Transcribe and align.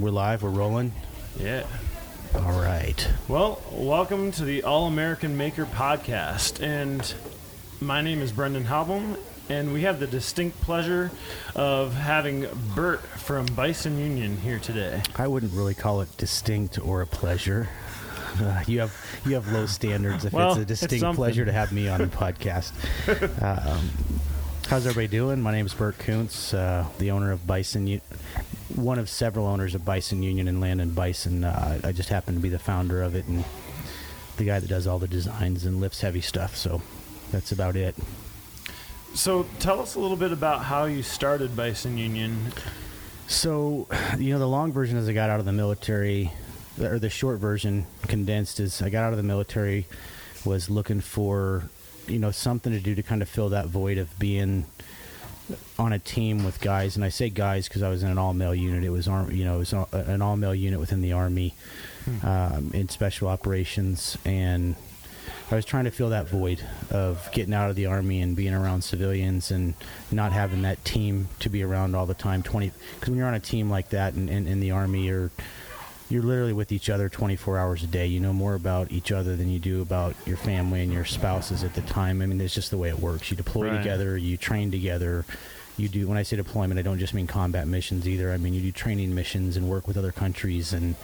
We're 0.00 0.10
live. 0.10 0.42
We're 0.42 0.50
rolling. 0.50 0.92
Yeah. 1.38 1.64
All 2.34 2.60
right. 2.60 3.06
Well, 3.28 3.60
welcome 3.70 4.32
to 4.32 4.44
the 4.44 4.62
All 4.62 4.86
American 4.86 5.36
Maker 5.36 5.66
podcast. 5.66 6.62
And 6.62 7.12
my 7.80 8.00
name 8.00 8.22
is 8.22 8.32
Brendan 8.32 8.64
Hobble, 8.64 9.02
and 9.50 9.72
we 9.74 9.82
have 9.82 10.00
the 10.00 10.06
distinct 10.06 10.58
pleasure 10.62 11.10
of 11.54 11.94
having 11.94 12.46
Bert 12.74 13.00
from 13.00 13.44
Bison 13.46 13.98
Union 13.98 14.38
here 14.38 14.58
today. 14.58 15.02
I 15.16 15.28
wouldn't 15.28 15.52
really 15.52 15.74
call 15.74 16.00
it 16.00 16.16
distinct 16.16 16.78
or 16.78 17.02
a 17.02 17.06
pleasure. 17.06 17.68
Uh, 18.40 18.62
you 18.66 18.80
have 18.80 18.94
you 19.26 19.34
have 19.34 19.50
low 19.52 19.66
standards 19.66 20.24
if 20.24 20.32
Well, 20.32 20.52
it's 20.52 20.60
a 20.60 20.64
distinct 20.64 21.00
something. 21.00 21.16
pleasure 21.16 21.44
to 21.44 21.52
have 21.52 21.72
me 21.72 21.88
on 21.88 22.00
the 22.00 22.06
podcast. 22.06 22.72
um, 23.42 23.90
how's 24.70 24.86
everybody 24.86 25.08
doing? 25.08 25.40
My 25.40 25.50
name 25.50 25.66
is 25.66 25.74
Bert 25.74 25.98
Kuntz, 25.98 26.54
uh, 26.54 26.86
the 26.98 27.10
owner 27.10 27.32
of 27.32 27.44
Bison, 27.44 27.88
U- 27.88 28.00
one 28.76 29.00
of 29.00 29.08
several 29.08 29.48
owners 29.48 29.74
of 29.74 29.84
Bison 29.84 30.22
Union 30.22 30.46
and 30.46 30.60
Land 30.60 30.80
and 30.80 30.94
Bison. 30.94 31.42
Uh, 31.42 31.80
I 31.82 31.90
just 31.90 32.08
happen 32.08 32.34
to 32.34 32.40
be 32.40 32.50
the 32.50 32.58
founder 32.60 33.02
of 33.02 33.16
it 33.16 33.26
and 33.26 33.44
the 34.36 34.44
guy 34.44 34.60
that 34.60 34.68
does 34.68 34.86
all 34.86 35.00
the 35.00 35.08
designs 35.08 35.64
and 35.64 35.80
lifts 35.80 36.02
heavy 36.02 36.20
stuff. 36.20 36.54
So 36.54 36.82
that's 37.32 37.50
about 37.50 37.74
it. 37.74 37.96
So, 39.12 39.44
tell 39.58 39.80
us 39.80 39.96
a 39.96 39.98
little 39.98 40.16
bit 40.16 40.30
about 40.30 40.62
how 40.62 40.84
you 40.84 41.02
started 41.02 41.56
Bison 41.56 41.98
Union. 41.98 42.52
So, 43.26 43.88
you 44.18 44.32
know, 44.32 44.38
the 44.38 44.46
long 44.46 44.70
version 44.72 44.96
is 44.98 45.08
I 45.08 45.12
got 45.12 45.30
out 45.30 45.40
of 45.40 45.46
the 45.46 45.52
military, 45.52 46.30
or 46.80 47.00
the 47.00 47.10
short 47.10 47.40
version, 47.40 47.86
condensed, 48.06 48.60
is 48.60 48.80
I 48.80 48.88
got 48.88 49.02
out 49.02 49.12
of 49.12 49.16
the 49.16 49.24
military, 49.24 49.88
was 50.44 50.70
looking 50.70 51.00
for, 51.00 51.68
you 52.10 52.18
know, 52.18 52.30
something 52.30 52.72
to 52.72 52.80
do 52.80 52.94
to 52.94 53.02
kind 53.02 53.22
of 53.22 53.28
fill 53.28 53.50
that 53.50 53.66
void 53.66 53.98
of 53.98 54.18
being 54.18 54.66
on 55.78 55.92
a 55.92 55.98
team 55.98 56.44
with 56.44 56.60
guys. 56.60 56.96
And 56.96 57.04
I 57.04 57.08
say 57.08 57.28
guys 57.30 57.68
because 57.68 57.82
I 57.82 57.88
was 57.88 58.02
in 58.02 58.10
an 58.10 58.18
all 58.18 58.34
male 58.34 58.54
unit. 58.54 58.84
It 58.84 58.90
was, 58.90 59.08
arm, 59.08 59.30
you 59.30 59.44
know, 59.44 59.56
it 59.56 59.58
was 59.58 59.72
an 59.92 60.22
all 60.22 60.36
male 60.36 60.54
unit 60.54 60.78
within 60.78 61.02
the 61.02 61.12
Army 61.12 61.54
um, 62.22 62.70
in 62.74 62.88
special 62.88 63.28
operations. 63.28 64.16
And 64.24 64.76
I 65.50 65.56
was 65.56 65.64
trying 65.64 65.84
to 65.84 65.90
fill 65.90 66.10
that 66.10 66.28
void 66.28 66.62
of 66.90 67.28
getting 67.32 67.54
out 67.54 67.70
of 67.70 67.76
the 67.76 67.86
army 67.86 68.20
and 68.20 68.36
being 68.36 68.54
around 68.54 68.82
civilians 68.82 69.50
and 69.50 69.74
not 70.12 70.32
having 70.32 70.62
that 70.62 70.84
team 70.84 71.28
to 71.40 71.48
be 71.48 71.62
around 71.64 71.96
all 71.96 72.06
the 72.06 72.14
time. 72.14 72.42
Twenty 72.42 72.70
because 72.94 73.10
when 73.10 73.18
you're 73.18 73.26
on 73.26 73.34
a 73.34 73.40
team 73.40 73.68
like 73.68 73.90
that 73.90 74.14
in, 74.14 74.28
in, 74.28 74.46
in 74.46 74.60
the 74.60 74.70
army, 74.70 75.06
you're 75.06 75.30
you're 76.10 76.22
literally 76.22 76.52
with 76.52 76.72
each 76.72 76.90
other 76.90 77.08
24 77.08 77.56
hours 77.58 77.82
a 77.82 77.86
day. 77.86 78.06
You 78.06 78.20
know 78.20 78.32
more 78.32 78.54
about 78.54 78.90
each 78.90 79.12
other 79.12 79.36
than 79.36 79.48
you 79.48 79.58
do 79.60 79.80
about 79.80 80.14
your 80.26 80.36
family 80.36 80.82
and 80.82 80.92
your 80.92 81.04
spouses 81.04 81.62
at 81.64 81.74
the 81.74 81.82
time. 81.82 82.20
I 82.20 82.26
mean, 82.26 82.40
it's 82.40 82.52
just 82.54 82.70
the 82.70 82.76
way 82.78 82.88
it 82.88 82.98
works. 82.98 83.30
You 83.30 83.36
deploy 83.36 83.68
Right. 83.70 83.78
together, 83.78 84.16
you 84.16 84.36
train 84.36 84.70
together. 84.70 85.24
You 85.76 85.88
do. 85.88 86.08
When 86.08 86.18
I 86.18 86.24
say 86.24 86.36
deployment, 86.36 86.78
I 86.78 86.82
don't 86.82 86.98
just 86.98 87.14
mean 87.14 87.26
combat 87.28 87.66
missions 87.68 88.06
either. 88.08 88.32
I 88.32 88.36
mean 88.36 88.52
you 88.52 88.60
do 88.60 88.72
training 88.72 89.14
missions 89.14 89.56
and 89.56 89.68
work 89.68 89.86
with 89.86 89.96
other 89.96 90.12
countries 90.12 90.72
and 90.72 90.94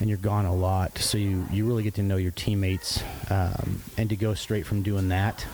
and 0.00 0.08
you're 0.08 0.16
gone 0.16 0.46
a 0.46 0.54
lot, 0.54 0.96
so 0.98 1.18
you, 1.18 1.44
you 1.50 1.66
really 1.66 1.82
get 1.82 1.94
to 1.94 2.04
know 2.04 2.16
your 2.16 2.30
teammates, 2.30 3.02
um, 3.30 3.82
and 3.96 4.08
to 4.10 4.14
go 4.14 4.32
straight 4.32 4.64
from 4.64 4.82
doing 4.82 5.08
that, 5.08 5.44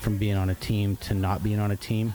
from 0.00 0.16
being 0.16 0.34
on 0.36 0.50
a 0.50 0.54
team 0.56 0.96
to 0.96 1.14
not 1.14 1.44
being 1.44 1.60
on 1.60 1.70
a 1.70 1.76
team, 1.76 2.12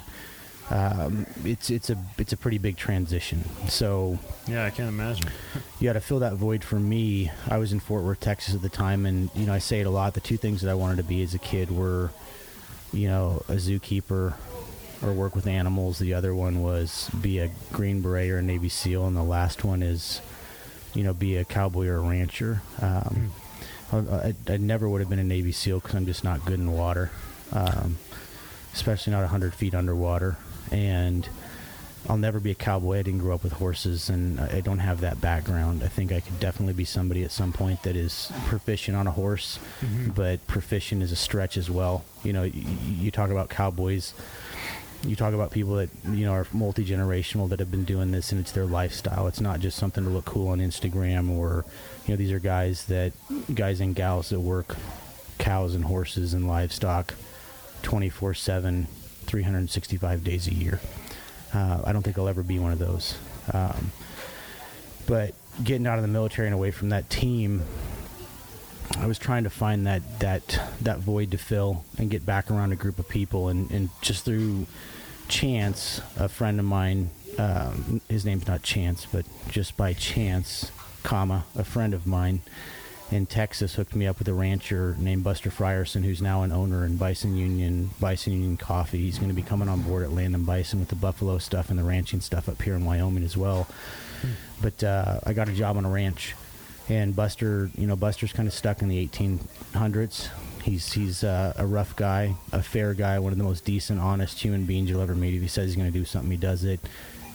um, 0.74 1.28
it's 1.46 1.70
it's 1.70 1.92
a 1.92 1.98
it's 2.18 2.34
a 2.34 2.38
pretty 2.38 2.58
big 2.58 2.78
transition. 2.78 3.44
So 3.70 4.18
Yeah, 4.48 4.66
I 4.66 4.72
can't 4.72 4.90
imagine. 4.90 5.30
you 5.80 5.88
got 5.88 5.94
to 5.94 6.02
fill 6.02 6.20
that 6.20 6.34
void 6.34 6.64
for 6.64 6.80
me. 6.80 7.32
I 7.48 7.58
was 7.58 7.72
in 7.72 7.80
Fort 7.80 8.04
Worth, 8.04 8.20
Texas 8.20 8.56
at 8.56 8.64
the 8.64 8.70
time, 8.70 9.06
and 9.06 9.30
you 9.36 9.46
know 9.46 9.54
I 9.54 9.60
say 9.60 9.82
it 9.82 9.86
a 9.86 9.92
lot. 9.92 10.16
The 10.16 10.20
two 10.20 10.38
things 10.38 10.62
that 10.62 10.72
I 10.72 10.74
wanted 10.74 10.98
to 10.98 11.04
be 11.04 11.22
as 11.22 11.36
a 11.36 11.40
kid 11.40 11.70
were, 11.70 12.10
you 12.92 13.08
know, 13.08 13.44
a 13.48 13.54
zookeeper 13.54 14.34
or 15.04 15.14
work 15.14 15.36
with 15.36 15.46
animals. 15.46 16.00
The 16.00 16.16
other 16.16 16.34
one 16.34 16.64
was 16.64 17.08
be 17.22 17.38
a 17.38 17.52
Green 17.72 18.02
Beret 18.02 18.32
or 18.32 18.40
a 18.40 18.42
Navy 18.42 18.70
SEAL, 18.70 19.06
and 19.06 19.16
the 19.16 19.24
last 19.24 19.64
one 19.64 19.84
is, 19.84 20.22
you 20.96 21.04
know, 21.04 21.14
be 21.14 21.38
a 21.38 21.46
cowboy 21.46 21.86
or 21.86 21.98
a 21.98 22.00
rancher. 22.00 22.64
Um, 22.82 23.32
I, 23.92 23.98
I, 23.98 24.36
I 24.48 24.58
never 24.58 24.90
would 24.90 25.02
have 25.02 25.10
been 25.10 25.20
a 25.20 25.24
Navy 25.24 25.52
SEAL 25.52 25.82
because 25.82 25.94
I'm 25.94 26.08
just 26.08 26.24
not 26.24 26.46
good 26.46 26.60
in 26.60 26.72
water, 26.72 27.12
um, 27.52 27.98
especially 28.74 29.12
not 29.12 29.20
100 29.20 29.54
feet 29.54 29.76
underwater. 29.76 30.36
And 30.72 31.28
I'll 32.10 32.18
never 32.18 32.40
be 32.40 32.52
a 32.52 32.56
cowboy. 32.56 33.00
I 33.00 33.02
didn't 33.02 33.22
grow 33.22 33.36
up 33.36 33.44
with 33.44 33.54
horses, 33.54 34.10
and 34.10 34.40
I 34.40 34.60
don't 34.60 34.80
have 34.80 35.02
that 35.02 35.22
background. 35.22 35.84
I 35.84 35.88
think 35.88 36.12
I 36.12 36.20
could 36.20 36.40
definitely 36.40 36.74
be 36.74 36.86
somebody 36.86 37.24
at 37.24 37.32
some 37.32 37.54
point 37.54 37.84
that 37.84 37.96
is 37.96 38.32
proficient 38.46 38.98
on 38.98 39.08
a 39.08 39.12
horse, 39.12 39.58
mm-hmm. 39.80 40.10
but 40.10 40.46
proficient 40.48 41.02
is 41.02 41.12
a 41.12 41.16
stretch 41.16 41.56
as 41.56 41.70
well. 41.70 42.04
You 42.24 42.34
know, 42.34 42.42
y- 42.42 42.52
y- 42.54 42.78
you 42.88 43.12
talk 43.12 43.30
about 43.30 43.50
cowboys. 43.50 44.14
You 45.06 45.16
talk 45.16 45.34
about 45.34 45.52
people 45.52 45.76
that 45.76 45.90
you 46.10 46.26
know 46.26 46.34
are 46.34 46.48
multi 46.52 46.86
generational 46.86 47.50
that 47.50 47.60
have 47.60 47.72
been 47.72 47.86
doing 47.86 48.12
this, 48.12 48.32
and 48.32 48.42
it's 48.42 48.52
their 48.52 48.66
lifestyle. 48.66 49.28
It's 49.28 49.42
not 49.42 49.62
just 49.62 49.78
something 49.78 50.04
to 50.04 50.10
look 50.10 50.26
cool 50.26 50.50
on 50.50 50.60
Instagram, 50.60 51.30
or 51.30 51.64
you 52.06 52.14
know, 52.14 52.18
these 52.18 52.32
are 52.32 52.40
guys 52.40 52.86
that 52.86 53.14
guys 53.54 53.80
and 53.80 53.96
gals 53.96 54.30
that 54.30 54.42
work 54.42 54.76
cows 55.38 55.74
and 55.74 55.86
horses 55.86 56.34
and 56.34 56.48
livestock 56.48 57.14
24 57.82 58.34
7 58.34 58.88
365 59.24 60.24
days 60.24 60.48
a 60.48 60.54
year. 60.54 60.80
Uh, 61.54 61.82
i 61.86 61.94
don't 61.94 62.02
think 62.02 62.18
i'll 62.18 62.28
ever 62.28 62.44
be 62.44 62.60
one 62.60 62.72
of 62.72 62.80
those. 62.80 63.18
Um, 63.54 63.92
but 65.06 65.34
getting 65.64 65.86
out 65.86 65.98
of 65.98 66.02
the 66.02 66.08
military 66.08 66.48
and 66.48 66.54
away 66.54 66.72
from 66.72 66.90
that 66.90 67.10
team 67.10 67.62
i 68.98 69.06
was 69.06 69.20
trying 69.20 69.44
to 69.44 69.50
find 69.50 69.86
that 69.86 70.20
that 70.20 70.60
that 70.82 71.00
void 71.00 71.32
to 71.32 71.38
fill 71.38 71.84
and 71.98 72.10
get 72.10 72.26
back 72.26 72.50
around 72.50 72.72
a 72.72 72.76
group 72.76 73.00
of 73.00 73.08
people. 73.08 73.50
And, 73.50 73.70
and 73.72 73.90
just 74.02 74.26
through 74.26 74.66
chance 75.28 76.02
a 76.18 76.28
friend 76.28 76.60
of 76.60 76.66
mine 76.66 77.10
um, 77.38 78.02
his 78.10 78.26
name's 78.26 78.48
not 78.48 78.62
chance 78.62 79.06
but 79.06 79.26
just 79.50 79.76
by 79.78 79.94
chance 79.94 80.72
comma 81.04 81.46
a 81.56 81.64
friend 81.64 81.94
of 81.94 82.06
mine 82.06 82.42
in 83.14 83.28
Texas 83.28 83.76
hooked 83.76 83.96
me 83.96 84.08
up 84.08 84.18
with 84.18 84.28
a 84.28 84.34
rancher 84.34 84.96
named 84.98 85.24
Buster 85.24 85.52
Frierson, 85.52 86.04
who's 86.04 86.20
now 86.20 86.42
an 86.42 86.52
owner 86.52 86.84
in 86.84 86.98
Bison 86.98 87.38
Union, 87.38 87.92
Bison 88.00 88.34
Union 88.34 88.58
Coffee. 88.58 88.98
He's 88.98 89.20
going 89.20 89.30
to 89.30 89.36
be 89.36 89.44
coming 89.44 89.70
on 89.70 89.84
board 89.84 90.02
at 90.02 90.12
Land 90.12 90.34
and 90.34 90.48
Bison 90.48 90.80
with 90.80 90.90
the 90.90 90.96
buffalo 90.96 91.38
stuff 91.38 91.70
and 91.70 91.78
the 91.78 91.84
ranching 91.84 92.22
stuff 92.22 92.50
up 92.50 92.60
here 92.64 92.74
in 92.74 92.86
Wyoming 92.86 93.24
as 93.24 93.38
well. 93.38 93.68
But 94.64 94.84
uh, 94.84 95.20
I 95.26 95.34
got 95.34 95.48
a 95.48 95.52
job 95.52 95.78
on 95.78 95.86
a 95.86 95.90
ranch, 95.90 96.34
and 96.90 97.16
Buster, 97.16 97.70
you 97.78 97.86
know, 97.86 97.96
Buster's 97.96 98.34
kind 98.34 98.48
of 98.48 98.54
stuck 98.54 98.82
in 98.82 98.88
the 98.88 99.08
1800s. 99.08 100.30
He's 100.64 100.92
he's 100.94 101.24
uh, 101.24 101.54
a 101.56 101.68
rough 101.68 101.96
guy, 101.96 102.34
a 102.52 102.64
fair 102.64 102.96
guy, 102.96 103.20
one 103.20 103.32
of 103.32 103.38
the 103.38 103.44
most 103.44 103.64
decent, 103.64 104.00
honest 104.00 104.40
human 104.40 104.66
beings 104.66 104.90
you'll 104.90 105.02
ever 105.02 105.14
meet. 105.14 105.36
If 105.36 105.42
he 105.42 105.48
says 105.48 105.68
he's 105.68 105.76
going 105.76 105.92
to 105.92 105.98
do 105.98 106.06
something, 106.06 106.32
he 106.32 106.38
does 106.38 106.64
it. 106.64 106.80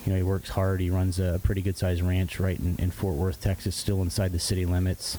You 0.04 0.12
know, 0.12 0.16
he 0.16 0.24
works 0.24 0.48
hard. 0.48 0.80
He 0.80 0.90
runs 0.90 1.20
a 1.20 1.38
pretty 1.40 1.62
good 1.62 1.76
sized 1.76 2.02
ranch 2.02 2.40
right 2.40 2.58
in, 2.58 2.76
in 2.78 2.90
Fort 2.90 3.14
Worth, 3.14 3.40
Texas, 3.40 3.76
still 3.76 4.02
inside 4.02 4.32
the 4.32 4.40
city 4.40 4.66
limits 4.66 5.18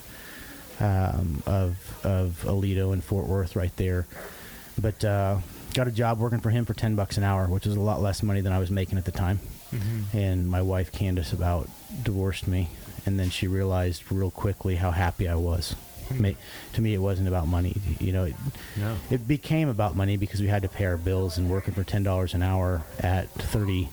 um, 0.80 1.44
of 1.46 1.76
of 2.06 2.44
Aledo 2.46 2.94
and 2.94 3.04
Fort 3.04 3.28
Worth 3.28 3.56
right 3.56 3.76
there. 3.78 4.08
But 4.82 5.04
uh, 5.04 5.38
got 5.74 5.88
a 5.88 5.92
job 5.92 6.20
working 6.20 6.40
for 6.40 6.50
him 6.50 6.66
for 6.66 6.74
ten 6.74 6.96
bucks 6.96 7.18
an 7.18 7.24
hour, 7.24 7.48
which 7.48 7.66
was 7.66 7.76
a 7.76 7.80
lot 7.82 8.02
less 8.02 8.24
money 8.24 8.42
than 8.42 8.54
I 8.54 8.60
was 8.60 8.72
making 8.72 8.98
at 8.98 9.06
the 9.06 9.12
time. 9.12 9.40
And 10.14 10.50
my 10.50 10.62
wife 10.64 10.92
Candace 10.92 11.32
about 11.32 11.70
divorced 12.02 12.48
me, 12.48 12.70
and 13.06 13.20
then 13.20 13.30
she 13.30 13.48
realized 13.48 14.04
real 14.12 14.32
quickly 14.32 14.76
how 14.78 14.90
happy 14.92 15.28
I 15.28 15.36
was. 15.36 15.76
Ma- 16.12 16.32
to 16.74 16.82
me, 16.82 16.96
it 16.96 16.98
wasn't 16.98 17.28
about 17.28 17.48
money. 17.48 17.76
You 18.00 18.12
know, 18.12 18.24
it, 18.24 18.34
No. 18.80 18.98
it 19.12 19.28
became 19.28 19.70
about 19.70 19.96
money 19.96 20.18
because 20.18 20.42
we 20.42 20.48
had 20.48 20.64
to 20.64 20.68
pay 20.70 20.86
our 20.86 20.98
bills 20.98 21.38
and 21.38 21.52
working 21.52 21.76
for 21.76 21.84
$10 21.84 22.34
an 22.34 22.42
hour 22.42 22.82
at 23.00 23.30
30 23.30 23.90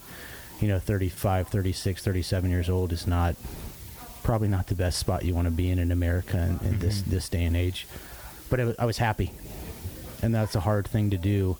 you 0.62 0.68
know 0.68 0.78
35 0.78 1.48
36 1.48 2.02
37 2.02 2.48
years 2.50 2.70
old 2.70 2.90
is 2.90 3.06
not 3.06 3.34
probably 4.26 4.48
not 4.48 4.66
the 4.66 4.74
best 4.74 4.98
spot 4.98 5.24
you 5.24 5.32
want 5.32 5.46
to 5.46 5.52
be 5.52 5.70
in 5.70 5.78
in 5.78 5.92
america 5.92 6.36
in, 6.36 6.68
in 6.68 6.78
this 6.80 7.00
mm-hmm. 7.00 7.10
this 7.12 7.28
day 7.28 7.44
and 7.44 7.56
age. 7.56 7.86
But 8.50 8.76
i 8.78 8.84
was 8.84 8.98
happy. 8.98 9.30
And 10.20 10.34
that's 10.34 10.56
a 10.56 10.60
hard 10.60 10.88
thing 10.88 11.10
to 11.10 11.16
do. 11.16 11.56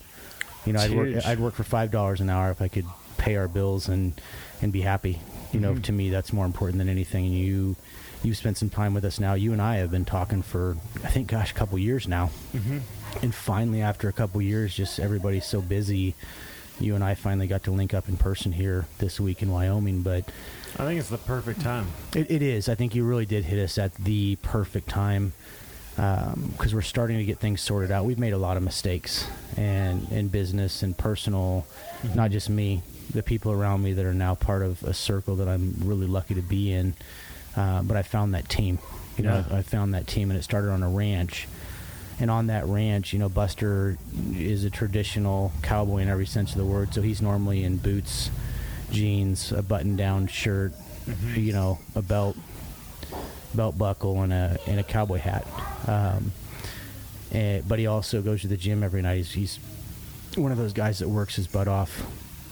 You 0.64 0.72
know 0.72 0.80
It's 0.80 0.90
i'd 0.90 0.96
work. 0.96 1.26
I'd 1.26 1.38
work 1.38 1.54
for 1.54 1.62
five 1.62 1.92
dollars 1.92 2.20
an 2.20 2.28
hour 2.28 2.50
if 2.50 2.60
i 2.60 2.66
could 2.66 2.86
pay 3.18 3.36
our 3.36 3.46
bills 3.46 3.88
and 3.88 4.20
and 4.60 4.72
be 4.72 4.80
happy. 4.80 5.20
You 5.52 5.60
know 5.60 5.74
mm-hmm. 5.74 5.82
to 5.82 5.92
me 5.92 6.10
that's 6.10 6.32
more 6.32 6.44
important 6.44 6.78
than 6.78 6.88
anything. 6.88 7.24
And 7.26 7.34
you 7.34 7.76
you've 8.24 8.36
spent 8.36 8.58
some 8.58 8.68
time 8.68 8.94
with 8.94 9.04
us 9.04 9.20
now. 9.20 9.34
You 9.34 9.52
and 9.52 9.62
i 9.62 9.76
have 9.76 9.92
been 9.92 10.04
talking 10.04 10.42
for 10.42 10.76
i 11.04 11.08
think 11.08 11.28
gosh 11.28 11.52
a 11.52 11.54
couple 11.54 11.78
years 11.78 12.08
now. 12.08 12.30
Mm-hmm. 12.52 12.78
And 13.22 13.32
finally 13.32 13.80
after 13.80 14.08
a 14.08 14.12
couple 14.12 14.42
years 14.42 14.74
just 14.74 14.98
everybody's 14.98 15.46
so 15.46 15.60
busy 15.62 16.16
you 16.80 16.94
and 16.94 17.02
i 17.04 17.14
finally 17.14 17.46
got 17.46 17.62
to 17.64 17.70
link 17.70 17.94
up 17.94 18.08
in 18.08 18.16
person 18.16 18.52
here 18.52 18.86
this 18.98 19.18
week 19.18 19.42
in 19.42 19.50
wyoming 19.50 20.02
but 20.02 20.24
I 20.78 20.84
think 20.84 21.00
it's 21.00 21.08
the 21.08 21.16
perfect 21.16 21.62
time. 21.62 21.86
it, 22.14 22.30
it 22.30 22.42
is. 22.42 22.68
I 22.68 22.74
think 22.74 22.94
you 22.94 23.02
really 23.04 23.24
did 23.24 23.44
hit 23.46 23.58
us 23.58 23.78
at 23.78 23.94
the 23.94 24.36
perfect 24.42 24.90
time 24.90 25.32
because 25.94 26.74
we're 26.74 26.82
starting 26.82 27.16
to 27.16 27.24
get 27.24 27.38
things 27.38 27.62
sorted 27.62 27.90
out. 27.90 28.04
We've 28.04 28.18
made 28.18 28.34
a 28.34 28.38
lot 28.38 28.58
of 28.58 28.62
mistakes 28.62 29.26
and 29.56 30.06
in 30.12 30.28
business 30.28 30.82
and 30.82 30.94
personal 30.94 31.66
not 32.14 32.30
just 32.30 32.50
me 32.50 32.82
the 33.14 33.22
people 33.22 33.52
around 33.52 33.82
me 33.82 33.94
that 33.94 34.04
are 34.04 34.12
now 34.12 34.34
part 34.34 34.60
of 34.62 34.82
a 34.82 34.92
circle 34.92 35.36
that 35.36 35.48
i'm 35.48 35.76
really 35.82 36.06
lucky 36.06 36.34
to 36.34 36.42
be 36.42 36.70
in. 36.72 36.94
Uh, 37.56 37.82
but 37.82 37.96
i 37.96 38.02
found 38.02 38.34
that 38.34 38.46
team. 38.50 38.78
You 39.16 39.24
know 39.24 39.44
Yeah. 39.48 39.56
I 39.56 39.62
found 39.62 39.94
that 39.94 40.06
team 40.06 40.30
and 40.30 40.38
it 40.38 40.42
started 40.42 40.70
on 40.70 40.82
a 40.82 40.90
ranch 40.90 41.48
and 42.18 42.30
on 42.30 42.46
that 42.46 42.66
ranch, 42.66 43.12
you 43.12 43.18
know, 43.18 43.28
Buster 43.28 43.98
is 44.34 44.64
a 44.64 44.70
traditional 44.70 45.52
cowboy 45.62 45.98
in 45.98 46.08
every 46.08 46.26
sense 46.26 46.52
of 46.52 46.58
the 46.58 46.64
word. 46.64 46.94
So 46.94 47.02
he's 47.02 47.20
normally 47.20 47.62
in 47.64 47.76
boots, 47.76 48.30
jeans, 48.90 49.52
a 49.52 49.62
button-down 49.62 50.28
shirt, 50.28 50.72
you 51.34 51.52
know, 51.52 51.78
a 51.94 52.02
belt, 52.02 52.36
belt 53.54 53.76
buckle, 53.78 54.22
and 54.22 54.32
a 54.32 54.58
and 54.66 54.80
a 54.80 54.82
cowboy 54.82 55.18
hat. 55.18 55.46
Um, 55.86 56.32
and, 57.32 57.66
but 57.68 57.78
he 57.78 57.86
also 57.86 58.22
goes 58.22 58.42
to 58.42 58.48
the 58.48 58.56
gym 58.56 58.82
every 58.82 59.02
night. 59.02 59.16
He's, 59.16 59.32
he's 59.32 59.58
one 60.36 60.52
of 60.52 60.58
those 60.58 60.72
guys 60.72 61.00
that 61.00 61.08
works 61.08 61.36
his 61.36 61.46
butt 61.46 61.68
off, 61.68 62.02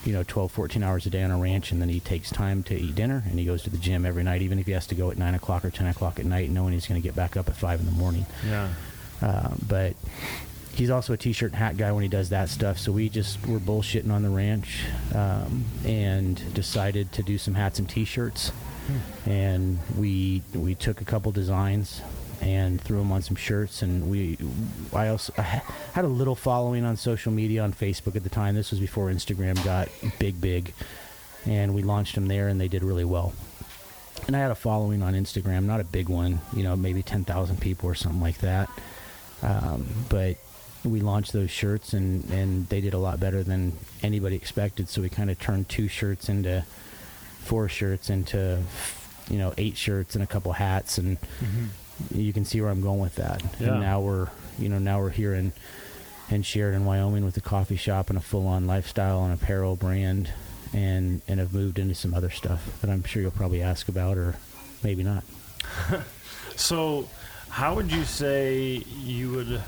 you 0.05 0.13
know, 0.13 0.25
12, 0.25 0.53
14 0.53 0.83
hours 0.83 1.07
a 1.07 1.11
day 1.11 1.23
on 1.23 1.31
a 1.31 1.39
ranch, 1.39 1.73
and 1.73 1.81
then 1.81 1.89
he 1.89 2.01
takes 2.01 2.31
time 2.31 2.63
to 2.65 2.75
eat 2.75 2.95
dinner, 2.95 3.23
and 3.31 3.39
he 3.39 3.45
goes 3.45 3.63
to 3.63 3.71
the 3.71 3.79
gym 3.79 4.05
every 4.05 4.23
night, 4.23 4.43
even 4.43 4.59
if 4.59 4.67
he 4.67 4.73
has 4.73 4.87
to 4.89 4.95
go 4.95 5.11
at 5.11 5.17
9 5.17 5.35
o'clock 5.35 5.65
or 5.65 5.71
10 5.71 5.87
o'clock 5.87 6.19
at 6.19 6.27
night, 6.27 6.51
knowing 6.51 6.73
he's 6.75 6.87
going 6.87 7.01
to 7.01 7.07
get 7.07 7.17
back 7.17 7.37
up 7.37 7.49
at 7.49 7.57
5 7.57 7.81
in 7.81 7.87
the 7.87 7.93
morning. 7.93 8.27
Yeah. 8.47 8.69
Uh, 9.25 9.55
but 9.67 9.95
he's 10.75 10.91
also 10.91 11.15
a 11.15 11.17
t-shirt 11.17 11.53
and 11.53 11.59
hat 11.59 11.77
guy 11.77 11.91
when 11.93 12.03
he 12.03 12.09
does 12.09 12.29
that 12.29 12.49
stuff. 12.51 12.79
So 12.79 12.93
we 12.93 13.09
just 13.09 13.47
were 13.47 13.59
bullshitting 13.59 14.11
on 14.11 14.23
the 14.23 14.29
ranch 14.29 14.85
um, 15.15 15.65
and 15.87 16.37
decided 16.53 17.11
to 17.13 17.23
do 17.23 17.39
some 17.39 17.55
hats 17.55 17.79
and 17.79 17.89
t-shirts. 17.89 18.53
And 19.25 19.79
we 19.97 20.43
we 20.53 20.75
took 20.75 21.01
a 21.01 21.07
couple 21.07 21.33
designs 21.33 22.03
and 22.43 22.79
threw 22.79 22.99
them 22.99 23.13
on 23.13 23.23
some 23.23 23.37
shirts. 23.37 23.81
And 23.81 24.11
we 24.11 24.37
I 24.93 25.09
also 25.09 25.33
I 25.39 25.63
had 25.95 26.05
a 26.05 26.09
little 26.09 26.35
following 26.35 26.85
on 26.85 26.97
social 26.99 27.33
media 27.33 27.63
on 27.63 27.73
Facebook 27.73 28.15
at 28.15 28.25
the 28.25 28.29
time. 28.29 28.55
This 28.55 28.71
was 28.71 28.81
before 28.81 29.09
Instagram 29.11 29.63
got 29.65 29.89
big 30.19 30.39
big, 30.39 30.75
and 31.47 31.75
we 31.75 31.83
launched 31.83 32.15
them 32.15 32.27
there, 32.29 32.49
and 32.49 32.61
they 32.61 32.69
did 32.69 32.85
really 32.85 33.07
well. 33.07 33.33
And 34.27 34.37
I 34.37 34.41
had 34.41 34.51
a 34.51 34.55
following 34.55 35.03
on 35.03 35.15
Instagram, 35.15 35.65
not 35.65 35.81
a 35.81 35.85
big 35.85 36.11
one, 36.11 36.41
you 36.55 36.63
know, 36.63 36.77
maybe 36.77 37.03
ten 37.03 37.25
thousand 37.25 37.63
people 37.63 37.89
or 37.89 37.95
something 37.95 38.21
like 38.21 38.39
that. 38.39 38.69
Um, 39.45 39.87
but 40.09 40.37
we 40.85 41.01
launched 41.01 41.33
those 41.33 41.51
shirts 41.51 41.93
and, 41.93 42.25
and 42.31 42.69
they 42.69 42.81
did 42.81 42.95
a 42.95 42.99
lot 42.99 43.21
better 43.21 43.43
than 43.43 43.73
anybody 44.03 44.37
expected. 44.37 44.89
So 44.89 45.03
we 45.03 45.09
kind 45.09 45.31
of 45.31 45.39
turned 45.39 45.69
two 45.69 45.89
shirts 45.89 46.29
into 46.29 46.65
four 47.43 47.69
shirts 47.69 48.11
into, 48.11 48.63
you 49.31 49.39
know, 49.39 49.53
eight 49.59 49.77
shirts 49.77 50.15
and 50.15 50.25
a 50.25 50.27
couple 50.27 50.53
hats. 50.53 50.99
And 50.99 51.19
you 52.15 52.33
can 52.33 52.45
see 52.45 52.61
where 52.61 52.71
I'm 52.71 52.81
going 52.81 53.01
with 53.01 53.17
that. 53.17 53.43
Yeah. 53.61 53.73
And 53.73 53.81
now 53.81 54.01
we're, 54.01 54.29
you 54.59 54.69
know, 54.69 54.79
now 54.79 55.01
we're 55.01 55.11
here 55.11 55.35
in, 55.35 55.53
in 56.31 56.43
Sheridan, 56.43 56.85
Wyoming 56.85 57.25
with 57.25 57.37
a 57.37 57.43
coffee 57.43 57.77
shop 57.77 58.09
and 58.09 58.19
a 58.19 58.23
full 58.23 58.47
on 58.47 58.67
lifestyle 58.67 59.25
and 59.25 59.33
apparel 59.33 59.77
brand 59.77 60.31
and, 60.73 61.23
and 61.29 61.39
have 61.39 61.53
moved 61.53 61.79
into 61.79 61.95
some 61.95 62.15
other 62.15 62.31
stuff 62.31 62.81
that 62.81 62.91
I'm 62.91 63.05
sure 63.05 63.23
you'll 63.23 63.31
probably 63.31 63.63
ask 63.63 63.89
about 63.89 64.17
or 64.17 64.37
maybe 64.83 65.03
not. 65.03 65.25
So, 66.57 67.09
how 67.55 67.77
would 67.77 67.93
you 67.93 68.03
say 68.03 68.83
you 68.99 69.31
would 69.31 69.63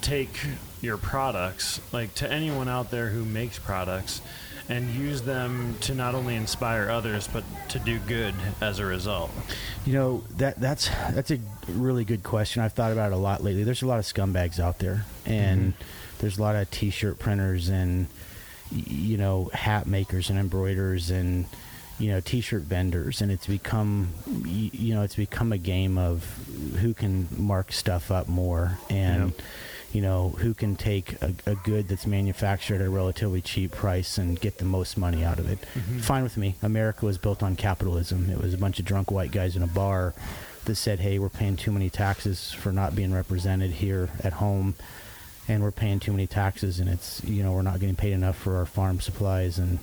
take 0.00 0.34
your 0.80 0.96
products, 0.96 1.78
like 1.92 2.14
to 2.14 2.32
anyone 2.32 2.70
out 2.70 2.90
there 2.90 3.10
who 3.10 3.22
makes 3.22 3.58
products, 3.58 4.22
and 4.70 4.88
use 4.94 5.20
them 5.20 5.76
to 5.82 5.94
not 5.94 6.14
only 6.14 6.34
inspire 6.34 6.88
others 6.88 7.28
but 7.30 7.44
to 7.68 7.78
do 7.78 7.98
good 7.98 8.34
as 8.62 8.78
a 8.78 8.86
result? 8.86 9.30
You 9.84 9.92
know 9.92 10.24
that 10.38 10.58
that's 10.58 10.88
that's 11.12 11.30
a 11.30 11.38
really 11.68 12.06
good 12.06 12.22
question. 12.22 12.62
I've 12.62 12.72
thought 12.72 12.92
about 12.92 13.12
it 13.12 13.14
a 13.14 13.18
lot 13.18 13.44
lately. 13.44 13.62
There's 13.62 13.82
a 13.82 13.86
lot 13.86 13.98
of 13.98 14.06
scumbags 14.06 14.58
out 14.58 14.78
there, 14.78 15.04
and 15.26 15.74
mm-hmm. 15.74 15.82
there's 16.20 16.38
a 16.38 16.42
lot 16.42 16.56
of 16.56 16.70
T-shirt 16.70 17.18
printers 17.18 17.68
and 17.68 18.06
you 18.72 19.18
know 19.18 19.50
hat 19.52 19.86
makers 19.86 20.30
and 20.30 20.38
embroiders 20.38 21.10
and 21.10 21.44
you 21.98 22.10
know 22.10 22.20
T-shirt 22.20 22.62
vendors, 22.62 23.20
and 23.20 23.30
it's 23.30 23.46
become 23.46 24.08
you 24.44 24.94
know 24.94 25.02
it's 25.02 25.16
become 25.16 25.52
a 25.52 25.58
game 25.58 25.98
of 25.98 26.24
who 26.80 26.94
can 26.94 27.28
mark 27.36 27.72
stuff 27.72 28.10
up 28.10 28.28
more 28.28 28.78
and. 28.90 29.32
You 29.92 30.00
know 30.00 30.30
who 30.30 30.54
can 30.54 30.74
take 30.74 31.22
a, 31.22 31.32
a 31.46 31.54
good 31.54 31.86
that's 31.86 32.04
manufactured 32.04 32.80
at 32.80 32.88
a 32.88 32.90
relatively 32.90 33.40
cheap 33.40 33.70
price 33.70 34.18
and 34.18 34.40
get 34.40 34.58
the 34.58 34.64
most 34.64 34.98
money 34.98 35.22
out 35.22 35.38
of 35.38 35.48
it. 35.48 35.60
Mm-hmm. 35.60 35.98
Fine 36.00 36.24
with 36.24 36.36
me. 36.36 36.56
America 36.62 37.06
was 37.06 37.16
built 37.16 37.44
on 37.44 37.54
capitalism. 37.54 38.28
It 38.28 38.42
was 38.42 38.52
a 38.52 38.58
bunch 38.58 38.80
of 38.80 38.86
drunk 38.86 39.12
white 39.12 39.30
guys 39.30 39.54
in 39.54 39.62
a 39.62 39.68
bar 39.68 40.12
that 40.64 40.74
said, 40.74 40.98
"Hey, 40.98 41.20
we're 41.20 41.28
paying 41.28 41.54
too 41.56 41.70
many 41.70 41.90
taxes 41.90 42.50
for 42.50 42.72
not 42.72 42.96
being 42.96 43.14
represented 43.14 43.70
here 43.70 44.10
at 44.24 44.32
home, 44.32 44.74
and 45.46 45.62
we're 45.62 45.70
paying 45.70 46.00
too 46.00 46.10
many 46.10 46.26
taxes, 46.26 46.80
and 46.80 46.88
it's 46.88 47.22
you 47.22 47.44
know 47.44 47.52
we're 47.52 47.62
not 47.62 47.78
getting 47.78 47.94
paid 47.94 48.14
enough 48.14 48.36
for 48.36 48.56
our 48.56 48.66
farm 48.66 49.00
supplies 49.00 49.58
and 49.58 49.78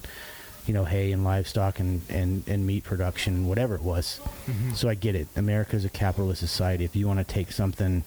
you 0.72 0.78
know 0.78 0.86
hay 0.86 1.12
and 1.12 1.26
livestock 1.26 1.82
and 1.82 2.02
and, 2.10 2.48
and 2.48 2.66
meat 2.66 2.86
production, 2.86 3.46
whatever 3.46 3.76
it 3.76 3.82
was." 3.82 4.22
Mm-hmm. 4.48 4.72
So 4.72 4.88
I 4.88 4.96
get 4.96 5.16
it. 5.16 5.28
America 5.36 5.76
is 5.76 5.84
a 5.84 5.90
capitalist 5.90 6.40
society. 6.40 6.86
If 6.86 6.96
you 6.96 7.08
want 7.08 7.20
to 7.20 7.26
take 7.26 7.52
something 7.52 8.06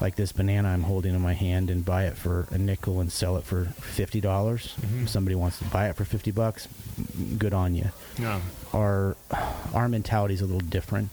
like 0.00 0.16
this 0.16 0.32
banana 0.32 0.68
I'm 0.68 0.82
holding 0.84 1.14
in 1.14 1.20
my 1.20 1.34
hand 1.34 1.68
and 1.70 1.84
buy 1.84 2.04
it 2.06 2.16
for 2.16 2.46
a 2.50 2.56
nickel 2.56 3.00
and 3.00 3.12
sell 3.12 3.36
it 3.36 3.44
for 3.44 3.66
fifty 3.98 4.20
dollars, 4.22 4.74
mm-hmm. 4.80 5.02
if 5.02 5.08
somebody 5.10 5.34
wants 5.34 5.58
to 5.58 5.64
buy 5.66 5.88
it 5.90 5.96
for 5.96 6.06
fifty 6.06 6.30
bucks, 6.30 6.68
good 7.36 7.52
on 7.52 7.74
you 7.74 7.90
Yeah. 8.18 8.40
our 8.72 9.16
our 9.74 9.88
mentality 9.88 10.32
is 10.32 10.40
a 10.40 10.46
little 10.46 10.60
different. 10.78 11.12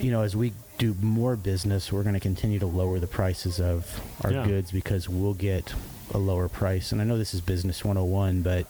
You 0.00 0.10
know, 0.10 0.22
as 0.22 0.34
we 0.34 0.52
do 0.78 0.94
more 1.00 1.36
business, 1.36 1.92
we're 1.92 2.02
going 2.02 2.14
to 2.14 2.20
continue 2.20 2.58
to 2.58 2.66
lower 2.66 2.98
the 2.98 3.06
prices 3.06 3.60
of 3.60 4.00
our 4.24 4.32
Yeah. 4.32 4.44
goods 4.46 4.70
because 4.72 5.08
we'll 5.08 5.34
get 5.34 5.72
a 6.14 6.18
lower 6.18 6.48
price. 6.48 6.90
And 6.92 7.00
I 7.00 7.04
know 7.04 7.16
this 7.18 7.34
is 7.34 7.40
business 7.40 7.84
101, 7.84 8.42
but 8.42 8.66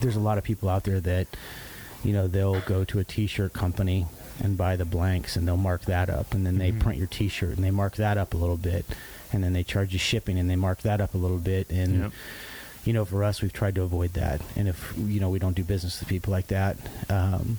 there's 0.00 0.16
a 0.16 0.20
lot 0.20 0.38
of 0.38 0.44
people 0.44 0.68
out 0.68 0.84
there 0.84 1.00
that 1.00 1.26
you 2.04 2.12
know, 2.12 2.28
they'll 2.28 2.60
go 2.60 2.84
to 2.84 3.00
a 3.00 3.04
t-shirt 3.04 3.52
company 3.52 4.06
and 4.40 4.56
buy 4.56 4.76
the 4.76 4.84
blanks 4.84 5.34
and 5.34 5.48
they'll 5.48 5.56
mark 5.56 5.82
that 5.86 6.08
up 6.08 6.32
and 6.32 6.46
then 6.46 6.56
they 6.58 6.70
Mhm. 6.70 6.78
print 6.78 6.96
your 6.98 7.08
t-shirt 7.08 7.56
and 7.56 7.64
they 7.64 7.72
mark 7.72 7.96
that 7.96 8.16
up 8.16 8.34
a 8.34 8.36
little 8.36 8.56
bit 8.56 8.84
and 9.32 9.42
then 9.42 9.52
they 9.52 9.64
charge 9.64 9.92
you 9.92 9.98
shipping 9.98 10.38
and 10.38 10.48
they 10.48 10.54
mark 10.54 10.82
that 10.82 11.00
up 11.00 11.14
a 11.14 11.18
little 11.18 11.38
bit 11.38 11.68
and 11.70 11.98
Yep. 12.02 12.12
you 12.84 12.92
know, 12.92 13.04
for 13.04 13.24
us, 13.24 13.42
we've 13.42 13.52
tried 13.52 13.74
to 13.74 13.82
avoid 13.82 14.12
that. 14.14 14.40
And 14.56 14.68
if, 14.68 14.94
you 14.96 15.18
know, 15.20 15.28
we 15.28 15.38
don't 15.40 15.54
do 15.56 15.64
business 15.64 15.98
with 15.98 16.08
people 16.08 16.30
like 16.30 16.46
that. 16.46 16.76
Um, 17.10 17.58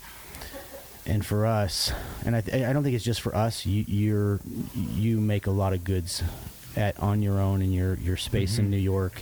and 1.06 1.24
for 1.26 1.46
us, 1.46 1.92
and 2.26 2.36
I, 2.36 2.42
th- 2.42 2.64
I 2.66 2.72
don't 2.74 2.84
think 2.84 2.96
it's 2.96 3.04
just 3.06 3.20
for 3.22 3.36
us, 3.36 3.66
you, 3.66 3.84
you're, 3.88 4.40
you 4.74 5.20
make 5.20 5.48
a 5.48 5.52
lot 5.52 5.74
of 5.74 5.84
goods 5.84 6.24
at, 6.78 6.98
on 7.00 7.22
your 7.22 7.40
own 7.40 7.62
in 7.62 7.74
your, 7.74 7.96
your 7.96 8.16
space 8.18 8.58
in 8.58 8.68
Mhm. 8.68 8.70
New 8.70 8.78
York. 8.78 9.22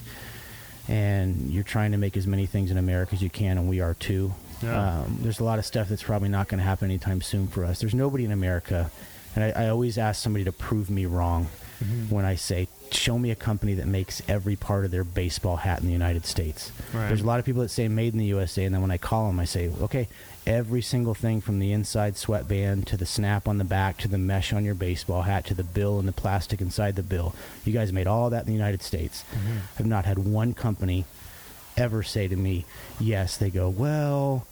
And 0.87 1.51
you're 1.51 1.63
trying 1.63 1.91
to 1.91 1.97
make 1.97 2.15
as 2.15 2.25
many 2.25 2.45
things 2.45 2.71
in 2.71 2.77
America 2.77 3.13
as 3.13 3.21
you 3.21 3.29
can, 3.29 3.57
and 3.57 3.67
we 3.67 3.81
are 3.81 3.93
too. 3.93 4.33
Yeah. 4.63 5.01
Um, 5.01 5.19
there's 5.21 5.39
a 5.39 5.43
lot 5.43 5.59
of 5.59 5.65
stuff 5.65 5.89
that's 5.89 6.03
probably 6.03 6.29
not 6.29 6.47
going 6.47 6.59
to 6.59 6.63
happen 6.63 6.89
anytime 6.89 7.21
soon 7.21 7.47
for 7.47 7.65
us. 7.65 7.79
There's 7.79 7.93
nobody 7.93 8.23
in 8.25 8.31
America, 8.31 8.89
and 9.35 9.43
I, 9.43 9.65
I 9.65 9.69
always 9.69 9.97
ask 9.97 10.21
somebody 10.21 10.45
to 10.45 10.51
prove 10.51 10.89
me 10.89 11.05
wrong 11.05 11.47
Mhm. 11.83 12.09
when 12.09 12.25
I 12.25 12.33
say, 12.35 12.67
show 12.89 13.19
me 13.19 13.29
a 13.29 13.35
company 13.35 13.75
that 13.75 13.85
makes 13.85 14.19
every 14.27 14.55
part 14.55 14.83
of 14.83 14.89
their 14.89 15.03
baseball 15.03 15.57
hat 15.57 15.79
in 15.81 15.85
the 15.85 15.91
United 15.93 16.25
States. 16.25 16.71
Right. 16.91 17.07
There's 17.09 17.21
a 17.21 17.25
lot 17.27 17.37
of 17.37 17.45
people 17.45 17.61
that 17.61 17.69
say 17.69 17.87
made 17.87 18.13
in 18.13 18.19
the 18.19 18.25
USA, 18.25 18.63
and 18.65 18.73
then 18.73 18.81
when 18.81 18.89
I 18.89 18.97
call 18.97 19.27
them, 19.27 19.39
I 19.39 19.45
say, 19.45 19.69
okay, 19.81 20.07
every 20.47 20.81
single 20.81 21.13
thing 21.13 21.41
from 21.41 21.59
the 21.59 21.73
inside 21.73 22.15
sweatband 22.17 22.87
to 22.87 22.95
the 22.97 23.05
snap 23.05 23.47
on 23.47 23.57
the 23.57 23.63
back 23.65 23.97
to 23.97 24.07
the 24.07 24.17
mesh 24.17 24.53
on 24.53 24.63
your 24.63 24.73
baseball 24.73 25.23
hat 25.23 25.45
to 25.45 25.53
the 25.53 25.63
bill 25.63 25.99
and 25.99 26.07
the 26.07 26.13
plastic 26.13 26.61
inside 26.61 26.95
the 26.95 27.03
bill. 27.03 27.35
You 27.65 27.73
guys 27.73 27.91
made 27.91 28.07
all 28.07 28.29
that 28.29 28.41
in 28.41 28.47
the 28.47 28.53
United 28.53 28.81
States. 28.81 29.25
Mhm. 29.33 29.57
I've 29.79 29.85
not 29.85 30.05
had 30.05 30.17
one 30.19 30.53
company 30.53 31.03
ever 31.75 32.01
say 32.01 32.27
to 32.29 32.35
me, 32.35 32.65
yes. 32.99 33.35
They 33.37 33.49
go, 33.49 33.69
well, 33.69 34.47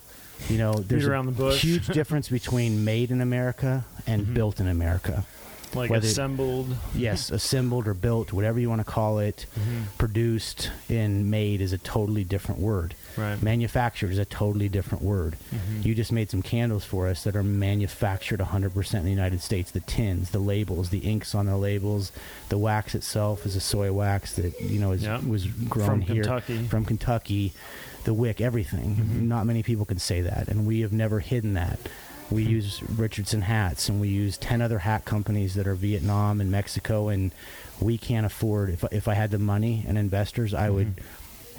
you 0.50 0.58
know, 0.58 0.74
there's 0.74 1.06
a 1.08 1.24
the 1.32 1.52
huge 1.52 1.88
difference 1.88 2.28
between 2.30 2.84
made 2.84 3.10
in 3.10 3.22
America 3.22 3.86
and 4.06 4.28
Mhm. 4.28 4.34
built 4.34 4.60
in 4.60 4.68
America. 4.68 5.26
Like 5.74 5.90
Whether- 5.90 6.08
assembled. 6.08 6.76
Yes, 6.96 7.30
assembled 7.40 7.88
or 7.88 7.94
built, 7.94 8.32
whatever 8.32 8.60
you 8.60 8.70
want 8.70 8.80
to 8.80 8.86
call 8.90 9.20
it, 9.20 9.46
Mhm. 9.60 9.98
produced 9.98 10.72
and 10.90 11.30
made 11.32 11.60
is 11.62 11.74
a 11.74 11.78
totally 11.78 12.24
different 12.24 12.62
word. 12.62 12.96
Right. 13.18 13.42
Manufactured 13.42 14.12
is 14.12 14.18
a 14.18 14.26
totally 14.26 14.70
different 14.70 15.04
word. 15.04 15.36
Mhm. 15.54 15.86
You 15.86 15.96
just 15.96 16.12
made 16.12 16.30
some 16.30 16.42
candles 16.42 16.84
for 16.86 17.08
us 17.08 17.24
that 17.24 17.36
are 17.36 17.44
manufactured 17.44 18.40
100% 18.42 19.00
in 19.00 19.06
the 19.06 19.12
United 19.12 19.42
States. 19.42 19.72
The 19.72 19.80
tins, 19.82 20.30
the 20.30 20.40
labels, 20.40 20.90
the 20.90 21.00
inks 21.00 21.34
on 21.36 21.46
the 21.46 21.58
labels, 21.58 22.12
the 22.50 22.58
wax 22.58 22.96
itself 22.96 23.46
is 23.46 23.56
a 23.56 23.62
soy 23.62 23.92
wax 23.92 24.34
that 24.34 24.60
you 24.62 24.80
know 24.80 24.92
is, 24.92 25.04
Yeah. 25.04 25.20
was 25.26 25.46
grown 25.46 25.88
From 25.88 26.02
here 26.02 26.24
Kentucky. 26.24 26.68
from 26.68 26.86
Kentucky. 26.86 27.54
The 28.06 28.14
wick, 28.14 28.40
everything. 28.40 28.98
Mhm. 28.98 29.22
Not 29.24 29.48
many 29.48 29.64
people 29.64 29.84
can 29.84 29.98
say 29.98 30.22
that, 30.22 30.48
and 30.48 30.68
we 30.68 30.82
have 30.82 30.94
never 30.94 31.22
hidden 31.22 31.56
that. 31.56 31.80
We 32.32 32.44
use 32.44 32.82
Richardson 32.84 33.42
hats, 33.42 33.88
and 33.88 34.02
we 34.02 34.08
use 34.08 34.38
ten 34.38 34.62
other 34.62 34.80
hat 34.80 35.06
companies 35.06 35.54
that 35.56 35.68
are 35.68 35.76
Vietnam 35.76 36.42
and 36.42 36.50
Mexico, 36.52 37.10
and 37.10 37.32
we 37.80 37.98
can't 37.98 38.26
afford. 38.26 38.70
If 38.72 38.84
if 38.92 39.08
I 39.08 39.14
had 39.14 39.32
the 39.32 39.40
money 39.40 39.86
and 39.88 39.98
investors, 39.98 40.54
I 40.54 40.70
would 40.70 40.96
Mhm. 40.96 41.04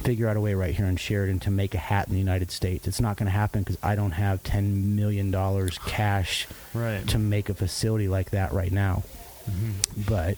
figure 0.02 0.28
out 0.28 0.36
a 0.36 0.40
way 0.40 0.54
right 0.54 0.74
here 0.74 0.86
in 0.86 0.96
Sheridan 0.96 1.38
to 1.40 1.50
make 1.50 1.74
a 1.74 1.78
hat 1.78 2.08
in 2.08 2.14
the 2.14 2.18
United 2.18 2.50
States. 2.50 2.86
It's 2.88 3.00
not 3.00 3.16
going 3.16 3.26
to 3.26 3.32
happen 3.32 3.62
because 3.62 3.78
I 3.82 3.94
don't 3.94 4.10
have 4.12 4.42
ten 4.42 4.96
million 4.96 5.30
dollars 5.30 5.78
cash 5.86 6.46
Right. 6.74 7.06
to 7.08 7.18
make 7.18 7.48
a 7.48 7.54
facility 7.54 8.08
like 8.08 8.30
that 8.30 8.52
right 8.52 8.72
now. 8.72 9.04
Mhm. 9.48 10.06
But 10.06 10.36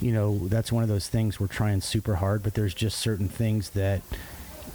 you 0.00 0.12
know, 0.12 0.48
that's 0.48 0.72
one 0.72 0.82
of 0.82 0.88
those 0.88 1.06
things 1.06 1.38
we're 1.38 1.46
trying 1.46 1.80
super 1.80 2.16
hard. 2.16 2.42
But 2.42 2.54
there's 2.54 2.74
just 2.74 2.98
certain 2.98 3.28
things 3.28 3.70
that 3.70 4.02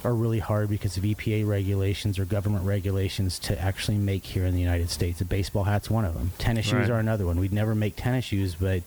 are 0.04 0.14
really 0.14 0.38
hard 0.38 0.68
because 0.68 0.96
of 0.96 1.02
EPA 1.02 1.46
regulations 1.46 2.18
or 2.18 2.24
government 2.24 2.64
regulations 2.64 3.38
to 3.40 3.60
actually 3.60 3.98
make 3.98 4.24
here 4.24 4.44
in 4.46 4.54
the 4.54 4.60
United 4.60 4.90
States. 4.90 5.20
A 5.20 5.24
baseball 5.24 5.64
hat's 5.64 5.90
one 5.90 6.04
of 6.04 6.14
them. 6.14 6.32
Tennis 6.38 6.66
shoes 6.66 6.88
Right. 6.88 6.90
are 6.90 6.98
another 6.98 7.26
one. 7.26 7.38
We'd 7.38 7.52
never 7.52 7.74
make 7.74 7.96
tennis 7.96 8.24
shoes, 8.24 8.54
but 8.54 8.82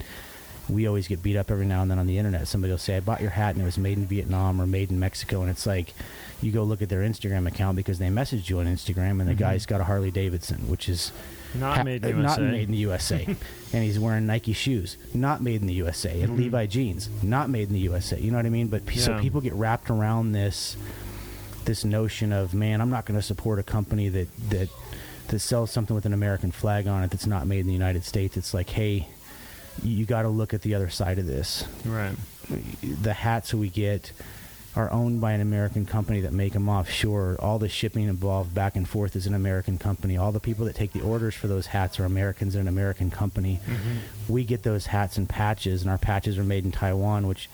we 0.70 0.88
always 0.88 1.08
get 1.08 1.22
beat 1.22 1.36
up 1.36 1.51
every 1.51 1.65
now 1.65 1.82
and 1.82 1.91
then 1.91 2.00
on 2.00 2.08
the 2.08 2.17
internet. 2.17 2.48
Somebody 2.48 2.72
will 2.72 2.77
say, 2.77 2.98
"I 2.98 3.00
bought 3.00 3.22
your 3.22 3.32
hat 3.32 3.53
and 3.55 3.62
it 3.62 3.65
was 3.65 3.77
made 3.77 3.98
in 3.98 4.05
Vietnam 4.05 4.62
or 4.62 4.65
made 4.65 4.91
in 4.91 5.00
Mexico," 5.00 5.41
and 5.41 5.51
it's 5.51 5.65
like 5.65 5.93
you 6.41 6.51
go 6.51 6.63
look 6.63 6.82
at 6.82 6.89
their 6.89 7.01
Instagram 7.01 7.48
account 7.48 7.75
because 7.75 8.00
they 8.00 8.08
messaged 8.08 8.50
you 8.50 8.60
on 8.60 8.65
Instagram, 8.65 9.20
and 9.20 9.22
the 9.22 9.34
mm-hmm. 9.34 9.39
guy's 9.39 9.65
got 9.65 9.82
a 9.82 9.86
Harley 9.86 10.12
Davidson, 10.12 10.70
which 10.70 10.88
is 10.89 11.12
Not 11.56 11.78
ha- 11.78 11.84
made 11.84 12.04
in 12.04 12.20
uh, 12.20 12.22
not 12.22 12.40
USA. 12.40 12.52
made 12.52 12.64
in 12.64 12.72
the 12.72 12.78
USA, 12.80 13.26
and 13.74 13.84
he's 13.84 14.00
wearing 14.00 14.26
Nike 14.26 14.54
shoes, 14.54 14.98
not 15.14 15.42
made 15.42 15.62
in 15.62 15.68
the 15.68 15.74
USA, 15.76 16.22
and 16.22 16.38
Levi 16.38 16.66
jeans, 16.66 17.10
not 17.22 17.50
made 17.50 17.68
in 17.68 17.74
the 17.74 17.80
USA. 17.82 18.20
You 18.20 18.32
know 18.32 18.38
what 18.38 18.46
I 18.46 18.50
mean? 18.50 18.68
But 18.68 18.86
p- 18.86 19.00
so 19.00 19.20
people 19.20 19.42
get 19.42 19.54
wrapped 19.54 19.90
around 19.90 20.32
this 20.32 20.76
this 21.66 21.86
notion 21.86 22.34
of 22.34 22.54
man, 22.54 22.82
I'm 22.82 22.90
not 22.90 23.06
going 23.06 23.18
to 23.20 23.26
support 23.26 23.60
a 23.60 23.64
company 23.64 24.10
that 24.10 24.28
that 24.50 24.70
that 25.30 25.40
sells 25.40 25.72
something 25.72 25.96
with 25.96 26.06
an 26.06 26.14
American 26.14 26.52
flag 26.52 26.88
on 26.88 27.04
it 27.04 27.12
that's 27.12 27.26
not 27.28 27.48
made 27.48 27.60
in 27.62 27.68
the 27.68 27.74
United 27.74 28.04
States. 28.04 28.36
It's 28.36 28.54
like, 28.54 28.70
hey, 28.70 29.08
you 29.82 30.06
got 30.06 30.24
to 30.24 30.30
look 30.30 30.54
at 30.54 30.62
the 30.62 30.76
other 30.76 30.90
side 30.90 31.18
of 31.20 31.26
this. 31.26 31.66
Right. 31.86 32.16
The 32.82 33.14
hats 33.14 33.54
we 33.54 33.70
get 33.70 34.12
are 34.75 34.92
owned 34.92 35.22
by 35.22 35.34
an 35.34 35.42
American 35.42 35.86
company 35.86 36.22
that 36.22 36.34
make 36.34 36.53
them 36.53 36.68
offshore. 36.68 37.38
All 37.39 37.60
the 37.60 37.70
shipping 37.70 38.03
involved 38.06 38.53
back 38.53 38.75
and 38.75 38.88
forth 38.88 39.15
is 39.15 39.27
an 39.27 39.34
American 39.34 39.77
company. 39.77 40.18
All 40.18 40.32
the 40.32 40.39
people 40.39 40.65
that 40.65 40.75
take 40.75 40.94
the 40.94 41.01
orders 41.01 41.36
for 41.36 41.48
those 41.48 41.68
hats 41.68 42.00
are 42.00 42.06
Americans 42.06 42.56
in 42.56 42.62
an 42.62 42.68
American 42.68 43.12
company. 43.12 43.60
Mm-hmm. 43.65 44.34
We 44.34 44.44
get 44.44 44.63
those 44.63 44.88
hats 44.88 45.18
and 45.18 45.30
patches, 45.30 45.82
and 45.84 45.92
our 45.92 45.98
patches 45.98 46.38
are 46.38 46.44
made 46.44 46.65
in 46.65 46.72
Taiwan, 46.72 47.27
which 47.27 47.50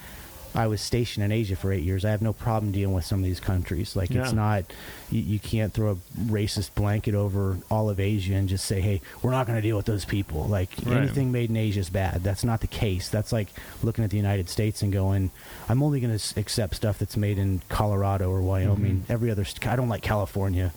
I 0.59 0.67
was 0.67 0.81
stationed 0.81 1.23
in 1.23 1.31
Asia 1.31 1.55
for 1.55 1.71
eight 1.71 1.83
years. 1.83 2.03
I 2.03 2.11
have 2.11 2.21
no 2.21 2.33
problem 2.33 2.73
dealing 2.73 2.93
with 2.93 3.05
some 3.05 3.19
of 3.19 3.25
these 3.25 3.39
countries. 3.39 3.95
Like 3.95 4.11
it's 4.11 4.33
not, 4.33 4.65
you, 5.09 5.21
you 5.21 5.39
can't 5.39 5.73
throw 5.73 5.91
a 5.91 5.95
racist 6.29 6.75
blanket 6.75 7.15
over 7.15 7.57
all 7.71 7.89
of 7.89 7.97
Asia 7.99 8.33
and 8.33 8.49
just 8.49 8.65
say, 8.65 8.81
hey, 8.81 9.01
we're 9.21 9.31
not 9.31 9.47
going 9.47 9.55
to 9.55 9.61
deal 9.61 9.77
with 9.77 9.85
those 9.85 10.03
people. 10.03 10.43
Like 10.45 10.69
Right. 10.85 10.97
anything 10.97 11.31
made 11.31 11.49
in 11.49 11.55
Asia 11.55 11.79
is 11.79 11.89
bad. 11.89 12.23
That's 12.23 12.43
not 12.43 12.59
the 12.59 12.67
case. 12.67 13.07
That's 13.07 13.31
like 13.31 13.47
looking 13.81 14.03
at 14.03 14.09
the 14.09 14.17
United 14.17 14.49
States 14.49 14.81
and 14.81 14.91
going, 14.91 15.31
I'm 15.69 15.81
only 15.81 16.01
going 16.01 16.17
to 16.17 16.39
accept 16.39 16.75
stuff 16.75 16.99
that's 16.99 17.15
made 17.15 17.37
in 17.37 17.61
Colorado 17.69 18.29
or 18.29 18.41
Wyoming. 18.41 18.97
Mm-hmm. 19.03 19.11
Every 19.13 19.31
other, 19.31 19.45
st- 19.45 19.65
I 19.67 19.77
don't 19.77 19.89
like 19.89 20.01
California. 20.03 20.73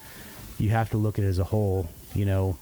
You 0.58 0.70
have 0.70 0.90
to 0.90 0.96
look 0.96 1.18
at 1.18 1.24
it 1.24 1.28
as 1.28 1.40
a 1.40 1.44
whole. 1.44 1.88
You 2.14 2.24
know, 2.26 2.58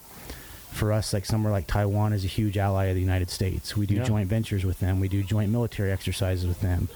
for 0.70 0.92
us, 0.92 1.12
like 1.12 1.24
somewhere 1.26 1.52
like 1.52 1.66
Taiwan 1.66 2.12
is 2.12 2.24
a 2.24 2.28
huge 2.28 2.56
ally 2.56 2.86
of 2.86 2.94
the 2.94 3.00
United 3.00 3.30
States. 3.30 3.76
We 3.76 3.86
do 3.86 3.96
Yeah. 3.96 4.04
joint 4.04 4.28
ventures 4.28 4.64
with 4.64 4.78
them. 4.80 5.00
We 5.00 5.08
do 5.08 5.22
joint 5.22 5.50
military 5.50 5.90
exercises 5.92 6.46
with 6.46 6.60
them. 6.60 6.88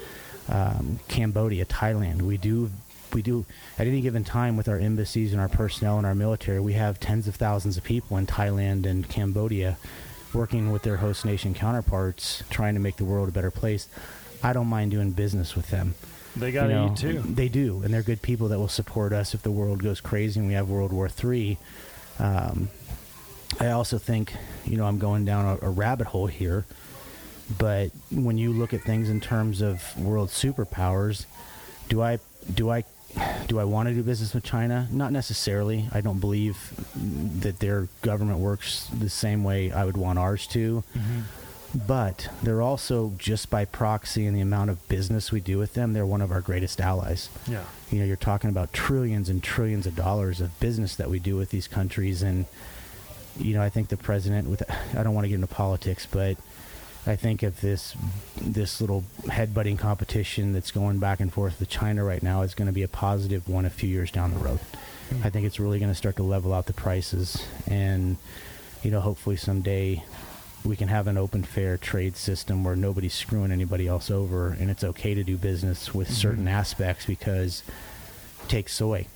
Um, 0.49 1.01
Cambodia, 1.09 1.65
Thailand, 1.65 2.23
we 2.23 2.37
do. 2.37 2.71
We 3.13 3.23
do 3.23 3.45
at 3.79 3.87
any 3.87 4.01
given 4.01 4.25
time 4.25 4.57
with 4.57 4.69
our 4.69 4.79
embassies 4.79 5.33
and 5.33 5.41
our 5.41 5.49
personnel 5.49 5.99
and 5.99 6.07
our 6.07 6.15
military. 6.17 6.59
We 6.61 6.73
have 6.73 6.99
tens 6.99 7.29
of 7.29 7.37
thousands 7.37 7.77
of 7.77 7.85
people 7.85 8.17
in 8.17 8.27
Thailand 8.27 8.87
and 8.87 9.09
Cambodia 9.09 9.77
working 10.33 10.73
with 10.73 10.83
their 10.83 10.97
host 10.97 11.25
nation 11.25 11.55
counterparts, 11.55 12.43
trying 12.51 12.75
to 12.75 12.81
make 12.81 12.97
the 12.97 13.05
world 13.05 13.29
a 13.29 13.33
better 13.33 13.53
place. 13.53 13.87
I 14.43 14.53
don't 14.53 14.67
mind 14.67 14.91
doing 14.91 15.13
business 15.13 15.55
with 15.55 15.71
them. 15.71 15.95
They 16.37 16.51
got 16.51 16.65
to 16.65 16.69
You 16.71 16.75
know, 16.75 16.87
eat 16.93 16.97
too. 16.99 17.23
They 17.25 17.49
do, 17.49 17.83
and 17.85 17.95
they're 17.95 18.03
good 18.03 18.21
people 18.21 18.49
that 18.49 18.59
will 18.59 18.67
support 18.69 19.13
us 19.13 19.33
if 19.35 19.43
the 19.43 19.53
world 19.53 19.81
goes 19.83 20.01
crazy 20.01 20.41
and 20.41 20.49
we 20.49 20.55
have 20.55 20.69
World 20.69 20.93
War 20.93 21.09
Three. 21.09 21.57
Um, 22.19 22.69
I 23.61 23.69
also 23.71 23.99
think, 23.99 24.35
you 24.65 24.77
know, 24.77 24.85
I'm 24.85 24.99
going 24.99 25.25
down 25.25 25.59
a, 25.63 25.67
a 25.67 25.71
rabbit 25.71 26.09
hole 26.09 26.27
here, 26.27 26.65
but 27.59 27.91
when 28.11 28.39
you 28.39 28.53
look 28.53 28.73
at 28.75 28.83
things 28.83 29.09
in 29.09 29.21
terms 29.21 29.61
of 29.61 29.97
world 29.99 30.31
superpowers, 30.31 31.27
do 31.89 32.03
I 32.03 32.19
do 32.53 32.71
I 32.71 32.85
do 33.47 33.61
I 33.61 33.65
want 33.65 33.89
to 33.89 33.95
do 33.95 34.03
business 34.03 34.35
with 34.35 34.45
China? 34.45 34.89
Not 34.91 35.13
necessarily. 35.13 35.89
I 35.93 36.01
don't 36.01 36.19
believe 36.19 36.73
that 37.41 37.61
their 37.61 37.89
government 38.03 38.41
works 38.41 38.89
the 38.89 39.11
same 39.11 39.45
way 39.45 39.71
I 39.71 39.85
would 39.85 39.97
want 39.97 40.19
ours 40.19 40.47
to. 40.49 40.83
Mm-hmm. 40.97 41.21
But 41.87 42.29
they're 42.43 42.63
also 42.63 43.15
just 43.19 43.51
by 43.51 43.65
proxy 43.65 44.27
and 44.27 44.37
the 44.37 44.41
amount 44.41 44.71
of 44.71 44.87
business 44.89 45.33
we 45.33 45.41
do 45.41 45.59
with 45.59 45.75
them, 45.75 45.93
they're 45.93 46.07
one 46.07 46.21
of 46.21 46.31
our 46.31 46.41
greatest 46.41 46.81
allies. 46.81 47.29
Yeah. 47.49 47.65
You 47.91 47.99
know, 47.99 48.05
you're 48.05 48.17
talking 48.17 48.49
about 48.49 48.73
trillions 48.73 49.29
and 49.29 49.43
trillions 49.43 49.87
of 49.87 49.97
dollars 49.97 50.41
of 50.41 50.59
business 50.61 50.95
that 50.97 51.11
we 51.11 51.19
do 51.19 51.37
with 51.37 51.51
these 51.51 51.67
countries, 51.67 52.23
and 52.23 52.47
you 53.39 53.55
know, 53.55 53.63
I 53.63 53.71
think 53.71 53.89
the 53.89 53.97
president, 53.97 54.49
with 54.49 54.63
I 54.97 55.03
don't 55.03 55.15
want 55.15 55.25
to 55.25 55.29
get 55.29 55.37
into 55.37 55.47
politics, 55.47 56.07
but 56.11 56.37
I 57.07 57.17
think 57.17 57.43
if 57.43 57.61
this 57.61 57.95
this 58.41 58.81
little 58.81 59.05
headbutting 59.25 59.79
competition 59.79 60.53
that's 60.53 60.71
going 60.71 60.99
back 60.99 61.21
and 61.21 61.33
forth 61.33 61.61
with 61.61 61.69
China 61.69 62.05
right 62.05 62.23
now 62.23 62.43
is 62.43 62.55
going 62.55 62.67
to 62.67 62.73
be 62.73 62.83
a 62.83 62.89
positive 62.89 63.49
one 63.49 63.65
a 63.65 63.71
few 63.71 63.89
years 63.89 64.11
down 64.11 64.33
the 64.33 64.39
road. 64.39 64.61
Hmm. 65.11 65.23
I 65.23 65.31
think 65.31 65.47
it's 65.47 65.61
really 65.61 65.79
going 65.79 65.91
to 65.91 65.95
start 65.95 66.17
to 66.17 66.23
level 66.23 66.55
out 66.55 66.67
the 66.67 66.73
prices, 66.73 67.45
and 67.67 68.17
you 68.83 68.91
know, 68.91 69.01
hopefully 69.01 69.37
someday 69.37 70.03
we 70.65 70.77
can 70.77 70.89
have 70.89 71.07
an 71.07 71.19
open, 71.19 71.43
fair 71.43 71.77
trade 71.77 72.17
system 72.17 72.65
where 72.65 72.75
nobody's 72.75 73.13
screwing 73.13 73.53
anybody 73.53 73.87
else 73.87 74.11
over, 74.11 74.49
and 74.49 74.71
it's 74.71 74.83
okay 74.83 75.15
to 75.15 75.23
do 75.23 75.37
business 75.37 75.93
with 75.93 76.09
hmm. 76.09 76.15
certain 76.15 76.49
aspects 76.49 77.05
because 77.05 77.63
take 78.49 78.69
soy. 78.69 79.07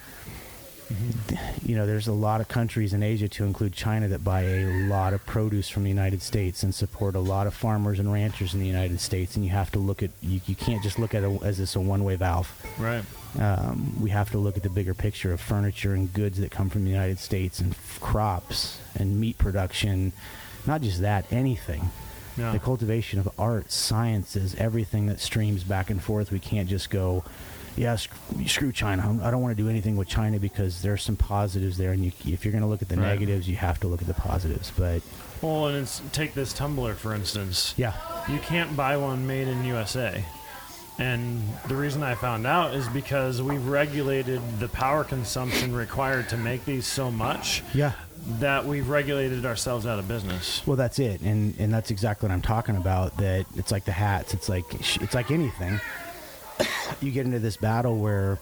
You 1.63 1.77
know, 1.77 1.87
there's 1.87 2.09
a 2.09 2.13
lot 2.13 2.41
of 2.41 2.49
countries 2.49 2.93
in 2.95 3.03
Asia, 3.03 3.29
to 3.29 3.45
include 3.45 3.73
China, 3.75 4.09
that 4.09 4.25
buy 4.25 4.43
a 4.43 4.89
lot 4.89 5.13
of 5.13 5.25
produce 5.27 5.69
from 5.69 5.85
the 5.85 5.91
United 5.91 6.23
States 6.23 6.63
and 6.63 6.75
support 6.75 7.15
a 7.15 7.21
lot 7.21 7.47
of 7.47 7.55
farmers 7.55 7.99
and 7.99 8.11
ranchers 8.13 8.55
in 8.55 8.61
the 8.61 8.67
United 8.67 9.01
States. 9.01 9.37
And 9.37 9.45
you 9.45 9.51
have 9.51 9.71
to 9.73 9.79
look 9.79 10.03
at 10.03 10.11
you, 10.23 10.41
you 10.47 10.55
can't 10.55 10.83
just 10.83 10.99
look 10.99 11.15
at 11.15 11.23
it 11.25 11.43
as 11.43 11.59
this 11.59 11.77
a 11.77 11.81
one-way 11.81 12.17
valve. 12.17 12.51
Right. 12.79 13.05
Um, 13.39 14.01
we 14.01 14.11
have 14.11 14.31
to 14.31 14.39
look 14.39 14.57
at 14.57 14.63
the 14.63 14.71
bigger 14.71 14.95
picture 14.95 15.33
of 15.33 15.41
furniture 15.41 15.93
and 15.93 16.11
goods 16.13 16.39
that 16.41 16.51
come 16.51 16.71
from 16.71 16.85
the 16.85 16.91
United 16.91 17.19
States 17.19 17.61
and 17.61 17.73
f- 17.73 17.99
crops 18.01 18.81
and 18.97 19.21
meat 19.21 19.37
production. 19.37 20.13
Not 20.67 20.81
just 20.81 21.03
that, 21.03 21.31
anything. 21.31 21.91
Yeah. 22.39 22.53
The 22.53 22.59
cultivation 22.59 23.19
of 23.19 23.29
art, 23.39 23.71
sciences, 23.73 24.55
everything 24.55 25.07
that 25.07 25.21
streams 25.21 25.65
back 25.65 25.91
and 25.91 26.03
forth. 26.03 26.31
We 26.31 26.39
can't 26.39 26.69
just 26.69 26.89
go, 26.89 27.25
yeah, 27.79 27.97
sc- 27.97 28.11
screw 28.47 28.73
China. 28.73 29.19
I 29.23 29.31
don't 29.31 29.41
want 29.41 29.57
to 29.57 29.63
do 29.63 29.69
anything 29.69 29.97
with 29.97 30.09
China 30.09 30.39
because 30.39 30.83
there's 30.83 31.03
some 31.03 31.17
positives 31.17 31.79
there. 31.79 31.93
And 31.93 32.05
you, 32.05 32.13
if 32.27 32.45
you're 32.45 32.53
going 32.53 32.63
to 32.63 32.69
look 32.69 32.83
at 32.83 32.89
the 32.89 32.97
Right. 32.97 33.07
negatives, 33.09 33.49
you 33.49 33.57
have 33.57 33.79
to 33.81 33.87
look 33.89 34.01
at 34.03 34.09
the 34.09 34.15
positives. 34.15 34.73
But 34.77 35.03
Well, 35.41 35.69
and 35.69 35.77
it's 35.79 36.03
take 36.13 36.35
this 36.35 36.53
tumbler 36.53 36.95
for 36.95 37.15
instance. 37.15 37.75
yeah, 37.77 37.93
You 38.29 38.39
can't 38.41 38.77
buy 38.77 38.97
one 38.97 39.27
made 39.27 39.49
in 39.49 39.65
USA. 39.65 40.25
And 40.99 41.41
the 41.69 41.77
reason 41.77 42.03
I 42.03 42.17
found 42.17 42.45
out 42.45 42.75
is 42.75 42.89
because 42.89 43.41
we've 43.41 43.65
regulated 43.69 44.41
the 44.59 44.67
power 44.69 45.05
consumption 45.05 45.73
required 45.73 46.29
to 46.31 46.37
make 46.37 46.65
these 46.65 46.89
so 46.89 47.09
much 47.09 47.63
yeah. 47.73 47.93
that 48.41 48.65
we've 48.67 48.89
regulated 48.89 49.47
ourselves 49.47 49.87
out 49.87 50.01
of 50.01 50.09
business. 50.09 50.61
Well, 50.67 50.77
that's 50.77 50.99
it, 50.99 51.21
and 51.21 51.55
and 51.61 51.73
that's 51.73 51.93
exactly 51.93 52.29
what 52.29 52.35
I'm 52.35 52.43
talking 52.43 52.75
about. 52.77 53.17
That 53.19 53.47
it's 53.55 53.71
like 53.71 53.85
the 53.85 53.93
hats. 53.93 54.35
It's 54.35 54.49
like 54.49 54.65
it's 55.01 55.15
like 55.15 55.31
anything. 55.31 55.81
You 57.01 57.11
get 57.11 57.27
into 57.27 57.39
this 57.39 57.57
battle 57.57 57.99
where 57.99 58.39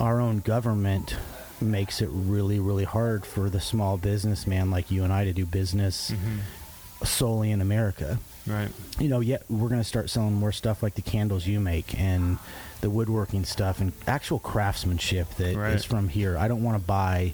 our 0.00 0.20
own 0.20 0.40
government 0.40 1.16
makes 1.60 2.00
it 2.02 2.08
really, 2.12 2.58
really 2.58 2.84
hard 2.84 3.24
for 3.24 3.48
the 3.48 3.60
small 3.60 3.96
businessman 3.96 4.70
like 4.70 4.90
you 4.90 5.04
and 5.04 5.12
I 5.12 5.24
to 5.24 5.32
do 5.32 5.46
business 5.46 6.10
mm-hmm. 6.10 7.04
solely 7.04 7.50
in 7.50 7.60
America. 7.60 8.18
Right. 8.46 8.68
You 8.98 9.08
know, 9.08 9.20
yet 9.20 9.44
we're 9.48 9.68
going 9.68 9.80
to 9.80 9.86
start 9.86 10.10
selling 10.10 10.34
more 10.34 10.52
stuff 10.52 10.82
like 10.82 10.94
the 10.94 11.02
candles 11.02 11.46
you 11.46 11.60
make 11.60 11.98
and 11.98 12.38
the 12.80 12.90
woodworking 12.90 13.44
stuff 13.44 13.80
and 13.80 13.92
actual 14.06 14.38
craftsmanship 14.38 15.30
that 15.36 15.50
is 15.50 15.56
Right. 15.56 15.84
from 15.84 16.08
here. 16.08 16.36
I 16.36 16.48
don't 16.48 16.62
want 16.62 16.78
to 16.78 16.86
buy 16.86 17.32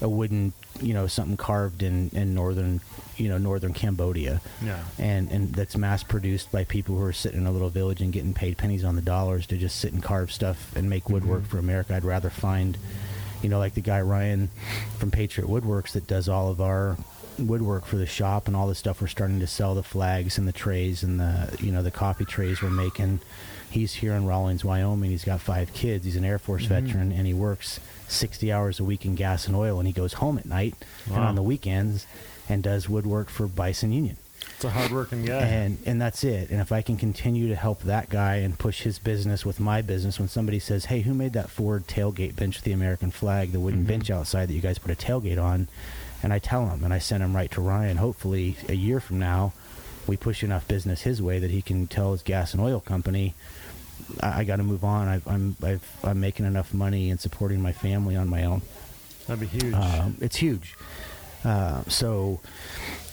a 0.00 0.08
wooden, 0.08 0.54
you 0.80 0.94
know, 0.94 1.06
something 1.06 1.36
carved 1.36 1.82
in, 1.82 2.10
in 2.12 2.34
northern, 2.34 2.80
you 3.16 3.28
know, 3.28 3.38
northern 3.38 3.72
Cambodia. 3.72 4.40
Yeah. 4.62 4.82
and 4.98 5.30
and 5.30 5.52
that's 5.52 5.76
mass 5.76 6.02
produced 6.02 6.50
by 6.52 6.64
people 6.64 6.96
who 6.96 7.02
are 7.02 7.12
sitting 7.12 7.40
in 7.40 7.46
a 7.46 7.52
little 7.52 7.70
village 7.70 8.00
and 8.00 8.12
getting 8.12 8.34
paid 8.34 8.58
pennies 8.58 8.84
on 8.84 8.96
the 8.96 9.02
dollars 9.02 9.46
to 9.48 9.56
just 9.56 9.78
sit 9.78 9.92
and 9.92 10.02
carve 10.02 10.32
stuff 10.32 10.74
and 10.76 10.88
make 10.88 11.04
mm-hmm. 11.04 11.14
woodwork 11.14 11.46
for 11.46 11.58
America. 11.58 11.94
I'd 11.94 12.04
rather 12.04 12.30
find, 12.30 12.76
you 13.42 13.48
know, 13.48 13.58
like 13.58 13.74
the 13.74 13.80
guy 13.80 14.00
Ryan 14.00 14.50
from 14.98 15.10
Patriot 15.10 15.48
Woodworks 15.48 15.92
that 15.92 16.06
does 16.06 16.28
all 16.28 16.50
of 16.50 16.60
our 16.60 16.96
woodwork 17.38 17.84
for 17.84 17.96
the 17.96 18.06
shop 18.06 18.48
and 18.48 18.56
all 18.56 18.66
the 18.66 18.74
stuff 18.74 19.00
we're 19.00 19.06
starting 19.06 19.40
to 19.40 19.46
sell 19.46 19.74
the 19.74 19.82
flags 19.82 20.38
and 20.38 20.48
the 20.48 20.52
trays 20.52 21.04
and 21.04 21.20
the 21.20 21.56
you 21.60 21.70
know 21.70 21.82
the 21.82 21.90
coffee 21.90 22.24
trays 22.24 22.62
we're 22.62 22.70
making. 22.70 23.20
He's 23.70 23.92
here 23.92 24.12
in 24.14 24.26
Rawlins 24.26 24.64
wyoming. 24.64 25.10
He's 25.10 25.24
got 25.24 25.40
five 25.40 25.72
kids. 25.74 26.04
He's 26.04 26.16
an 26.16 26.24
air 26.24 26.38
force 26.38 26.64
mm-hmm. 26.64 26.86
veteran 26.86 27.12
and 27.12 27.26
he 27.26 27.34
works 27.34 27.80
60 28.08 28.52
hours 28.52 28.80
a 28.80 28.84
week 28.84 29.04
in 29.04 29.14
gas 29.14 29.46
and 29.46 29.56
oil 29.56 29.78
and 29.78 29.86
he 29.86 29.92
goes 29.92 30.14
home 30.14 30.38
at 30.38 30.46
night 30.46 30.74
and 31.06 31.16
on 31.16 31.34
the 31.34 31.42
weekends 31.42 32.06
and 32.48 32.62
does 32.62 32.88
woodwork 32.88 33.28
for 33.28 33.46
bison 33.46 33.92
union. 33.92 34.16
It's 34.54 34.64
a 34.64 34.70
hardworking 34.70 35.24
guy. 35.24 35.40
and 35.40 35.78
and 35.86 36.00
that's 36.00 36.24
it. 36.24 36.50
And 36.50 36.60
if 36.60 36.72
i 36.72 36.82
can 36.82 36.96
continue 36.96 37.48
to 37.48 37.54
help 37.54 37.82
that 37.82 38.08
guy 38.08 38.36
and 38.36 38.58
push 38.58 38.82
his 38.82 38.98
business 38.98 39.44
with 39.44 39.60
my 39.60 39.82
business 39.82 40.18
when 40.18 40.28
somebody 40.28 40.58
says 40.58 40.86
hey 40.86 41.00
who 41.00 41.14
made 41.14 41.32
that 41.34 41.50
ford 41.50 41.86
tailgate 41.86 42.34
bench 42.34 42.56
with 42.56 42.64
the 42.64 42.72
american 42.72 43.10
flag 43.10 43.52
the 43.52 43.60
wooden 43.60 43.80
mm-hmm. 43.80 43.88
bench 43.88 44.10
outside 44.10 44.48
that 44.48 44.54
you 44.54 44.60
guys 44.60 44.78
put 44.78 44.90
a 44.90 44.96
tailgate 44.96 45.42
on? 45.42 45.68
And 46.22 46.32
i 46.32 46.38
tell 46.38 46.68
him 46.68 46.82
and 46.82 46.92
i 46.92 46.98
send 46.98 47.22
him 47.22 47.36
right 47.36 47.50
to 47.52 47.60
ryan. 47.60 47.98
Hopefully 47.98 48.56
a 48.68 48.74
year 48.74 49.00
from 49.00 49.18
now 49.18 49.52
we 50.06 50.16
push 50.16 50.42
enough 50.42 50.66
business 50.66 51.02
his 51.02 51.20
way 51.20 51.38
that 51.38 51.50
he 51.50 51.62
can 51.62 51.86
tell 51.86 52.12
his 52.12 52.22
gas 52.22 52.52
and 52.54 52.62
oil 52.62 52.80
company 52.80 53.34
i, 54.22 54.40
I 54.40 54.44
got 54.44 54.56
to 54.56 54.62
move 54.62 54.84
on 54.84 55.08
I've, 55.08 55.26
i'm 55.28 55.56
I've, 55.62 55.86
i'm 56.02 56.20
making 56.20 56.46
enough 56.46 56.72
money 56.74 57.10
and 57.10 57.20
supporting 57.20 57.60
my 57.60 57.72
family 57.72 58.16
on 58.16 58.28
my 58.28 58.44
own 58.44 58.62
That'd 59.26 59.40
be 59.50 59.58
huge. 59.60 59.74
um, 59.74 60.16
it's 60.20 60.36
huge. 60.36 60.74
Uh, 61.44 61.82
so, 61.86 62.40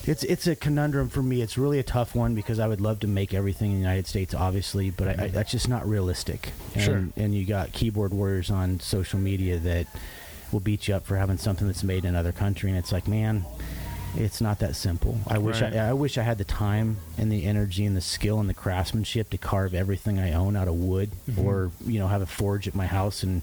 It's 0.08 0.24
it's 0.24 0.48
a 0.48 0.56
conundrum 0.56 1.10
for 1.10 1.22
me. 1.22 1.42
It's 1.42 1.58
really 1.58 1.78
a 1.80 1.84
tough 1.84 2.16
one 2.16 2.36
because 2.36 2.58
I 2.60 2.68
would 2.68 2.80
love 2.80 3.00
to 3.02 3.08
make 3.08 3.34
everything 3.34 3.72
in 3.72 3.78
the 3.78 3.82
United 3.82 4.08
States, 4.08 4.34
obviously, 4.34 4.92
but 4.92 5.20
I, 5.20 5.26
I, 5.26 5.28
that's 5.28 5.52
just 5.52 5.68
not 5.68 5.86
realistic. 5.88 6.52
And, 6.74 6.84
Sure. 6.84 7.04
And 7.18 7.36
you 7.36 7.44
got 7.46 7.74
keyboard 7.74 8.14
warriors 8.14 8.50
on 8.50 8.80
social 8.80 9.20
media 9.20 9.58
that 9.60 9.88
will 10.52 10.60
beat 10.62 10.88
you 10.88 10.96
up 10.96 11.06
for 11.06 11.18
having 11.18 11.38
something 11.38 11.68
that's 11.68 11.84
made 11.84 12.06
in 12.06 12.12
another 12.12 12.32
country, 12.32 12.70
and 12.70 12.78
it's 12.80 12.92
like, 12.92 13.08
man, 13.08 13.46
it's 14.18 14.40
not 14.42 14.60
that 14.60 14.76
simple. 14.76 15.20
I 15.28 15.38
wish 15.38 15.62
Right. 15.62 15.76
I, 15.76 15.90
I 15.90 15.94
wish 15.94 16.18
I 16.18 16.24
had 16.24 16.38
the 16.38 16.44
time 16.46 16.98
and 17.18 17.32
the 17.32 17.46
energy 17.46 17.86
and 17.86 17.96
the 17.96 18.02
skill 18.02 18.40
and 18.40 18.50
the 18.50 18.54
craftsmanship 18.54 19.30
to 19.32 19.38
carve 19.38 19.74
everything 19.74 20.20
I 20.20 20.34
own 20.34 20.56
out 20.56 20.68
of 20.68 20.76
wood, 20.76 21.12
Mm-hmm. 21.30 21.46
or 21.46 21.72
you 21.86 22.00
know, 22.00 22.08
have 22.08 22.22
a 22.22 22.26
forge 22.26 22.68
at 22.68 22.76
my 22.76 22.86
house 22.88 23.24
and 23.24 23.42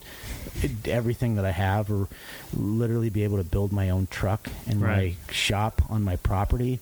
everything 0.85 1.35
that 1.37 1.45
I 1.45 1.51
have, 1.51 1.91
or 1.91 2.09
literally 2.57 3.11
be 3.11 3.25
able 3.25 3.39
to 3.39 3.45
build 3.45 3.73
my 3.73 3.91
own 3.91 4.07
truck 4.11 4.49
in 4.67 4.81
Right. 4.81 5.17
my 5.29 5.33
shop 5.33 5.83
on 5.91 6.03
my 6.03 6.17
property. 6.17 6.81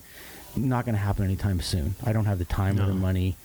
Not 0.57 0.85
going 0.85 0.95
to 0.97 1.01
happen 1.01 1.25
anytime 1.25 1.61
soon. 1.61 1.95
I 2.05 2.13
don't 2.13 2.25
have 2.25 2.39
the 2.39 2.45
time 2.45 2.81
or 2.81 2.87
the 2.87 2.95
money 2.95 3.37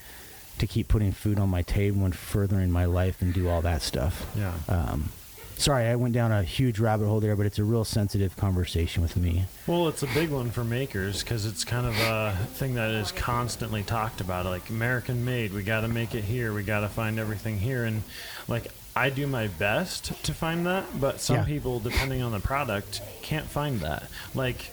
to 0.58 0.66
keep 0.68 0.88
putting 0.88 1.12
food 1.12 1.38
on 1.38 1.50
my 1.50 1.62
table 1.62 2.04
and 2.06 2.16
furthering 2.16 2.72
my 2.72 2.86
life 2.86 3.22
and 3.22 3.34
do 3.34 3.48
all 3.50 3.62
that 3.62 3.82
stuff. 3.82 4.26
Yeah. 4.36 4.54
Um, 4.68 5.10
sorry, 5.58 5.86
I 5.86 5.96
went 5.96 6.14
down 6.14 6.32
a 6.32 6.44
huge 6.44 6.80
rabbit 6.80 7.06
hole 7.08 7.20
there, 7.20 7.36
but 7.36 7.46
it's 7.46 7.60
a 7.60 7.64
real 7.64 7.86
sensitive 7.86 8.36
conversation 8.38 9.02
with 9.02 9.16
me. 9.18 9.46
Well, 9.68 9.88
it's 9.88 10.04
a 10.04 10.08
big 10.08 10.30
one 10.30 10.52
for 10.52 10.64
makers 10.64 11.24
because 11.24 11.46
it's 11.46 11.64
kind 11.64 11.86
of 11.86 11.98
a 12.00 12.38
thing 12.54 12.76
that 12.76 12.92
is 12.92 13.12
constantly 13.12 13.84
talked 13.84 14.22
about. 14.22 14.46
Like 14.46 14.70
American 14.70 15.26
made, 15.26 15.54
we 15.54 15.64
got 15.64 15.82
to 15.82 15.88
make 15.88 16.16
it 16.16 16.24
here. 16.24 16.54
We 16.54 16.64
got 16.64 16.82
to 16.82 16.90
find 16.90 17.20
everything 17.20 17.58
here, 17.60 17.84
and 17.86 18.04
like 18.48 18.68
I 18.96 19.10
do 19.10 19.28
my 19.28 19.48
best 19.48 20.24
to 20.24 20.34
find 20.34 20.66
that, 20.68 20.86
but 21.00 21.20
some 21.20 21.38
Yeah. 21.38 21.44
people, 21.46 21.80
depending 21.80 22.22
on 22.22 22.32
the 22.32 22.40
product, 22.40 23.02
can't 23.22 23.46
find 23.46 23.82
that. 23.82 24.04
Like 24.34 24.72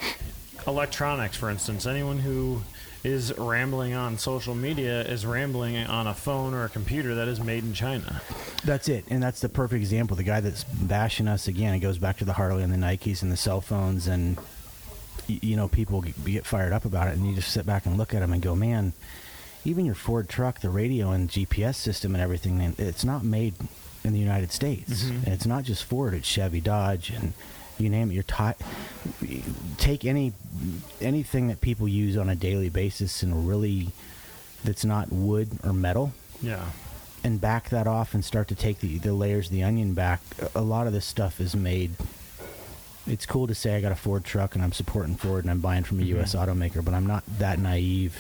electronics, 0.67 1.37
for 1.37 1.51
instance, 1.51 1.87
anyone 1.87 2.19
who 2.19 2.63
is 3.05 3.37
rambling 3.37 3.95
on 3.95 4.17
social 4.17 4.55
media 4.55 5.03
is 5.03 5.27
rambling 5.27 5.77
on 5.77 6.07
a 6.07 6.15
phone 6.15 6.55
or 6.55 6.65
a 6.65 6.69
computer 6.69 7.17
that 7.17 7.27
is 7.29 7.41
made 7.41 7.65
in 7.65 7.75
China. 7.75 8.23
That's 8.65 8.89
it, 8.89 9.05
and 9.11 9.23
that's 9.23 9.41
the 9.41 9.49
perfect 9.49 9.81
example. 9.81 10.17
The 10.17 10.23
guy 10.23 10.41
that's 10.41 10.65
bashing 10.65 11.27
us 11.27 11.49
again, 11.49 11.75
it 11.75 11.81
goes 11.81 11.99
back 11.99 12.19
to 12.19 12.25
the 12.25 12.35
Harley 12.35 12.63
and 12.63 12.73
the 12.73 12.77
Nikes 12.77 13.23
and 13.23 13.33
the 13.33 13.37
cell 13.37 13.61
phones, 13.61 14.07
and 14.07 14.39
you 15.27 15.57
know 15.57 15.69
people 15.69 16.01
get 16.03 16.47
fired 16.47 16.73
up 16.73 16.85
about 16.85 17.09
it, 17.09 17.17
and 17.17 17.27
you 17.27 17.35
just 17.35 17.51
sit 17.53 17.67
back 17.67 17.87
and 17.87 17.99
look 17.99 18.15
at 18.15 18.21
them 18.21 18.33
and 18.33 18.41
go, 18.41 18.55
man, 18.55 18.93
even 19.65 19.85
your 19.85 19.95
Ford 19.95 20.29
truck, 20.29 20.61
the 20.61 20.71
radio 20.71 21.11
and 21.11 21.29
GPS 21.29 21.75
system 21.77 22.15
and 22.15 22.23
everything, 22.23 22.61
it's 22.79 23.05
not 23.05 23.25
made 23.25 23.55
in 24.05 24.13
the 24.13 24.19
United 24.19 24.53
States. 24.53 25.05
Mhm. 25.05 25.25
And 25.25 25.29
it's 25.29 25.47
not 25.47 25.65
just 25.65 25.85
Ford; 25.85 26.15
it's 26.15 26.27
Chevy, 26.29 26.61
Dodge, 26.61 27.11
and 27.11 27.33
you 27.79 27.89
name 27.91 28.11
it. 28.11 28.15
Your 28.15 28.23
ti- 28.25 29.45
take 29.79 30.05
any 30.05 30.33
anything 31.01 31.49
that 31.49 31.61
people 31.61 31.89
use 31.89 32.17
on 32.17 32.29
a 32.29 32.35
daily 32.35 32.69
basis 32.69 33.23
and 33.23 33.47
really 33.49 33.89
that's 34.65 34.85
not 34.85 35.11
wood 35.11 35.49
or 35.65 35.73
metal 35.73 36.13
Yeah. 36.41 36.65
and 37.25 37.41
back 37.41 37.71
that 37.71 37.87
off 37.87 38.15
and 38.15 38.25
start 38.25 38.47
to 38.49 38.55
take 38.55 38.79
the, 38.81 38.99
the 38.99 39.13
layers 39.13 39.47
of 39.47 39.53
the 39.53 39.63
onion 39.65 39.95
back, 39.95 40.21
a 40.55 40.61
lot 40.63 40.87
of 40.87 40.93
this 40.93 41.05
stuff 41.05 41.41
is 41.41 41.57
made. 41.57 41.93
It's 43.07 43.27
cool 43.27 43.49
to 43.49 43.55
say 43.55 43.75
I 43.75 43.81
got 43.81 43.91
a 43.91 43.97
Ford 43.97 44.25
truck 44.25 44.55
and 44.55 44.63
I'm 44.63 44.71
supporting 44.73 45.17
Ford 45.17 45.43
and 45.43 45.51
I'm 45.51 45.59
buying 45.61 45.83
from 45.83 45.99
a 45.99 46.05
U.S. 46.05 46.37
automaker, 46.37 46.85
but 46.85 46.95
I'm 46.95 47.07
not 47.07 47.25
that 47.39 47.59
naive 47.59 48.17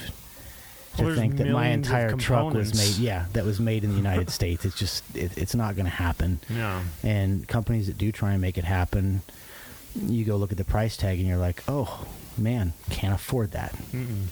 to 0.96 1.04
Well, 1.04 1.14
think 1.14 1.36
that 1.36 1.46
my 1.48 1.68
entire 1.68 2.16
truck 2.16 2.52
was 2.52 2.74
made. 2.76 2.96
Yeah, 3.02 3.26
that 3.32 3.44
was 3.44 3.60
made 3.60 3.84
in 3.84 3.90
the 3.92 3.96
United 3.96 4.28
States. 4.38 4.64
It's 4.64 4.76
just 4.76 5.04
it, 5.16 5.38
it's 5.38 5.54
not 5.54 5.76
going 5.76 5.86
to 5.86 5.90
happen. 5.92 6.40
Yeah. 6.50 6.82
And 7.04 7.46
companies 7.46 7.86
that 7.86 7.96
do 7.96 8.10
try 8.10 8.32
and 8.32 8.40
make 8.42 8.58
it 8.58 8.64
happen, 8.64 9.22
you 9.94 10.24
go 10.24 10.36
look 10.36 10.52
at 10.52 10.58
the 10.58 10.64
price 10.64 10.96
tag 10.96 11.18
and 11.18 11.28
you're 11.28 11.36
like, 11.38 11.62
oh 11.68 12.06
man, 12.38 12.72
can't 12.90 13.14
afford 13.14 13.50
that. 13.52 13.74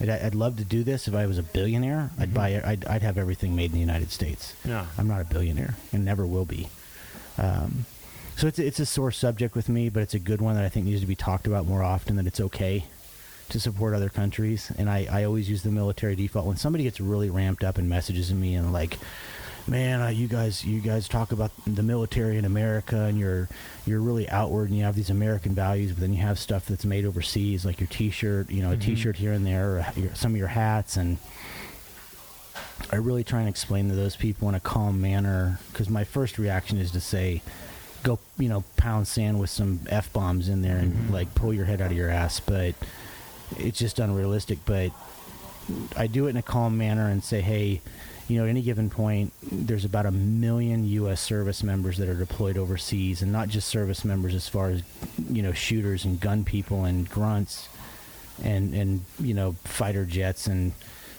I'd, 0.00 0.09
I'd 0.09 0.35
love 0.35 0.57
to 0.57 0.64
do 0.64 0.83
this 0.83 1.07
if 1.07 1.14
I 1.14 1.26
was 1.26 1.38
a 1.38 1.43
billionaire. 1.43 2.11
I'd 2.19 2.31
Mhm. 2.31 2.35
buy. 2.35 2.49
it- 2.50 2.64
I'd, 2.64 2.85
I'd 2.87 3.02
have 3.02 3.19
everything 3.19 3.55
made 3.55 3.67
in 3.67 3.75
the 3.75 3.81
United 3.81 4.11
States. 4.11 4.55
Yeah. 4.64 4.87
I'm 4.97 5.07
not 5.09 5.21
a 5.21 5.25
billionaire 5.25 5.75
and 5.93 6.05
never 6.05 6.26
will 6.26 6.47
be. 6.47 6.69
Um, 7.38 7.85
so 8.37 8.47
it's 8.47 8.59
it's 8.59 8.81
a 8.81 8.87
sore 8.87 9.11
subject 9.12 9.55
with 9.55 9.69
me, 9.69 9.90
but 9.90 10.02
it's 10.02 10.14
a 10.14 10.19
good 10.19 10.40
one 10.40 10.55
that 10.55 10.64
I 10.64 10.71
think 10.71 10.87
needs 10.87 11.02
to 11.02 11.07
be 11.07 11.14
talked 11.14 11.47
about 11.47 11.67
more 11.67 11.83
often. 11.83 12.17
That 12.17 12.26
it's 12.26 12.40
okay 12.40 12.85
to 13.50 13.61
support 13.61 13.93
other 13.95 14.09
countries, 14.09 14.73
and 14.79 14.88
I, 14.88 15.07
I 15.11 15.25
always 15.25 15.51
use 15.51 15.62
the 15.62 15.70
military 15.70 16.14
default 16.16 16.46
when 16.46 16.57
somebody 16.57 16.85
gets 16.85 17.01
really 17.01 17.29
ramped 17.29 17.64
up 17.64 17.77
and 17.79 17.88
messages 17.88 18.33
me 18.33 18.55
and 18.55 18.73
like, 18.73 18.96
man, 19.66 20.01
uh, 20.01 20.09
you 20.09 20.27
guys 20.29 20.64
you 20.64 20.81
guys 20.81 21.09
talk 21.09 21.33
about 21.33 21.51
the 21.66 21.83
military 21.83 22.37
in 22.38 22.44
America 22.44 23.03
and 23.05 23.18
you're 23.18 23.49
you're 23.87 24.01
really 24.01 24.29
outward 24.29 24.68
and 24.68 24.79
you 24.79 24.85
have 24.85 24.94
these 24.96 25.11
American 25.11 25.55
values, 25.55 25.92
but 25.92 26.01
then 26.01 26.12
you 26.12 26.20
have 26.23 26.38
stuff 26.38 26.66
that's 26.66 26.85
made 26.85 27.05
overseas, 27.05 27.64
like 27.64 27.81
your 27.81 27.87
T-shirt, 27.88 28.51
you 28.51 28.62
know, 28.62 28.73
a 28.73 28.77
Mhm. 28.77 28.81
T-shirt 28.83 29.16
here 29.16 29.33
and 29.33 29.46
there, 29.46 29.77
or 29.77 29.87
your, 29.96 30.14
some 30.14 30.33
of 30.33 30.37
your 30.38 30.49
hats 30.49 30.96
and. 30.96 31.18
I 32.92 32.96
really 32.96 33.23
try 33.23 33.40
and 33.40 33.49
explain 33.49 33.88
to 33.90 33.94
those 33.94 34.16
people 34.16 34.49
in 34.49 34.55
a 34.55 34.61
calm 34.61 35.01
manner 35.01 35.61
because 35.70 35.88
my 35.88 36.03
first 36.03 36.38
reaction 36.38 36.79
is 36.79 36.90
to 36.92 37.01
say, 37.01 37.40
go, 38.03 38.18
you 38.38 38.49
know, 38.49 38.64
pound 38.77 39.07
sand 39.07 39.38
with 39.38 39.51
some 39.51 39.81
f 39.88 40.11
bombs 40.12 40.49
in 40.49 40.62
there 40.62 40.79
and 40.79 40.94
Mhm. 40.94 41.12
like 41.12 41.35
pull 41.35 41.53
your 41.55 41.66
head 41.66 41.81
out 41.81 41.90
of 41.92 41.96
your 41.96 42.09
ass. 42.11 42.40
But 42.40 42.75
it's 43.59 43.79
just 43.79 43.99
unrealistic. 44.01 44.61
But 44.64 44.92
I 45.96 46.07
do 46.09 46.27
it 46.27 46.31
in 46.31 46.37
a 46.38 46.42
calm 46.42 46.77
manner 46.79 47.07
and 47.09 47.23
say, 47.23 47.42
hey, 47.42 47.81
you 48.31 48.38
know, 48.38 48.45
at 48.45 48.51
any 48.51 48.62
given 48.62 48.88
point, 48.90 49.33
there's 49.43 49.85
about 49.85 50.07
a 50.07 50.11
million 50.11 50.87
U.S. 50.87 51.21
service 51.21 51.62
members 51.62 51.99
that 51.99 52.09
are 52.09 52.14
deployed 52.14 52.57
overseas, 52.57 53.23
and 53.23 53.33
not 53.33 53.49
just 53.49 53.69
service 53.69 54.05
members 54.05 54.35
as 54.35 54.49
far 54.49 54.71
as, 54.71 54.83
you 55.29 55.43
know, 55.43 55.53
shooters 55.53 56.05
and 56.05 56.21
gun 56.21 56.45
people 56.45 56.85
and 56.85 57.09
grunts 57.09 57.69
and 58.43 58.75
and 58.75 59.05
you 59.19 59.35
know 59.35 59.53
fighter 59.64 60.05
jets 60.05 60.47
and 60.47 60.73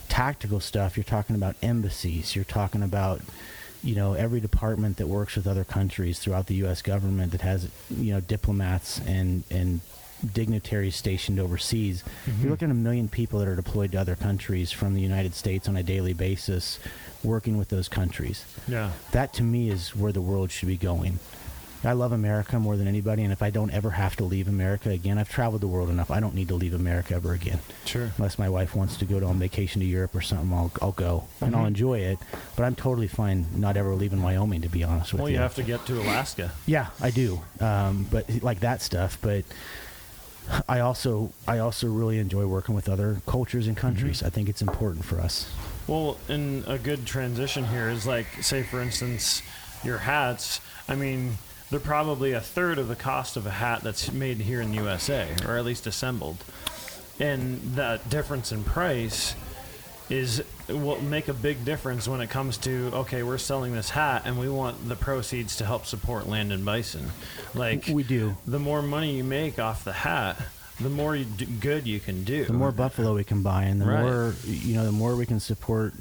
tactical 0.10 0.60
stuff 0.60 0.98
you're 0.98 1.04
talking 1.04 1.36
about 1.36 1.56
embassies 1.62 2.36
you're 2.36 2.46
talking 2.46 2.84
about 2.84 3.22
you 3.84 3.96
know 3.96 4.14
every 4.14 4.40
department 4.40 4.98
that 4.98 5.08
works 5.08 5.36
with 5.36 5.48
other 5.48 5.64
countries 5.64 6.20
throughout 6.20 6.48
the 6.48 6.56
US 6.56 6.82
government 6.82 7.32
that 7.32 7.42
has 7.42 7.70
you 7.90 8.14
know 8.14 8.20
diplomats 8.20 9.00
and 9.00 9.44
and 9.50 9.82
dignitaries 10.34 10.96
stationed 10.96 11.40
overseas 11.40 12.04
Mhm. 12.28 12.42
you're 12.42 12.52
looking 12.52 12.68
at 12.70 12.72
a 12.72 12.76
million 12.76 13.08
people 13.08 13.40
that 13.40 13.48
are 13.48 13.56
deployed 13.56 13.92
to 13.92 14.00
other 14.00 14.16
countries 14.16 14.72
from 14.72 14.94
the 14.94 15.02
United 15.02 15.34
States 15.36 15.68
on 15.68 15.76
a 15.76 15.84
daily 15.84 16.14
basis 16.14 16.80
working 17.24 17.58
with 17.58 17.70
those 17.70 17.88
countries 17.88 18.44
Yeah. 18.68 18.92
that 19.12 19.34
to 19.34 19.44
me 19.44 19.70
is 19.70 19.96
where 19.96 20.12
the 20.12 20.22
world 20.22 20.52
should 20.52 20.68
be 20.68 20.78
going. 20.78 21.20
I 21.84 21.94
love 21.94 22.12
America 22.12 22.60
more 22.60 22.78
than 22.78 22.88
anybody, 22.88 23.24
and 23.24 23.34
if 23.34 23.42
I 23.42 23.50
don't 23.50 23.72
ever 23.72 23.90
have 23.90 24.16
to 24.18 24.24
leave 24.24 24.48
America 24.48 24.92
again, 24.92 25.18
I've 25.18 25.30
traveled 25.30 25.62
the 25.62 25.68
world 25.68 25.90
enough. 25.90 26.12
I 26.12 26.20
don't 26.20 26.36
need 26.36 26.48
to 26.50 26.54
leave 26.56 26.76
America 26.76 27.16
ever 27.16 27.34
again. 27.34 27.58
Sure. 27.86 28.12
Unless 28.20 28.38
my 28.38 28.48
wife 28.50 28.76
wants 28.76 28.98
to 28.98 29.06
go 29.06 29.20
to 29.20 29.26
on 29.26 29.40
vacation 29.40 29.82
to 29.82 29.88
Europe 29.88 30.14
or 30.14 30.22
something, 30.22 30.54
I'll, 30.54 30.72
I'll 30.80 30.92
go 30.92 31.24
and 31.42 31.56
I'll 31.56 31.64
Mhm. 31.64 31.70
enjoy 31.70 32.00
it. 32.02 32.20
But 32.56 32.66
I'm 32.66 32.76
totally 32.76 33.08
fine 33.08 33.48
not 33.56 33.78
ever 33.78 33.96
leaving 33.96 34.22
Wyoming, 34.22 34.62
to 34.62 34.70
be 34.70 34.84
honest 34.84 35.12
with 35.14 35.22
you. 35.22 35.24
Well, 35.24 35.32
you 35.32 35.40
have 35.40 35.56
to 35.56 35.64
get 35.64 35.84
to 35.88 36.00
Alaska. 36.00 36.52
yeah, 36.68 36.88
I 37.02 37.10
do. 37.10 37.42
Um, 37.60 38.06
but 38.12 38.30
like 38.44 38.60
that 38.60 38.84
stuff. 38.84 39.18
But 39.20 39.44
I 40.68 40.80
also 40.80 41.32
I 41.48 41.60
also 41.60 41.88
really 41.88 42.20
enjoy 42.20 42.46
working 42.46 42.76
with 42.76 42.90
other 42.90 43.22
cultures 43.26 43.68
and 43.68 43.76
mm-hmm. 43.76 43.88
countries. 43.88 44.24
I 44.24 44.30
think 44.30 44.50
it's 44.50 44.62
important 44.62 45.06
for 45.06 45.20
us. 45.20 45.52
Well, 45.88 46.18
and 46.28 46.68
a 46.68 46.78
good 46.78 47.06
transition 47.06 47.66
here 47.66 47.90
is 47.90 48.06
like, 48.06 48.28
say, 48.42 48.64
for 48.64 48.82
instance, 48.82 49.42
your 49.84 50.00
hats. 50.00 50.62
I 50.88 50.96
mean, 50.96 51.38
they're 51.70 51.80
probably 51.80 52.34
a 52.34 52.42
third 52.42 52.78
of 52.78 52.88
the 52.88 52.96
cost 52.96 53.38
of 53.38 53.46
a 53.46 53.52
hat 53.52 53.82
that's 53.82 54.12
made 54.12 54.38
here 54.38 54.62
in 54.62 54.72
the 54.72 54.78
USA, 54.78 55.30
or 55.48 55.58
at 55.58 55.66
least 55.66 55.88
assembled. 55.88 56.38
And 57.20 57.62
that 57.76 58.10
difference 58.10 58.52
in 58.52 58.64
price 58.64 59.36
is 60.12 60.44
will 60.68 61.02
make 61.02 61.28
a 61.28 61.34
big 61.34 61.64
difference 61.66 62.08
when 62.08 62.22
it 62.22 62.30
comes 62.30 62.58
to 62.58 62.92
okay, 62.94 63.24
we're 63.24 63.38
selling 63.38 63.74
this 63.74 63.90
hat 63.90 64.24
and 64.26 64.38
we 64.40 64.50
want 64.50 64.88
the 64.90 64.96
proceeds 64.96 65.56
to 65.58 65.66
help 65.66 65.86
support 65.86 66.28
land 66.28 66.52
and 66.52 66.66
bison. 66.66 67.12
Like 67.56 67.88
We 67.88 68.04
do. 68.04 68.36
the 68.46 68.60
more 68.60 68.82
money 68.82 69.16
you 69.18 69.24
make 69.24 69.58
off 69.60 69.84
the 69.84 69.94
hat, 69.94 70.38
the 70.80 70.90
more 70.90 71.16
you 71.16 71.26
do, 71.26 71.46
good 71.46 71.88
you 71.88 72.00
can 72.00 72.24
do. 72.24 72.46
the 72.46 72.54
more 72.54 72.72
buffalo 72.72 73.16
we 73.16 73.24
can 73.24 73.42
buy 73.42 73.64
and 73.64 73.80
the 73.82 73.86
Right. 73.86 74.02
more 74.04 74.36
you 74.46 74.76
know 74.76 74.86
the 74.86 74.92
more 74.92 75.16
we 75.16 75.26
can 75.26 75.40
support 75.40 75.94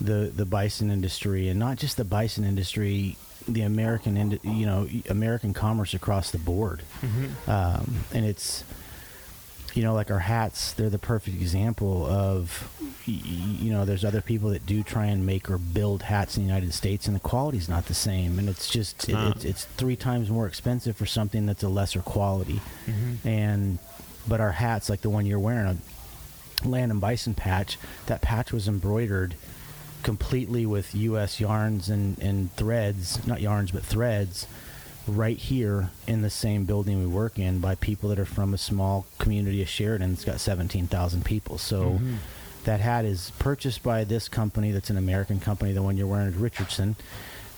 the 0.00 0.30
the 0.34 0.44
bison 0.46 0.90
industry 0.90 1.48
and 1.48 1.58
not 1.58 1.76
just 1.76 1.96
the 1.96 2.04
bison 2.04 2.44
industry 2.44 3.16
the 3.48 3.62
american 3.62 4.38
you 4.42 4.66
know 4.66 4.86
american 5.08 5.52
commerce 5.54 5.94
across 5.94 6.30
the 6.30 6.38
board 6.38 6.82
Mhm. 7.02 7.48
um, 7.48 8.04
and 8.12 8.24
it's 8.24 8.62
you 9.78 9.84
know 9.84 9.94
like 9.94 10.10
our 10.10 10.18
hats 10.18 10.72
they're 10.72 10.90
the 10.90 10.98
perfect 10.98 11.36
example 11.40 12.04
of 12.04 12.68
you 13.06 13.70
know 13.70 13.84
there's 13.84 14.04
other 14.04 14.20
people 14.20 14.50
that 14.50 14.66
do 14.66 14.82
try 14.82 15.06
and 15.06 15.24
make 15.24 15.48
or 15.48 15.56
build 15.56 16.02
hats 16.02 16.36
in 16.36 16.42
the 16.42 16.48
united 16.48 16.74
states 16.74 17.06
and 17.06 17.14
the 17.14 17.20
quality's 17.20 17.68
not 17.68 17.86
the 17.86 17.94
same. 17.94 18.38
And 18.40 18.48
it's 18.48 18.68
just 18.68 19.08
It's 19.08 19.08
it, 19.08 19.36
it's, 19.36 19.44
it's 19.44 19.64
three 19.76 19.94
times 19.94 20.30
more 20.30 20.48
expensive 20.48 20.96
for 20.96 21.06
something 21.06 21.46
that's 21.46 21.62
a 21.62 21.68
lesser 21.68 22.00
quality. 22.00 22.60
Mhm. 22.86 23.24
and 23.24 23.78
but 24.26 24.40
our 24.40 24.52
hats 24.52 24.90
like 24.90 25.02
the 25.02 25.10
one 25.10 25.24
you're 25.26 25.38
wearing 25.38 25.66
a 26.64 26.68
land 26.68 26.90
and 26.90 27.00
bison 27.00 27.34
patch 27.34 27.78
that 28.06 28.20
patch 28.20 28.52
was 28.52 28.66
embroidered 28.66 29.36
completely 30.02 30.66
with 30.66 30.92
us 30.94 31.38
yarns 31.38 31.88
and, 31.88 32.18
and 32.18 32.52
threads 32.56 33.24
not 33.28 33.40
yarns 33.40 33.70
but 33.70 33.84
threads 33.84 34.46
right 35.08 35.36
here 35.38 35.90
in 36.06 36.22
the 36.22 36.30
same 36.30 36.64
building 36.64 37.00
we 37.00 37.06
work 37.06 37.38
in 37.38 37.58
by 37.60 37.74
people 37.74 38.08
that 38.10 38.18
are 38.18 38.24
from 38.24 38.52
a 38.54 38.58
small 38.58 39.06
community 39.18 39.62
of 39.62 39.68
Sheridan. 39.68 40.12
It's 40.12 40.24
got 40.24 40.40
17,000 40.40 41.24
people. 41.24 41.58
So 41.58 41.82
Mm-hmm. 41.82 42.14
that 42.64 42.80
hat 42.80 43.04
is 43.04 43.32
purchased 43.38 43.82
by 43.82 44.04
this 44.04 44.28
company 44.28 44.70
that's 44.72 44.90
an 44.90 44.96
American 44.98 45.40
company. 45.40 45.72
The 45.72 45.82
one 45.82 45.96
you're 45.96 46.06
wearing 46.06 46.28
is 46.28 46.34
Richardson, 46.36 46.96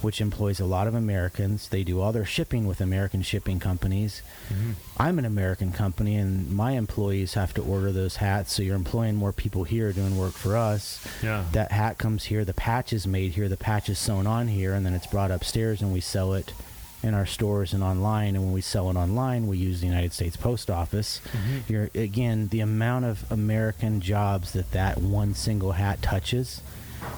which 0.01 0.21
employs 0.21 0.61
a 0.61 0.65
lot 0.65 0.87
of 0.87 0.95
Americans. 0.95 1.69
They 1.69 1.83
do 1.83 2.01
all 2.01 2.13
their 2.13 2.25
shipping 2.25 2.67
with 2.67 2.81
American 2.81 3.23
shipping 3.23 3.59
companies. 3.59 4.23
Mm-hmm. 4.49 4.73
I'm 4.99 5.19
an 5.19 5.25
American 5.25 5.73
company, 5.73 6.17
and 6.17 6.51
my 6.51 6.73
employees 6.73 7.35
have 7.35 7.53
to 7.55 7.63
order 7.63 7.91
those 7.93 8.17
hats. 8.17 8.53
So 8.55 8.63
you're 8.63 8.77
employing 8.77 9.17
more 9.17 9.33
people 9.33 9.65
here 9.65 9.93
doing 9.93 10.17
work 10.17 10.33
for 10.35 10.57
us. 10.57 11.05
Yeah. 11.23 11.45
That 11.53 11.73
hat 11.73 11.99
comes 11.99 12.25
here. 12.25 12.45
The 12.45 12.55
patch 12.55 12.93
is 12.93 13.07
made 13.07 13.33
here. 13.33 13.49
The 13.49 13.57
patch 13.59 13.89
is 13.89 13.99
sewn 13.99 14.27
on 14.27 14.49
here, 14.49 14.73
and 14.75 14.87
then 14.87 14.95
it's 14.95 15.07
brought 15.07 15.31
upstairs, 15.31 15.83
and 15.83 15.93
we 15.93 16.01
sell 16.01 16.33
it 16.35 16.53
in 17.03 17.15
our 17.15 17.27
stores 17.27 17.73
and 17.73 17.83
online. 17.83 18.35
And 18.37 18.45
when 18.45 18.53
we 18.53 18.61
sell 18.61 18.91
it 18.91 18.97
online, 18.97 19.47
we 19.47 19.57
use 19.59 19.81
the 19.81 19.87
United 19.87 20.13
States 20.13 20.37
Post 20.37 20.71
Office. 20.71 21.21
Mm-hmm. 21.33 21.73
You're 21.73 21.91
again 21.95 22.49
the 22.49 22.61
amount 22.61 23.05
of 23.07 23.31
American 23.33 24.01
jobs 24.01 24.53
that 24.53 24.71
that 24.73 24.99
one 24.99 25.35
single 25.35 25.73
hat 25.73 26.03
touches. 26.03 26.61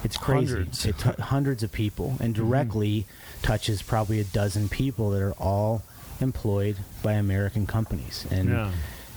It's 0.04 0.16
crazy. 0.16 0.52
Hundreds. 0.54 0.86
It 0.86 0.98
tou- 0.98 1.20
hundreds 1.20 1.62
of 1.64 1.72
people, 1.72 2.16
and 2.20 2.34
directly 2.34 3.06
touches 3.42 3.82
probably 3.82 4.20
a 4.20 4.24
dozen 4.24 4.68
people 4.68 5.10
that 5.10 5.20
are 5.22 5.32
all 5.32 5.82
employed 6.20 6.76
by 7.02 7.14
American 7.14 7.66
companies. 7.66 8.24
And 8.30 8.48
Yeah. 8.50 8.70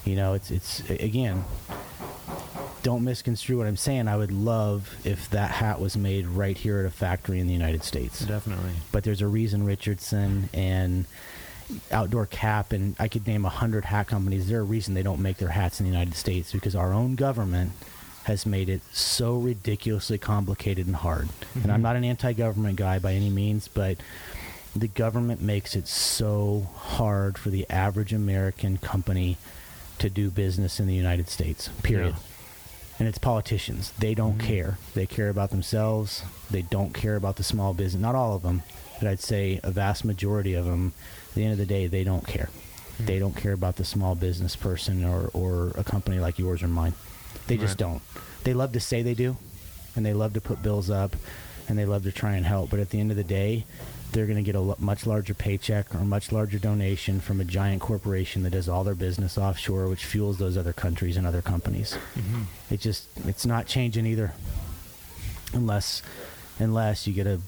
you 0.06 0.16
know, 0.16 0.34
it's 0.34 0.50
it's 0.50 0.80
again. 0.90 1.44
Don't 2.86 3.04
misconstrue 3.04 3.58
what 3.58 3.66
I'm 3.66 3.78
saying. 3.78 4.08
I 4.08 4.16
would 4.16 4.32
love 4.32 4.96
if 5.04 5.28
that 5.32 5.50
hat 5.50 5.82
was 5.82 5.98
made 5.98 6.28
right 6.28 6.56
here 6.56 6.80
at 6.80 6.86
a 6.86 6.92
factory 6.92 7.40
in 7.40 7.48
the 7.48 7.54
United 7.54 7.84
States 7.84 8.20
Definitely. 8.20 8.74
but 8.92 9.04
there's 9.04 9.22
a 9.22 9.28
reason 9.28 9.66
Richardson 9.66 10.52
and 10.54 11.06
Outdoor 11.92 12.28
Cap 12.28 12.74
and 12.74 12.96
I 13.00 13.08
could 13.08 13.26
name 13.26 13.44
a 13.44 13.50
hundred 13.50 13.86
hat 13.86 14.06
companies. 14.06 14.48
There's 14.48 14.62
a 14.62 14.64
reason 14.64 14.94
they 14.94 15.02
don't 15.02 15.20
make 15.20 15.38
their 15.38 15.50
hats 15.50 15.80
in 15.80 15.88
the 15.88 15.92
United 15.92 16.14
States 16.14 16.52
because 16.52 16.76
our 16.76 16.94
own 16.94 17.16
government 17.16 17.72
has 18.26 18.46
made 18.46 18.70
it 18.70 18.82
so 18.94 19.38
ridiculously 19.38 20.20
complicated 20.20 20.86
and 20.86 20.96
hard. 20.96 21.28
And 21.56 21.72
I'm 21.72 21.78
mm-hmm. 21.78 21.82
not 21.82 21.96
an 21.96 22.04
anti-government 22.04 22.76
guy 22.76 23.00
by 23.00 23.14
any 23.14 23.32
means, 23.32 23.68
but 23.68 23.98
the 24.76 24.90
government 24.90 25.42
makes 25.42 25.76
it 25.76 25.88
so 25.88 26.70
hard 26.76 27.40
for 27.40 27.50
the 27.50 27.68
average 27.68 28.14
American 28.14 28.78
company 28.78 29.38
to 29.98 30.08
do 30.08 30.30
business 30.30 30.80
in 30.80 30.86
the 30.86 30.94
United 30.94 31.30
States. 31.30 31.70
Period 31.82 32.14
Yeah. 32.14 32.35
And 33.00 33.08
it's 33.08 33.18
politicians. 33.18 33.92
They 34.00 34.14
don't 34.14 34.38
mm-hmm. 34.38 34.48
care. 34.48 34.78
They 34.94 35.06
care 35.06 35.30
about 35.30 35.50
themselves. 35.52 36.24
They 36.50 36.62
don't 36.62 36.94
care 36.94 37.16
about 37.16 37.36
the 37.36 37.44
small 37.44 37.74
business. 37.74 38.02
Not 38.02 38.16
all 38.16 38.36
of 38.36 38.44
them, 38.44 38.64
but 39.00 39.08
I'd 39.08 39.20
say 39.20 39.60
a 39.64 39.72
vast 39.72 40.06
majority 40.06 40.54
of 40.54 40.66
them. 40.66 40.94
At 41.30 41.36
the 41.36 41.44
end 41.44 41.54
of 41.54 41.58
the 41.58 41.66
day, 41.66 41.88
they 41.88 42.04
don't 42.04 42.26
care. 42.26 42.50
Hmm. 42.98 43.06
They 43.06 43.20
don't 43.20 43.36
care 43.36 43.54
about 43.54 43.76
the 43.76 43.86
small 43.86 44.16
business 44.16 44.56
person 44.56 45.04
or, 45.04 45.30
or 45.34 45.72
a 45.76 45.84
company 45.84 46.20
like 46.20 46.40
yours 46.40 46.64
or 46.64 46.68
mine. 46.68 46.94
They 47.48 47.58
just 47.58 47.72
Right. 47.72 47.78
don't. 47.90 48.02
They 48.44 48.54
love 48.54 48.72
to 48.74 48.80
say 48.80 49.02
they 49.02 49.14
do, 49.14 49.38
and 49.96 50.06
they 50.06 50.14
love 50.14 50.34
to 50.34 50.42
put 50.42 50.64
bills 50.64 50.90
up, 50.90 51.16
and 51.68 51.78
they 51.78 51.86
love 51.86 52.04
to 52.04 52.12
try 52.12 52.36
and 52.36 52.46
help. 52.46 52.70
But 52.70 52.80
at 52.80 52.92
the 52.92 53.00
end 53.00 53.12
of 53.12 53.18
the 53.18 53.24
day, 53.24 53.66
they're 54.16 54.26
going 54.26 54.38
to 54.38 54.44
get 54.44 54.56
a 54.56 54.76
much 54.80 55.06
larger 55.06 55.34
paycheck 55.34 55.94
or 55.94 55.98
a 55.98 56.06
much 56.06 56.32
larger 56.32 56.58
donation 56.58 57.20
from 57.20 57.42
a 57.42 57.44
giant 57.44 57.82
corporation 57.82 58.44
that 58.44 58.52
does 58.52 58.70
all 58.70 58.86
their 58.86 58.96
business 58.96 59.38
offshore, 59.38 59.90
which 59.90 60.06
fuels 60.06 60.38
those 60.38 60.58
other 60.58 60.72
countries 60.72 61.18
and 61.18 61.28
other 61.28 61.42
companies. 61.42 61.98
Mm-hmm. 62.16 62.44
It 62.74 62.80
just 62.80 63.10
it's 63.28 63.46
not 63.46 63.68
changing 63.68 64.06
either, 64.06 64.32
unless 65.52 66.02
unless 66.60 67.06
you 67.06 67.14
get 67.14 67.28
a 67.28 67.42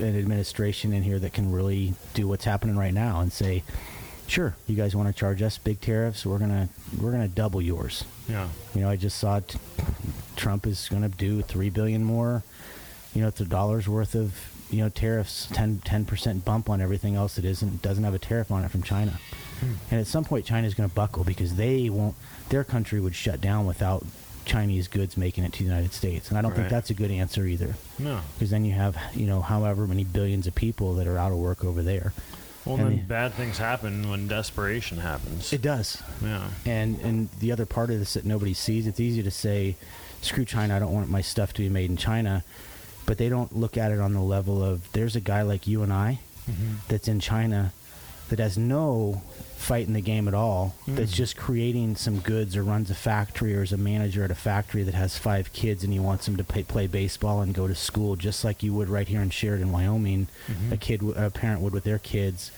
an 0.00 0.18
administration 0.18 0.92
in 0.92 1.04
here 1.04 1.20
that 1.20 1.32
can 1.32 1.52
really 1.52 1.94
do 2.14 2.26
what's 2.26 2.44
happening 2.44 2.76
right 2.76 2.92
now 2.92 3.20
and 3.20 3.32
say, 3.32 3.62
sure, 4.26 4.56
you 4.66 4.74
guys 4.74 4.96
want 4.96 5.06
to 5.06 5.14
charge 5.14 5.40
us 5.42 5.58
big 5.58 5.80
tariffs, 5.80 6.26
we're 6.26 6.38
gonna 6.38 6.68
we're 7.00 7.12
gonna 7.12 7.28
double 7.28 7.62
yours. 7.62 8.04
Yeah. 8.28 8.48
You 8.74 8.80
know, 8.80 8.90
I 8.90 8.96
just 8.96 9.16
saw 9.16 9.38
t- 9.38 9.60
Trump 10.34 10.66
is 10.66 10.88
going 10.88 11.02
to 11.02 11.08
do 11.08 11.42
three 11.42 11.70
billion 11.70 12.02
more. 12.02 12.42
You 13.14 13.22
know, 13.22 13.28
it's 13.28 13.40
a 13.40 13.44
dollar's 13.44 13.88
worth 13.88 14.14
of 14.16 14.34
you 14.70 14.78
know 14.82 14.88
tariffs, 14.88 15.48
10 15.52 15.80
percent 16.06 16.44
bump 16.44 16.70
on 16.70 16.80
everything 16.80 17.14
else 17.14 17.34
that 17.36 17.44
isn't 17.44 17.82
doesn't 17.82 18.04
have 18.04 18.14
a 18.14 18.18
tariff 18.18 18.50
on 18.50 18.64
it 18.64 18.70
from 18.70 18.82
China. 18.82 19.18
Hmm. 19.60 19.72
And 19.90 20.00
at 20.00 20.06
some 20.06 20.24
point, 20.24 20.46
China's 20.46 20.74
going 20.74 20.88
to 20.88 20.94
buckle 20.94 21.24
because 21.24 21.56
they 21.56 21.88
won't. 21.90 22.14
Their 22.48 22.64
country 22.64 23.00
would 23.00 23.14
shut 23.14 23.40
down 23.40 23.66
without 23.66 24.04
Chinese 24.46 24.88
goods 24.88 25.16
making 25.16 25.44
it 25.44 25.52
to 25.52 25.58
the 25.58 25.64
United 25.64 25.92
States, 25.92 26.28
and 26.30 26.38
I 26.38 26.42
don't 26.42 26.54
think 26.54 26.68
that's 26.68 26.90
a 26.90 26.94
good 26.94 27.10
answer 27.10 27.44
either. 27.46 27.74
No. 27.98 28.20
Because 28.34 28.50
then 28.50 28.64
you 28.64 28.72
have 28.72 28.96
you 29.14 29.26
know 29.26 29.40
however 29.42 29.86
many 29.86 30.04
billions 30.04 30.46
of 30.46 30.54
people 30.54 30.94
that 30.94 31.06
are 31.06 31.18
out 31.18 31.32
of 31.32 31.38
work 31.38 31.64
over 31.64 31.82
there. 31.82 32.12
Well, 32.64 32.76
And 32.76 32.84
then 32.86 32.96
the- 32.96 33.02
bad 33.04 33.34
things 33.34 33.56
happen 33.58 34.10
when 34.10 34.28
desperation 34.28 34.98
happens. 34.98 35.52
It 35.52 35.62
does. 35.62 36.02
yeah. 36.22 36.48
And 36.66 36.98
and 37.00 37.28
the 37.40 37.52
other 37.52 37.66
part 37.66 37.90
of 37.90 37.98
this 37.98 38.14
that 38.14 38.24
nobody 38.24 38.52
sees, 38.54 38.86
it's 38.86 39.00
easy 39.00 39.22
to 39.22 39.30
say, 39.30 39.76
screw 40.20 40.44
China, 40.44 40.76
I 40.76 40.78
don't 40.78 40.92
want 40.92 41.08
my 41.08 41.22
stuff 41.22 41.52
to 41.54 41.62
be 41.62 41.68
made 41.70 41.88
in 41.90 41.96
China. 41.96 42.44
But 43.10 43.18
they 43.18 43.28
don't 43.28 43.56
look 43.56 43.76
at 43.76 43.90
it 43.90 43.98
on 43.98 44.12
the 44.12 44.20
level 44.20 44.62
of 44.62 44.92
there's 44.92 45.16
a 45.16 45.20
guy 45.20 45.42
like 45.42 45.66
you 45.66 45.82
and 45.82 45.92
I 45.92 46.20
mm-hmm. 46.48 46.74
that's 46.86 47.08
in 47.08 47.18
China 47.18 47.72
that 48.28 48.38
has 48.38 48.56
no 48.56 49.20
fight 49.56 49.88
in 49.88 49.94
the 49.94 50.00
game 50.00 50.28
at 50.28 50.34
all, 50.34 50.76
mm. 50.86 50.94
that's 50.94 51.10
just 51.10 51.36
creating 51.36 51.96
some 51.96 52.20
goods 52.20 52.56
or 52.56 52.62
runs 52.62 52.88
a 52.88 52.94
factory 52.94 53.56
or 53.56 53.64
is 53.64 53.72
a 53.72 53.76
manager 53.76 54.22
at 54.22 54.30
a 54.30 54.36
factory 54.36 54.84
that 54.84 54.94
has 54.94 55.18
five 55.18 55.52
kids 55.52 55.82
and 55.82 55.92
he 55.92 55.98
wants 55.98 56.24
them 56.26 56.36
to 56.36 56.44
pay, 56.44 56.62
play 56.62 56.86
baseball 56.86 57.40
and 57.40 57.52
go 57.52 57.66
to 57.66 57.74
school 57.74 58.14
just 58.14 58.44
like 58.44 58.62
you 58.62 58.72
would 58.72 58.88
right 58.88 59.08
here 59.08 59.20
in 59.20 59.30
Sheridan, 59.30 59.72
Wyoming, 59.72 60.28
mm-hmm. 60.46 60.72
a 60.72 60.76
kid, 60.76 61.02
a 61.02 61.30
parent 61.30 61.62
would 61.62 61.72
with 61.72 61.82
their 61.82 61.98
kids. 61.98 62.52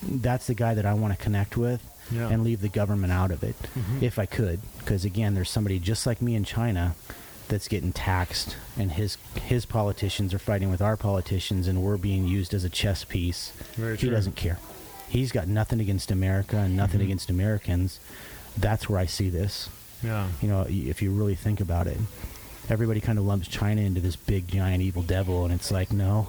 That's 0.00 0.46
the 0.46 0.54
guy 0.54 0.74
that 0.74 0.86
I 0.86 0.94
want 0.94 1.12
to 1.12 1.20
connect 1.20 1.56
with 1.56 1.82
Yeah. 2.12 2.28
and 2.28 2.44
leave 2.44 2.60
the 2.60 2.68
government 2.68 3.12
out 3.12 3.32
of 3.32 3.42
it 3.42 3.56
mm-hmm. 3.60 4.04
if 4.04 4.16
I 4.16 4.26
could. 4.26 4.60
Because 4.78 5.04
again, 5.04 5.34
there's 5.34 5.50
somebody 5.50 5.80
just 5.80 6.06
like 6.06 6.22
me 6.22 6.36
in 6.36 6.44
China 6.44 6.94
that's 7.48 7.68
getting 7.68 7.92
taxed, 7.92 8.56
and 8.78 8.92
his 8.92 9.18
his 9.34 9.66
politicians 9.66 10.34
are 10.34 10.38
fighting 10.38 10.70
with 10.70 10.80
our 10.80 10.96
politicians, 10.96 11.68
and 11.68 11.82
we're 11.82 11.96
being 11.96 12.26
used 12.26 12.54
as 12.54 12.64
a 12.64 12.70
chess 12.70 13.04
piece. 13.04 13.50
Very 13.74 13.96
he 13.96 14.06
true. 14.06 14.10
doesn't 14.10 14.36
care. 14.36 14.58
He's 15.08 15.32
got 15.32 15.48
nothing 15.48 15.80
against 15.80 16.10
America 16.10 16.56
and 16.56 16.76
nothing 16.76 16.98
mm-hmm. 17.00 17.06
against 17.06 17.30
Americans. 17.30 18.00
That's 18.58 18.88
where 18.88 18.98
I 18.98 19.06
see 19.06 19.28
this. 19.30 19.68
Yeah. 20.02 20.28
You 20.42 20.48
know, 20.48 20.66
if 20.68 21.00
you 21.02 21.12
really 21.12 21.34
think 21.34 21.60
about 21.60 21.86
it, 21.86 21.98
everybody 22.68 23.00
kind 23.00 23.18
of 23.18 23.24
lumps 23.24 23.48
China 23.48 23.80
into 23.80 24.00
this 24.00 24.16
big 24.16 24.48
giant 24.48 24.82
evil 24.82 25.02
devil, 25.02 25.44
and 25.44 25.54
it's 25.54 25.70
like 25.70 25.92
no. 25.92 26.28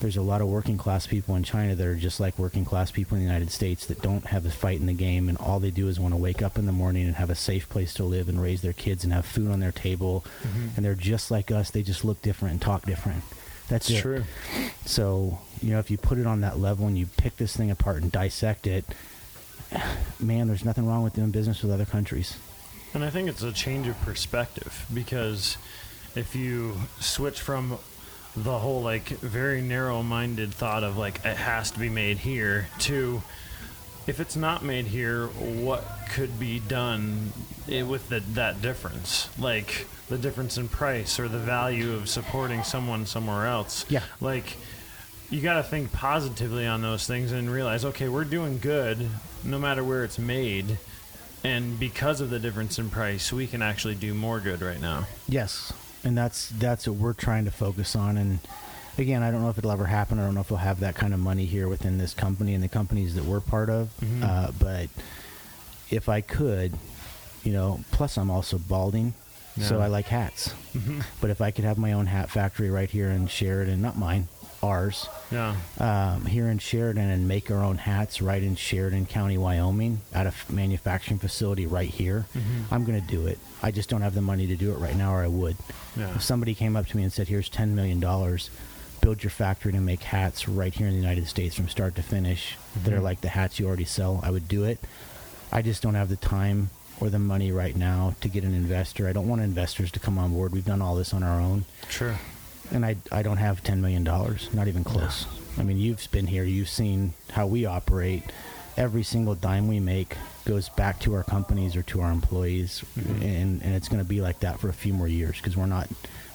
There's 0.00 0.16
a 0.16 0.22
lot 0.22 0.40
of 0.40 0.48
working 0.48 0.78
class 0.78 1.06
people 1.06 1.34
in 1.36 1.42
China 1.42 1.74
that 1.74 1.86
are 1.86 1.96
just 1.96 2.20
like 2.20 2.38
working 2.38 2.64
class 2.64 2.90
people 2.90 3.16
in 3.16 3.22
the 3.22 3.26
United 3.26 3.50
States 3.50 3.86
that 3.86 4.00
don't 4.00 4.26
have 4.26 4.46
a 4.46 4.50
fight 4.50 4.80
in 4.80 4.86
the 4.86 4.92
game, 4.92 5.28
and 5.28 5.36
all 5.38 5.60
they 5.60 5.70
do 5.70 5.88
is 5.88 5.98
want 5.98 6.14
to 6.14 6.18
wake 6.18 6.42
up 6.42 6.58
in 6.58 6.66
the 6.66 6.72
morning 6.72 7.06
and 7.06 7.16
have 7.16 7.30
a 7.30 7.34
safe 7.34 7.68
place 7.68 7.92
to 7.94 8.04
live 8.04 8.28
and 8.28 8.40
raise 8.40 8.62
their 8.62 8.72
kids 8.72 9.04
and 9.04 9.12
have 9.12 9.26
food 9.26 9.50
on 9.50 9.60
their 9.60 9.72
table. 9.72 10.24
Mm-hmm. 10.42 10.68
And 10.76 10.84
they're 10.84 10.94
just 10.94 11.30
like 11.30 11.50
us. 11.50 11.70
They 11.70 11.82
just 11.82 12.04
look 12.04 12.22
different 12.22 12.52
and 12.52 12.62
talk 12.62 12.84
different. 12.86 13.24
That's 13.68 13.90
it. 13.90 14.00
true. 14.00 14.24
So, 14.86 15.38
you 15.60 15.72
know, 15.72 15.78
if 15.78 15.90
you 15.90 15.98
put 15.98 16.18
it 16.18 16.26
on 16.26 16.40
that 16.40 16.58
level 16.58 16.86
and 16.86 16.98
you 16.98 17.06
pick 17.16 17.36
this 17.36 17.56
thing 17.56 17.70
apart 17.70 18.02
and 18.02 18.10
dissect 18.10 18.66
it, 18.66 18.84
man, 20.18 20.48
there's 20.48 20.64
nothing 20.64 20.86
wrong 20.86 21.02
with 21.02 21.14
doing 21.14 21.30
business 21.30 21.62
with 21.62 21.70
other 21.70 21.84
countries. 21.84 22.36
And 22.94 23.04
I 23.04 23.10
think 23.10 23.28
it's 23.28 23.42
a 23.42 23.52
change 23.52 23.86
of 23.86 24.00
perspective 24.00 24.86
because 24.92 25.58
if 26.14 26.34
you 26.34 26.78
switch 27.00 27.40
from 27.40 27.78
the 28.36 28.58
whole 28.58 28.82
like 28.82 29.08
very 29.08 29.60
narrow 29.60 30.02
minded 30.02 30.52
thought 30.54 30.84
of 30.84 30.96
like 30.96 31.16
it 31.24 31.36
has 31.36 31.70
to 31.72 31.78
be 31.78 31.88
made 31.88 32.18
here 32.18 32.68
to 32.78 33.22
if 34.08 34.20
it's 34.20 34.36
not 34.36 34.64
made 34.64 34.86
here, 34.86 35.26
what 35.26 35.84
could 36.14 36.40
be 36.40 36.60
done 36.60 37.30
with 37.68 38.08
the, 38.08 38.20
that 38.32 38.62
difference? 38.62 39.28
Like 39.38 39.86
the 40.08 40.16
difference 40.16 40.56
in 40.56 40.68
price 40.68 41.20
or 41.20 41.28
the 41.28 41.38
value 41.38 41.92
of 41.92 42.08
supporting 42.08 42.64
someone 42.64 43.04
somewhere 43.04 43.46
else. 43.46 43.84
Yeah. 43.90 44.02
Like 44.20 44.56
you 45.28 45.42
got 45.42 45.54
to 45.54 45.62
think 45.62 45.92
positively 45.92 46.66
on 46.66 46.80
those 46.80 47.06
things 47.06 47.32
and 47.32 47.50
realize, 47.50 47.84
okay, 47.84 48.08
we're 48.08 48.24
doing 48.24 48.58
good 48.58 49.10
no 49.44 49.58
matter 49.58 49.84
where 49.84 50.04
it's 50.04 50.18
made. 50.18 50.78
And 51.44 51.78
because 51.78 52.22
of 52.22 52.30
the 52.30 52.38
difference 52.38 52.78
in 52.78 52.88
price, 52.88 53.30
we 53.30 53.46
can 53.46 53.60
actually 53.60 53.94
do 53.94 54.14
more 54.14 54.40
good 54.40 54.62
right 54.62 54.80
now. 54.80 55.06
Yes, 55.28 55.72
and 56.08 56.18
that's 56.18 56.48
that's 56.48 56.88
what 56.88 56.96
we're 56.96 57.12
trying 57.12 57.44
to 57.44 57.50
focus 57.52 57.94
on. 57.94 58.16
And 58.16 58.38
again, 58.96 59.22
I 59.22 59.30
don't 59.30 59.42
know 59.42 59.50
if 59.50 59.58
it'll 59.58 59.70
ever 59.70 59.86
happen. 59.86 60.18
I 60.18 60.24
don't 60.24 60.34
know 60.34 60.40
if 60.40 60.50
we'll 60.50 60.58
have 60.58 60.80
that 60.80 60.96
kind 60.96 61.14
of 61.14 61.20
money 61.20 61.44
here 61.44 61.68
within 61.68 61.98
this 61.98 62.14
company 62.14 62.54
and 62.54 62.64
the 62.64 62.68
companies 62.68 63.14
that 63.14 63.24
we're 63.24 63.40
part 63.40 63.70
of. 63.70 63.90
Uh, 64.22 64.50
but 64.58 64.88
if 65.90 66.08
I 66.08 66.20
could, 66.20 66.72
you 67.44 67.52
know, 67.52 67.80
plus 67.92 68.18
I'm 68.18 68.30
also 68.30 68.58
balding, 68.58 69.14
so 69.60 69.80
I 69.80 69.86
like 69.88 70.06
hats. 70.06 70.54
But 71.20 71.30
if 71.30 71.40
I 71.40 71.50
could 71.50 71.64
have 71.64 71.78
my 71.78 71.92
own 71.92 72.06
hat 72.06 72.30
factory 72.30 72.70
right 72.70 72.88
here 72.90 73.08
in 73.08 73.26
Sheridan, 73.28 73.80
not 73.82 73.96
mine, 73.98 74.28
ours, 74.68 75.08
Yeah. 75.32 75.56
um, 75.78 76.26
here 76.26 76.48
in 76.48 76.58
Sheridan 76.58 77.08
and 77.10 77.26
make 77.26 77.50
our 77.50 77.62
own 77.64 77.78
hats 77.78 78.22
right 78.22 78.42
in 78.42 78.54
Sheridan 78.56 79.06
County, 79.06 79.36
Wyoming, 79.36 80.00
at 80.14 80.26
a 80.26 80.28
f- 80.28 80.48
manufacturing 80.50 81.18
facility 81.18 81.66
right 81.66 81.90
here, 81.90 82.26
I'm 82.70 82.84
going 82.84 83.00
to 83.00 83.06
do 83.06 83.26
it. 83.26 83.38
I 83.62 83.70
just 83.72 83.88
don't 83.88 84.02
have 84.02 84.14
the 84.14 84.20
money 84.22 84.46
to 84.46 84.56
do 84.56 84.70
it 84.72 84.76
right 84.78 84.94
now, 84.96 85.14
or 85.14 85.22
I 85.24 85.28
would. 85.28 85.56
Yeah. 85.96 86.14
If 86.14 86.22
somebody 86.22 86.54
came 86.54 86.76
up 86.76 86.86
to 86.86 86.96
me 86.96 87.02
and 87.02 87.12
said, 87.12 87.26
"Here's 87.28 87.48
ten 87.48 87.74
million 87.74 87.98
dollars, 87.98 88.50
build 89.00 89.22
your 89.24 89.30
factory 89.30 89.72
to 89.72 89.80
make 89.80 90.02
hats 90.02 90.48
right 90.48 90.72
here 90.72 90.86
in 90.86 90.92
the 90.92 91.00
United 91.00 91.26
States 91.26 91.54
from 91.56 91.68
start 91.68 91.94
to 91.96 92.02
finish 92.02 92.56
that 92.84 92.92
are 92.92 92.98
Mhm. 93.00 93.02
like 93.10 93.20
the 93.20 93.28
hats 93.30 93.58
you 93.58 93.66
already 93.66 93.84
sell, 93.84 94.20
I 94.22 94.30
would 94.30 94.46
do 94.48 94.64
it. 94.64 94.78
I 95.50 95.62
just 95.62 95.82
don't 95.82 95.94
have 95.94 96.08
the 96.08 96.16
time 96.16 96.70
or 97.00 97.08
the 97.10 97.18
money 97.18 97.50
right 97.52 97.76
now 97.76 98.14
to 98.20 98.28
get 98.28 98.42
an 98.44 98.54
investor. 98.54 99.08
I 99.08 99.12
don't 99.12 99.28
want 99.28 99.40
investors 99.40 99.90
to 99.92 100.00
come 100.00 100.18
on 100.18 100.32
board. 100.32 100.52
We've 100.52 100.64
done 100.64 100.82
all 100.82 100.94
this 100.96 101.14
on 101.14 101.22
our 101.22 101.40
own, 101.40 101.64
Sure. 101.88 102.18
And 102.72 102.84
I 102.84 102.96
I 103.12 103.22
don't 103.22 103.36
have 103.38 103.62
ten 103.62 103.80
million 103.80 104.04
dollars, 104.04 104.48
not 104.52 104.68
even 104.68 104.84
close. 104.84 105.26
I 105.58 105.62
mean, 105.64 105.76
you've 105.78 106.06
been 106.12 106.26
here, 106.26 106.44
you've 106.44 106.68
seen 106.68 107.14
how 107.32 107.46
we 107.46 107.66
operate. 107.66 108.22
Every 108.76 109.02
single 109.02 109.34
dime 109.34 109.66
we 109.66 109.80
make 109.80 110.16
goes 110.44 110.68
back 110.68 111.00
to 111.00 111.12
our 111.14 111.24
companies 111.24 111.74
or 111.74 111.82
to 111.82 112.00
our 112.00 112.12
employees, 112.12 112.84
Mhm. 112.98 113.22
and 113.22 113.62
and 113.62 113.74
it's 113.74 113.88
going 113.88 113.98
to 114.02 114.08
be 114.08 114.20
like 114.20 114.40
that 114.40 114.60
for 114.60 114.68
a 114.68 114.72
few 114.72 114.92
more 114.92 115.08
years 115.08 115.36
because 115.36 115.56
we're 115.56 115.66
not 115.66 115.88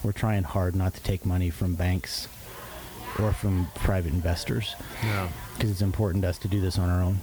we're 0.03 0.11
trying 0.11 0.43
hard 0.43 0.75
not 0.75 0.93
to 0.93 1.01
take 1.01 1.25
money 1.25 1.49
from 1.49 1.75
banks 1.75 2.27
or 3.19 3.31
from 3.31 3.67
private 3.75 4.11
investors 4.11 4.75
Yeah. 5.03 5.29
because 5.55 5.71
it's 5.71 5.81
important 5.81 6.23
to 6.23 6.29
us 6.29 6.37
to 6.39 6.47
do 6.49 6.59
this 6.59 6.77
on 6.77 6.89
our 6.89 7.01
own. 7.01 7.19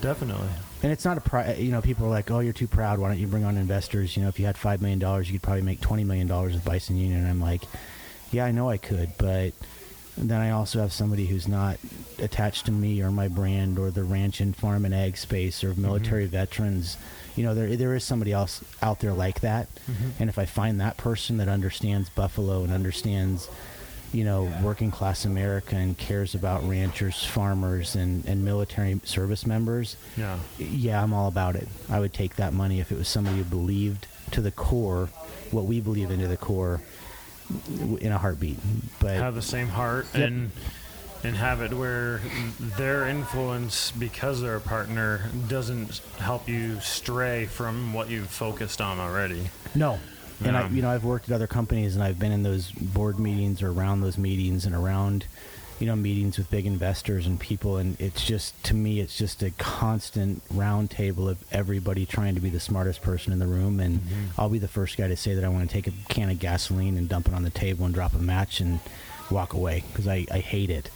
Definitely. 0.00 0.48
And 0.82 0.90
it's 0.90 1.04
not 1.04 1.16
a 1.16 1.20
pri- 1.20 1.54
you 1.54 1.70
know 1.70 1.80
people 1.80 2.06
are 2.06 2.10
like, 2.10 2.30
oh, 2.30 2.40
you're 2.40 2.52
too 2.52 2.66
proud. 2.66 2.98
Why 2.98 3.08
don't 3.08 3.18
you 3.18 3.26
bring 3.28 3.44
on 3.44 3.56
investors? 3.56 4.16
You 4.16 4.22
know, 4.24 4.28
if 4.28 4.40
you 4.40 4.46
had 4.46 4.58
five 4.58 4.80
million 4.82 4.98
dollars, 4.98 5.28
you 5.30 5.34
could 5.34 5.42
probably 5.42 5.62
make 5.62 5.80
twenty 5.80 6.02
million 6.02 6.26
dollars 6.26 6.52
with 6.54 6.64
Bison 6.64 6.96
Union. 6.96 7.20
And 7.20 7.28
I'm 7.28 7.40
like, 7.40 7.62
yeah, 8.34 8.44
I 8.44 8.50
know 8.52 8.68
I 8.68 8.76
could, 8.76 9.10
but 9.18 9.52
then 10.16 10.40
I 10.40 10.50
also 10.50 10.80
have 10.80 10.92
somebody 10.92 11.26
who's 11.26 11.48
not 11.48 11.78
attached 12.18 12.66
to 12.66 12.72
me 12.72 13.02
or 13.02 13.10
my 13.10 13.28
brand 13.28 13.78
or 13.78 13.90
the 13.90 14.04
ranch 14.04 14.40
and 14.40 14.54
farm 14.54 14.84
and 14.84 14.94
ag 14.94 15.16
space 15.16 15.64
or 15.64 15.74
military 15.74 16.26
veterans. 16.26 16.96
You 17.36 17.44
know, 17.44 17.54
there 17.54 17.74
there 17.76 17.94
is 17.94 18.04
somebody 18.04 18.32
else 18.32 18.62
out 18.80 19.00
there 19.00 19.12
like 19.12 19.40
that. 19.40 19.68
Mhm. 19.90 20.10
And 20.20 20.28
if 20.30 20.38
I 20.38 20.44
find 20.46 20.80
that 20.80 20.96
person 20.96 21.38
that 21.38 21.48
understands 21.48 22.08
Buffalo 22.10 22.62
and 22.62 22.72
understands, 22.72 23.48
you 24.12 24.22
know, 24.22 24.44
working 24.62 24.92
class 24.92 25.24
America 25.24 25.74
and 25.74 25.98
cares 25.98 26.36
about 26.36 26.62
ranchers, 26.68 27.24
farmers, 27.24 27.96
and, 27.96 28.24
and 28.24 28.44
military 28.44 29.00
service 29.02 29.44
members, 29.44 29.96
Yeah. 30.16 30.38
yeah, 30.58 31.02
I'm 31.02 31.12
all 31.12 31.26
about 31.26 31.56
it. 31.56 31.66
I 31.90 31.98
would 31.98 32.12
take 32.14 32.36
that 32.36 32.52
money 32.52 32.78
if 32.78 32.92
it 32.92 32.98
was 32.98 33.08
somebody 33.08 33.38
who 33.38 33.44
believed 33.44 34.06
to 34.30 34.40
the 34.40 34.52
core 34.52 35.08
what 35.50 35.64
we 35.64 35.80
believe 35.80 36.12
into 36.12 36.28
the 36.28 36.36
core 36.36 36.80
in 38.00 38.12
a 38.12 38.18
heartbeat. 38.18 38.58
But 39.00 39.16
have 39.16 39.34
the 39.34 39.42
same 39.42 39.68
heart 39.68 40.06
Yep. 40.14 40.28
and 40.28 40.50
and 41.22 41.36
have 41.36 41.62
it 41.62 41.72
where 41.72 42.20
their 42.76 43.06
influence 43.08 43.90
because 43.92 44.42
they're 44.42 44.56
a 44.56 44.60
partner 44.60 45.30
doesn't 45.48 45.98
help 46.18 46.48
you 46.48 46.78
stray 46.80 47.46
from 47.46 47.94
what 47.94 48.10
you've 48.10 48.28
focused 48.28 48.80
on 48.82 48.98
already. 49.00 49.48
no. 49.74 49.98
And 50.44 50.56
I, 50.56 50.68
you 50.68 50.82
know, 50.82 50.90
I've 50.90 51.04
worked 51.04 51.30
at 51.30 51.34
other 51.34 51.46
companies 51.46 51.94
and 51.94 52.02
I've 52.04 52.18
been 52.18 52.32
in 52.32 52.42
those 52.42 52.70
board 52.72 53.18
meetings 53.20 53.62
or 53.62 53.70
around 53.70 54.00
those 54.00 54.18
meetings 54.18 54.66
and 54.66 54.74
around, 54.74 55.26
you 55.80 55.86
know, 55.86 55.96
meetings 55.96 56.38
with 56.38 56.50
big 56.50 56.66
investors 56.66 57.26
and 57.26 57.38
people. 57.40 57.76
And 57.78 58.00
it's 58.00 58.24
just, 58.24 58.62
to 58.64 58.74
me, 58.74 59.00
it's 59.00 59.16
just 59.18 59.42
a 59.42 59.50
constant 59.52 60.42
round 60.50 60.90
table 60.90 61.28
of 61.28 61.38
everybody 61.52 62.06
trying 62.06 62.34
to 62.36 62.40
be 62.40 62.48
the 62.48 62.60
smartest 62.60 63.02
person 63.02 63.32
in 63.32 63.38
the 63.40 63.46
room. 63.46 63.80
And 63.80 64.00
Mhm. 64.00 64.26
I'll 64.38 64.48
be 64.48 64.58
the 64.60 64.68
first 64.68 64.96
guy 64.96 65.08
to 65.08 65.16
say 65.16 65.34
that 65.34 65.44
I 65.44 65.48
want 65.48 65.68
to 65.68 65.72
take 65.72 65.86
a 65.86 65.92
can 66.08 66.30
of 66.30 66.38
gasoline 66.38 66.96
and 66.96 67.08
dump 67.08 67.26
it 67.28 67.34
on 67.34 67.42
the 67.42 67.50
table 67.50 67.84
and 67.84 67.92
drop 67.94 68.14
a 68.14 68.18
match 68.18 68.60
and 68.60 68.78
walk 69.30 69.52
away 69.52 69.82
because 69.90 70.06
I, 70.06 70.26
I 70.30 70.38
hate 70.38 70.70
it. 70.70 70.90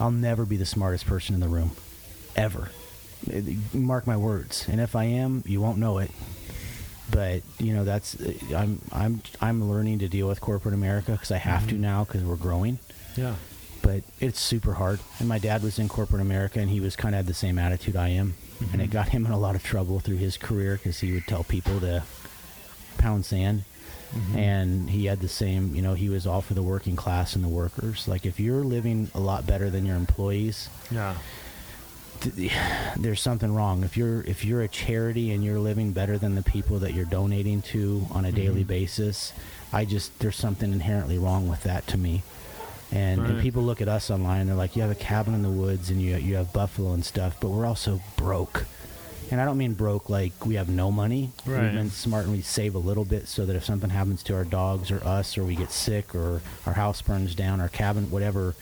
I'll 0.00 0.10
never 0.10 0.44
be 0.46 0.56
the 0.56 0.66
smartest 0.66 1.06
person 1.06 1.34
in 1.34 1.40
the 1.40 1.48
room, 1.48 1.72
ever. 2.34 2.70
Mark 3.74 4.06
my 4.06 4.16
words. 4.16 4.66
And 4.68 4.80
if 4.80 4.96
I 4.96 5.04
am, 5.04 5.44
you 5.46 5.60
won't 5.60 5.78
know 5.78 5.98
it. 5.98 6.10
But 7.10 7.42
you 7.58 7.74
know 7.74 7.84
that's 7.84 8.16
I'm 8.56 8.80
I'm 8.90 9.20
I'm 9.40 9.68
learning 9.70 9.98
to 9.98 10.08
deal 10.08 10.28
with 10.28 10.40
corporate 10.40 10.72
America 10.72 11.12
because 11.12 11.30
I 11.30 11.36
have 11.36 11.68
to 11.68 11.74
Mhm. 11.74 11.80
now 11.80 12.04
because 12.04 12.22
we're 12.24 12.36
growing. 12.36 12.78
Yeah. 13.16 13.34
But 13.82 14.02
it's 14.20 14.40
super 14.40 14.74
hard. 14.74 15.00
And 15.18 15.28
my 15.28 15.38
dad 15.38 15.62
was 15.62 15.78
in 15.78 15.88
corporate 15.88 16.22
America, 16.22 16.60
and 16.60 16.70
he 16.70 16.80
was 16.80 16.94
kind 16.96 17.14
of 17.14 17.18
had 17.18 17.26
the 17.26 17.34
same 17.34 17.58
attitude 17.58 17.96
I 17.96 18.08
am, 18.10 18.34
and 18.72 18.80
it 18.80 18.88
Mhm. 18.90 18.92
got 18.92 19.08
him 19.10 19.26
in 19.26 19.32
a 19.32 19.38
lot 19.38 19.56
of 19.56 19.62
trouble 19.64 19.98
through 20.00 20.16
his 20.18 20.36
career 20.36 20.76
because 20.76 21.00
he 21.00 21.12
would 21.12 21.26
tell 21.26 21.42
people 21.44 21.80
to 21.80 22.04
pound 22.98 23.24
sand 23.24 23.64
Mhm. 24.14 24.36
and 24.36 24.90
he 24.90 25.06
had 25.06 25.20
the 25.20 25.28
same 25.28 25.74
you 25.74 25.80
know 25.80 25.94
he 25.94 26.10
was 26.10 26.26
all 26.26 26.42
for 26.42 26.52
the 26.52 26.62
working 26.62 26.94
class 26.94 27.34
and 27.34 27.42
the 27.42 27.48
workers 27.48 28.06
like 28.06 28.26
if 28.26 28.38
you're 28.38 28.62
living 28.62 29.10
a 29.14 29.18
lot 29.20 29.46
better 29.46 29.70
than 29.70 29.86
your 29.86 29.96
employees 29.96 30.68
yeah. 30.90 31.14
th- 32.20 32.52
there's 32.98 33.20
something 33.22 33.54
wrong 33.54 33.82
if 33.82 33.96
you're 33.96 34.20
if 34.24 34.44
you're 34.44 34.60
a 34.60 34.68
charity 34.68 35.32
and 35.32 35.42
you're 35.42 35.58
living 35.58 35.92
better 35.92 36.18
than 36.18 36.34
the 36.34 36.42
people 36.42 36.78
that 36.78 36.92
you're 36.92 37.06
donating 37.06 37.62
to 37.62 38.06
on 38.10 38.24
a 38.26 38.30
daily 38.32 38.62
Mhm. 38.62 38.66
basis 38.68 39.32
i 39.72 39.84
just 39.86 40.16
there's 40.18 40.36
something 40.36 40.72
inherently 40.72 41.16
wrong 41.18 41.48
with 41.48 41.62
that 41.62 41.86
to 41.86 41.96
me 41.96 42.22
and, 42.92 43.20
and 43.26 43.40
people 43.40 43.62
look 43.62 43.80
at 43.80 43.88
us 43.88 44.10
online 44.10 44.40
and 44.42 44.50
they're 44.50 44.56
like 44.56 44.76
you 44.76 44.82
have 44.82 44.90
a 44.90 44.94
cabin 44.94 45.34
in 45.34 45.42
the 45.42 45.48
woods 45.50 45.88
and 45.90 46.00
you, 46.00 46.16
you 46.16 46.36
have 46.36 46.52
buffalo 46.52 46.92
and 46.92 47.04
stuff 47.04 47.36
but 47.40 47.48
we're 47.48 47.64
also 47.66 48.00
broke 48.16 48.64
and 49.30 49.40
i 49.40 49.44
don't 49.46 49.56
mean 49.56 49.72
broke 49.72 50.10
like 50.10 50.44
we 50.44 50.56
have 50.56 50.68
no 50.68 50.92
money 50.92 51.30
Right. 51.46 51.62
we've 51.62 51.72
been 51.72 51.90
smart 51.90 52.24
and 52.26 52.32
we 52.34 52.42
save 52.42 52.74
a 52.74 52.78
little 52.78 53.04
bit 53.06 53.28
so 53.28 53.46
that 53.46 53.56
if 53.56 53.64
something 53.64 53.88
happens 53.90 54.22
to 54.24 54.34
our 54.34 54.44
dogs 54.44 54.90
or 54.90 55.02
us 55.06 55.38
or 55.38 55.44
we 55.44 55.56
get 55.56 55.70
sick 55.72 56.14
or 56.14 56.42
our 56.66 56.74
house 56.74 57.00
burns 57.00 57.34
down 57.34 57.60
our 57.60 57.68
cabin 57.70 58.10
whatever 58.10 58.54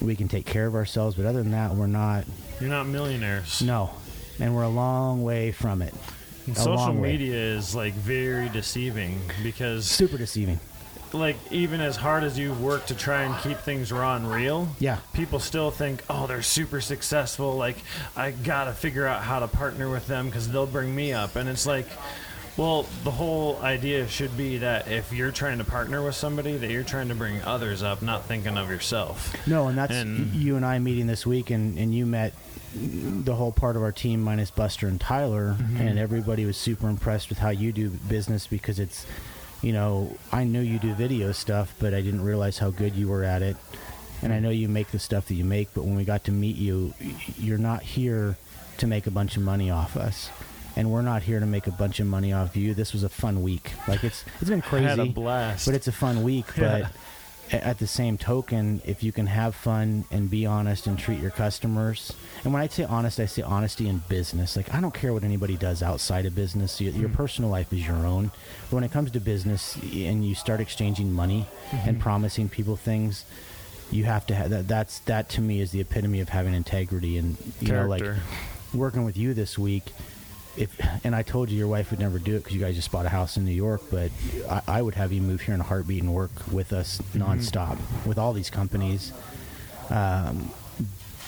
we 0.00 0.14
can 0.16 0.28
take 0.28 0.46
care 0.46 0.66
of 0.66 0.74
ourselves 0.74 1.16
but 1.16 1.26
other 1.26 1.42
than 1.42 1.52
that 1.52 1.74
we're 1.74 1.86
not 1.86 2.24
You're 2.60 2.70
not 2.70 2.86
millionaires. 2.86 3.60
no, 3.60 3.90
and 4.38 4.54
we're 4.54 4.62
a 4.62 4.68
long 4.68 5.22
way 5.22 5.50
from 5.52 5.82
it. 5.82 5.94
And 6.46 6.56
social 6.56 6.74
long 6.76 7.00
way. 7.00 7.12
media 7.12 7.34
is 7.34 7.74
like 7.74 7.92
very 7.94 8.48
deceiving 8.48 9.20
because 9.42 9.84
Super 9.86 10.16
deceiving. 10.16 10.60
Like 11.16 11.36
even 11.50 11.80
as 11.80 11.96
hard 11.96 12.22
as 12.24 12.38
you 12.38 12.52
work 12.54 12.86
to 12.86 12.94
try 12.94 13.22
and 13.22 13.34
keep 13.42 13.58
things 13.58 13.90
raw 13.92 14.16
and 14.16 14.30
real, 14.30 14.68
Yeah, 14.78 14.98
people 15.12 15.38
still 15.40 15.70
think, 15.70 16.02
oh, 16.10 16.26
they're 16.26 16.42
super 16.42 16.80
successful. 16.80 17.56
Like, 17.56 17.76
I 18.16 18.30
gotta 18.30 18.72
figure 18.72 19.06
out 19.06 19.22
how 19.22 19.40
to 19.40 19.48
partner 19.48 19.88
with 19.90 20.06
them 20.06 20.26
because 20.26 20.48
they'll 20.50 20.66
bring 20.66 20.94
me 20.94 21.12
up. 21.12 21.36
And 21.36 21.48
it's 21.48 21.66
like, 21.66 21.86
well, 22.56 22.86
the 23.04 23.10
whole 23.10 23.58
idea 23.62 24.08
should 24.08 24.34
be 24.36 24.58
that 24.58 24.88
if 24.88 25.12
you're 25.12 25.30
trying 25.30 25.58
to 25.58 25.64
partner 25.64 26.02
with 26.02 26.14
somebody, 26.14 26.56
that 26.56 26.70
you're 26.70 26.84
trying 26.84 27.08
to 27.08 27.14
bring 27.14 27.42
others 27.42 27.82
up, 27.82 28.00
not 28.00 28.24
thinking 28.24 28.56
of 28.56 28.70
yourself. 28.70 29.34
no, 29.46 29.68
and 29.68 29.76
that's 29.76 29.92
And- 29.94 30.34
you 30.34 30.56
and 30.56 30.64
I 30.64 30.78
meeting 30.78 31.06
this 31.06 31.26
week, 31.26 31.50
and, 31.50 31.76
and 31.78 31.94
you 31.94 32.06
met 32.06 32.32
the 32.74 33.34
whole 33.34 33.52
part 33.52 33.76
of 33.76 33.82
our 33.82 33.92
team 33.92 34.22
minus 34.22 34.50
Buster 34.50 34.86
and 34.88 35.00
Tyler, 35.00 35.56
Mhm. 35.58 35.80
and 35.80 35.98
everybody 35.98 36.44
was 36.44 36.56
super 36.56 36.88
impressed 36.88 37.28
with 37.30 37.38
how 37.38 37.48
you 37.50 37.72
do 37.72 37.88
business 37.90 38.46
because 38.46 38.78
it's, 38.78 39.06
you 39.66 39.72
know, 39.72 40.16
I 40.30 40.44
knew 40.44 40.60
you 40.60 40.78
do 40.78 40.94
video 40.94 41.32
stuff, 41.32 41.74
but 41.80 41.92
I 41.92 42.00
didn't 42.00 42.22
realize 42.22 42.56
how 42.56 42.70
good 42.70 42.94
you 42.94 43.08
were 43.08 43.24
at 43.24 43.42
it. 43.42 43.56
And 44.22 44.32
I 44.32 44.38
know 44.38 44.50
you 44.50 44.68
make 44.68 44.92
the 44.92 45.00
stuff 45.00 45.26
that 45.26 45.34
you 45.34 45.42
make, 45.42 45.74
but 45.74 45.82
when 45.82 45.96
we 45.96 46.04
got 46.04 46.22
to 46.26 46.30
meet 46.30 46.54
you, 46.54 46.94
you're 47.36 47.58
not 47.58 47.82
here 47.82 48.36
to 48.78 48.86
make 48.86 49.08
a 49.08 49.10
bunch 49.10 49.36
of 49.36 49.42
money 49.42 49.68
off 49.68 49.96
us. 49.96 50.30
And 50.76 50.92
we're 50.92 51.02
not 51.02 51.22
here 51.24 51.40
to 51.40 51.46
make 51.46 51.66
a 51.66 51.72
bunch 51.72 51.98
of 51.98 52.06
money 52.06 52.32
off 52.32 52.56
you. 52.56 52.74
This 52.74 52.92
was 52.92 53.02
a 53.02 53.08
fun 53.08 53.42
week. 53.42 53.72
Like 53.88 54.04
it's 54.04 54.24
it's 54.40 54.48
been 54.48 54.62
crazy. 54.62 54.86
I 54.86 54.90
had 54.90 55.00
a 55.00 55.06
blast. 55.06 55.66
but 55.66 55.74
it's 55.74 55.88
a 55.88 55.92
fun 55.92 56.22
week. 56.22 56.46
Yeah. 56.56 56.82
But 56.82 56.92
at 57.52 57.78
the 57.78 57.86
same 57.86 58.18
token, 58.18 58.80
if 58.84 59.02
you 59.02 59.12
can 59.12 59.26
have 59.26 59.54
fun 59.54 60.04
and 60.10 60.28
be 60.28 60.46
honest 60.46 60.86
and 60.86 60.98
treat 60.98 61.20
your 61.20 61.30
customers, 61.30 62.12
and 62.44 62.52
when 62.52 62.62
I 62.62 62.66
say 62.68 62.84
honest, 62.84 63.20
I 63.20 63.26
say 63.26 63.42
honesty 63.42 63.88
in 63.88 64.02
business. 64.08 64.56
Like 64.56 64.72
I 64.74 64.80
don't 64.80 64.94
care 64.94 65.12
what 65.12 65.22
anybody 65.24 65.56
does 65.56 65.82
outside 65.82 66.26
of 66.26 66.34
business. 66.34 66.80
Your, 66.80 66.92
your 66.92 67.08
Mhm. 67.08 67.14
personal 67.14 67.50
life 67.50 67.72
is 67.72 67.86
your 67.86 68.04
own. 68.06 68.30
But 68.70 68.76
when 68.76 68.84
it 68.84 68.92
comes 68.92 69.10
to 69.12 69.20
business, 69.20 69.76
and 69.76 70.26
you 70.26 70.34
start 70.34 70.60
exchanging 70.60 71.12
money 71.12 71.46
and 71.72 71.96
Mhm. 71.96 72.00
promising 72.00 72.48
people 72.48 72.76
things. 72.76 73.24
You 73.92 74.02
have 74.04 74.26
to 74.26 74.34
have 74.34 74.50
that. 74.50 74.66
That's 74.66 74.98
that 75.00 75.28
to 75.30 75.40
me 75.40 75.60
is 75.60 75.70
the 75.70 75.80
epitome 75.80 76.20
of 76.20 76.30
having 76.30 76.54
integrity, 76.54 77.16
and 77.16 77.36
you 77.60 77.72
know, 77.72 77.86
like 77.86 78.04
working 78.74 79.04
with 79.04 79.16
you 79.16 79.32
this 79.34 79.56
week 79.56 79.92
if 80.56 80.70
and 81.04 81.14
I 81.14 81.22
told 81.22 81.50
you 81.50 81.58
your 81.58 81.68
wife 81.68 81.90
would 81.90 82.00
never 82.00 82.18
do 82.18 82.34
it 82.36 82.38
because 82.38 82.54
you 82.54 82.60
guys 82.60 82.74
just 82.76 82.90
bought 82.90 83.06
a 83.06 83.10
house 83.10 83.36
in 83.36 83.44
New 83.44 83.52
York, 83.52 83.82
but 83.90 84.10
I, 84.48 84.62
I 84.66 84.82
would 84.82 84.94
have 84.94 85.12
you 85.12 85.20
move 85.20 85.40
here 85.42 85.54
in 85.54 85.60
a 85.60 85.64
heartbeat 85.64 86.02
and 86.02 86.14
work 86.14 86.30
with 86.50 86.72
us 86.72 86.98
nonstop 87.14 87.78
with 88.06 88.18
all 88.18 88.32
these 88.32 88.50
companies, 88.50 89.12
um, 89.90 90.50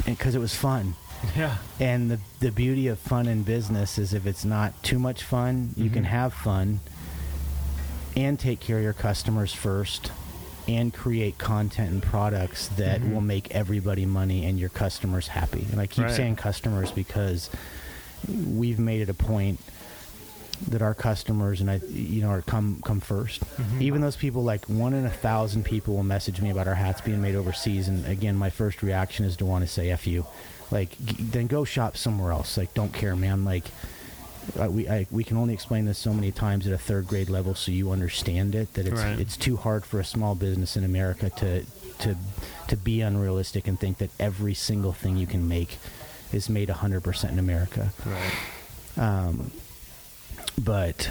because 0.07 0.35
it 0.35 0.39
was 0.39 0.55
fun. 0.55 0.95
yeah. 1.37 1.57
And 1.81 2.11
the 2.11 2.19
the 2.41 2.51
beauty 2.53 2.87
of 2.89 2.99
fun 2.99 3.27
in 3.27 3.43
business 3.43 3.99
is 3.99 4.15
if 4.15 4.27
it's 4.27 4.45
not 4.45 4.83
too 4.83 4.99
much 4.99 5.23
fun, 5.25 5.75
you 5.77 5.91
can 5.91 6.05
Mhm. 6.05 6.09
have 6.09 6.33
fun 6.33 6.81
and 8.17 8.39
take 8.39 8.61
care 8.61 8.79
of 8.79 8.83
your 8.83 8.93
customers 8.93 9.53
first 9.53 10.11
and 10.67 10.93
create 10.93 11.39
content 11.39 11.91
and 11.91 12.03
products 12.03 12.69
that 12.77 13.01
Mhm. 13.01 13.13
will 13.15 13.21
make 13.21 13.51
everybody 13.53 14.05
money 14.05 14.45
and 14.45 14.59
your 14.59 14.69
customers 14.69 15.29
happy. 15.29 15.67
And 15.73 15.81
I 15.81 15.87
keep 15.87 16.05
Right. 16.05 16.15
saying 16.15 16.37
customers 16.37 16.91
because 16.91 17.49
we've 18.27 18.79
made 18.79 19.01
it 19.03 19.09
a 19.09 19.15
point 19.15 19.61
that 20.69 20.83
our 20.83 20.95
customers 20.95 21.61
and 21.61 21.71
I 21.71 21.77
you 21.89 22.21
know 22.21 22.31
are 22.31 22.43
come 22.43 22.83
come 22.85 23.01
1st 23.01 23.39
Mhm. 23.59 23.81
Even 23.83 24.01
those 24.01 24.17
people 24.17 24.43
like 24.43 24.65
one 24.67 24.93
in 24.93 25.07
a 25.07 25.11
thousand 25.11 25.65
people 25.65 25.95
will 25.95 26.03
message 26.03 26.41
me 26.41 26.51
about 26.51 26.67
our 26.67 26.75
hats 26.75 27.01
being 27.01 27.23
made 27.23 27.37
overseas 27.37 27.87
and 27.87 28.05
again 28.07 28.35
my 28.37 28.51
first 28.51 28.83
reaction 28.83 29.25
is 29.25 29.37
to 29.37 29.47
want 29.47 29.65
to 29.65 29.71
say 29.71 29.91
F 29.91 30.07
you. 30.07 30.27
Like 30.73 30.91
g- 31.05 31.17
then 31.21 31.47
go 31.47 31.65
shop 31.65 31.97
somewhere 31.97 32.33
else. 32.33 32.57
Like 32.57 32.75
don't 32.75 32.93
care 32.93 33.15
man 33.15 33.45
like 33.45 33.65
uh, 34.59 34.69
we 34.69 34.89
I, 34.89 35.07
we 35.13 35.23
can 35.25 35.37
only 35.37 35.55
explain 35.55 35.85
this 35.85 35.99
so 35.99 36.13
many 36.13 36.33
times 36.33 36.67
at 36.67 36.73
a 36.73 36.79
third 36.79 37.07
grade 37.07 37.29
level 37.31 37.55
so 37.55 37.71
you 37.71 37.93
understand 37.93 38.55
it 38.57 38.75
that 38.75 38.87
it's 38.89 39.01
Right. 39.01 39.19
it's 39.21 39.37
too 39.37 39.57
hard 39.59 39.85
for 39.85 40.01
a 40.01 40.05
small 40.05 40.35
business 40.35 40.77
in 40.77 40.83
America 40.85 41.31
to 41.31 41.63
to 42.01 42.17
to 42.67 42.77
be 42.77 43.01
unrealistic 43.01 43.69
and 43.69 43.79
think 43.79 43.99
that 43.99 44.11
every 44.19 44.55
single 44.55 44.93
thing 44.93 45.17
you 45.19 45.27
can 45.27 45.47
make 45.47 45.79
is 46.33 46.49
made 46.49 46.69
100% 46.69 47.31
in 47.31 47.39
America. 47.39 47.93
Right. 48.05 48.33
Um, 48.97 49.51
but 50.63 51.11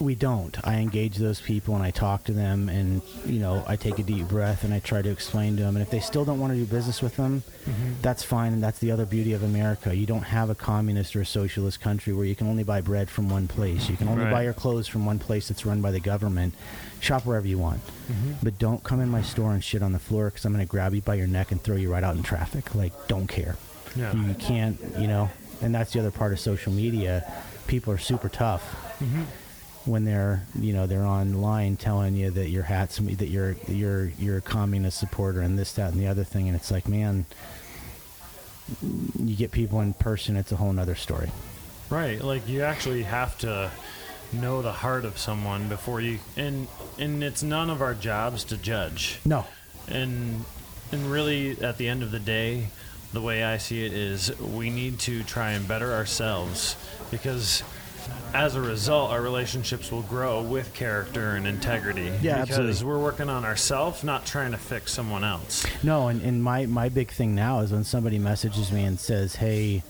we 0.00 0.14
don't. 0.14 0.56
I 0.66 0.76
engage 0.76 1.16
those 1.16 1.40
people 1.40 1.74
and 1.74 1.84
I 1.84 1.90
talk 1.90 2.24
to 2.24 2.32
them, 2.32 2.68
and 2.68 3.02
you 3.26 3.38
know, 3.38 3.62
I 3.68 3.76
take 3.76 3.98
a 3.98 4.02
deep 4.02 4.26
breath 4.28 4.64
and 4.64 4.72
I 4.72 4.78
try 4.80 5.02
to 5.02 5.10
explain 5.10 5.56
to 5.56 5.62
them. 5.62 5.76
And 5.76 5.82
if 5.82 5.90
they 5.90 6.00
still 6.00 6.24
don't 6.24 6.40
want 6.40 6.52
to 6.52 6.58
do 6.58 6.64
business 6.66 7.02
with 7.02 7.16
them, 7.16 7.42
Mm-hmm. 7.68 8.00
that's 8.00 8.22
fine. 8.22 8.54
And 8.54 8.62
that's 8.64 8.78
the 8.78 8.90
other 8.90 9.04
beauty 9.04 9.34
of 9.34 9.42
America. 9.42 9.94
You 9.94 10.06
don't 10.06 10.22
have 10.22 10.48
a 10.48 10.54
communist 10.54 11.14
or 11.14 11.20
a 11.20 11.26
socialist 11.26 11.78
country 11.82 12.14
where 12.14 12.24
you 12.24 12.34
can 12.34 12.46
only 12.48 12.64
buy 12.64 12.80
bread 12.80 13.10
from 13.10 13.28
one 13.28 13.48
place. 13.48 13.90
You 13.90 13.98
can 13.98 14.08
only 14.08 14.24
Right. 14.24 14.32
buy 14.32 14.42
your 14.44 14.54
clothes 14.54 14.88
from 14.88 15.04
one 15.04 15.18
place 15.18 15.48
that's 15.48 15.66
run 15.66 15.82
by 15.82 15.90
the 15.90 16.00
government. 16.00 16.54
Shop 17.00 17.26
wherever 17.26 17.46
you 17.46 17.58
want, 17.58 17.82
Mm-hmm. 18.10 18.32
but 18.42 18.58
don't 18.58 18.82
come 18.82 19.00
in 19.00 19.10
my 19.10 19.20
store 19.20 19.52
and 19.52 19.62
shit 19.62 19.82
on 19.82 19.92
the 19.92 19.98
floor 19.98 20.30
because 20.30 20.46
I'm 20.46 20.54
going 20.54 20.64
to 20.66 20.70
grab 20.70 20.94
you 20.94 21.02
by 21.02 21.16
your 21.16 21.26
neck 21.26 21.52
and 21.52 21.62
throw 21.62 21.76
you 21.76 21.92
right 21.92 22.02
out 22.02 22.16
in 22.16 22.22
traffic. 22.22 22.74
Like, 22.74 22.92
don't 23.08 23.26
care. 23.26 23.56
Yeah. 23.94 24.14
You 24.14 24.34
can't, 24.34 24.78
you 24.98 25.06
know, 25.06 25.28
and 25.60 25.74
that's 25.74 25.92
the 25.92 25.98
other 26.00 26.10
part 26.10 26.32
of 26.32 26.40
social 26.40 26.72
media. 26.72 27.30
People 27.66 27.92
are 27.92 27.98
super 27.98 28.30
tough 28.30 28.62
Mm-hmm. 29.00 29.22
When 29.84 30.04
they're, 30.04 30.46
you 30.58 30.72
know, 30.72 30.86
they're 30.86 31.04
online 31.04 31.76
telling 31.76 32.14
you 32.14 32.30
that 32.30 32.48
your 32.50 32.64
hat's 32.64 32.98
that 32.98 33.28
you're 33.28 33.56
you're 33.66 34.06
you're 34.18 34.38
a 34.38 34.42
communist 34.42 34.98
supporter 34.98 35.40
and 35.40 35.58
this, 35.58 35.72
that, 35.72 35.92
and 35.92 36.00
the 36.00 36.06
other 36.06 36.24
thing, 36.24 36.48
and 36.48 36.56
it's 36.56 36.70
like, 36.70 36.86
man, 36.88 37.24
you 39.18 39.36
get 39.36 39.52
people 39.52 39.80
in 39.80 39.92
person, 39.94 40.36
it's 40.36 40.52
a 40.52 40.56
whole 40.56 40.72
nother 40.72 40.94
story. 40.94 41.30
Right. 41.88 42.22
Like 42.22 42.48
you 42.48 42.62
actually 42.62 43.02
have 43.02 43.36
to 43.38 43.70
know 44.32 44.62
the 44.62 44.72
heart 44.72 45.04
of 45.04 45.18
someone 45.18 45.68
before 45.68 46.00
you 46.00 46.18
and 46.36 46.68
and 46.98 47.24
it's 47.24 47.42
none 47.42 47.68
of 47.68 47.82
our 47.82 47.94
jobs 47.94 48.44
to 48.44 48.56
judge. 48.56 49.18
No, 49.24 49.44
And 49.88 50.44
and 50.92 51.10
really 51.10 51.60
at 51.60 51.78
the 51.78 51.88
end 51.88 52.02
of 52.02 52.10
the 52.10 52.20
day, 52.20 52.68
the 53.12 53.20
way 53.20 53.42
I 53.42 53.58
see 53.58 53.84
it 53.84 53.92
is 53.92 54.38
we 54.38 54.70
need 54.70 55.00
to 55.00 55.24
try 55.24 55.52
and 55.52 55.66
better 55.66 55.92
ourselves 55.92 56.76
because 57.10 57.62
as 58.32 58.54
a 58.54 58.60
result 58.60 59.10
our 59.10 59.20
relationships 59.20 59.90
will 59.90 60.02
grow 60.02 60.40
with 60.42 60.72
character 60.72 61.30
and 61.30 61.46
integrity 61.46 62.12
Yeah, 62.22 62.42
because 62.42 62.58
absolutely. 62.58 62.84
we're 62.86 63.02
working 63.02 63.28
on 63.28 63.44
ourselves 63.44 64.04
not 64.04 64.24
trying 64.24 64.52
to 64.52 64.56
fix 64.58 64.92
someone 64.92 65.24
else 65.24 65.66
No, 65.82 66.08
and, 66.08 66.22
and 66.22 66.42
my, 66.42 66.66
my 66.66 66.88
big 66.88 67.10
thing 67.10 67.34
now 67.34 67.60
is 67.60 67.72
when 67.72 67.84
somebody 67.84 68.18
messages 68.18 68.70
me 68.70 68.84
and 68.84 68.98
says, 69.00 69.34
"Hey, 69.34 69.82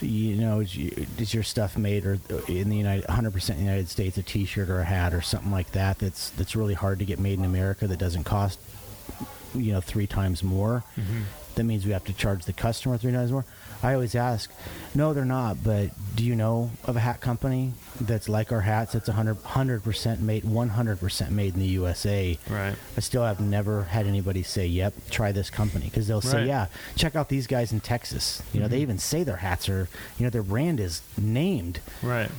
you 0.00 0.34
know, 0.36 0.60
is, 0.60 0.74
you, 0.76 1.06
is 1.18 1.32
your 1.34 1.42
stuff 1.42 1.76
made 1.76 2.04
or 2.06 2.18
in 2.48 2.68
the 2.70 2.76
United 2.76 3.04
100% 3.06 3.50
in 3.50 3.56
the 3.56 3.62
United 3.62 3.88
States, 3.88 4.16
a 4.18 4.22
T-shirt 4.22 4.68
or 4.70 4.80
a 4.80 4.84
hat 4.84 5.12
or 5.14 5.20
something 5.20 5.50
like 5.52 5.70
that? 5.72 5.98
That's 5.98 6.30
that's 6.30 6.56
really 6.56 6.74
hard 6.74 6.98
to 7.00 7.04
get 7.04 7.18
made 7.18 7.38
in 7.38 7.44
America. 7.44 7.86
That 7.86 7.98
doesn't 7.98 8.24
cost, 8.24 8.58
you 9.54 9.72
know, 9.72 9.80
three 9.80 10.06
times 10.06 10.42
more. 10.42 10.84
Mm-hmm. 10.98 11.22
That 11.56 11.64
means 11.64 11.84
we 11.84 11.92
have 11.92 12.04
to 12.04 12.12
charge 12.14 12.44
the 12.46 12.52
customer 12.52 12.96
three 12.98 13.12
times 13.12 13.30
more." 13.32 13.44
I 13.82 13.94
always 13.94 14.14
ask, 14.14 14.50
"No, 14.94 15.12
they're 15.14 15.24
not. 15.24 15.62
But 15.62 15.90
do 16.16 16.24
you 16.24 16.36
know 16.36 16.70
of 16.84 16.96
a 16.96 17.00
hat 17.00 17.20
company 17.20 17.72
that's 18.00 18.28
like 18.28 18.52
our 18.52 18.60
hats? 18.60 18.92
That's 18.92 19.08
100 19.08 19.82
percent 19.82 20.20
made, 20.20 20.44
100 20.44 21.00
percent 21.00 21.30
made 21.30 21.54
in 21.54 21.60
the 21.60 21.66
USA." 21.66 22.38
right 22.48 22.74
I 22.96 23.00
still 23.00 23.24
have 23.24 23.40
never 23.40 23.84
had 23.84 24.06
anybody 24.06 24.42
say, 24.42 24.66
"Yep, 24.66 24.94
try 25.10 25.32
this 25.32 25.50
company," 25.50 25.86
because 25.86 26.08
they'll 26.08 26.20
say, 26.20 26.38
Right. 26.38 26.46
"Yeah, 26.46 26.66
check 26.96 27.16
out 27.16 27.28
these 27.28 27.46
guys 27.46 27.72
in 27.72 27.80
Texas." 27.80 28.42
You 28.52 28.60
know, 28.60 28.68
they 28.68 28.76
mm-hmm. 28.76 28.82
even 28.82 28.98
say 28.98 29.24
their 29.24 29.36
hats 29.36 29.68
are, 29.68 29.88
you 30.18 30.24
know, 30.24 30.30
their 30.30 30.42
brand 30.42 30.80
is 30.80 31.02
named 31.16 31.80
right 32.02 32.30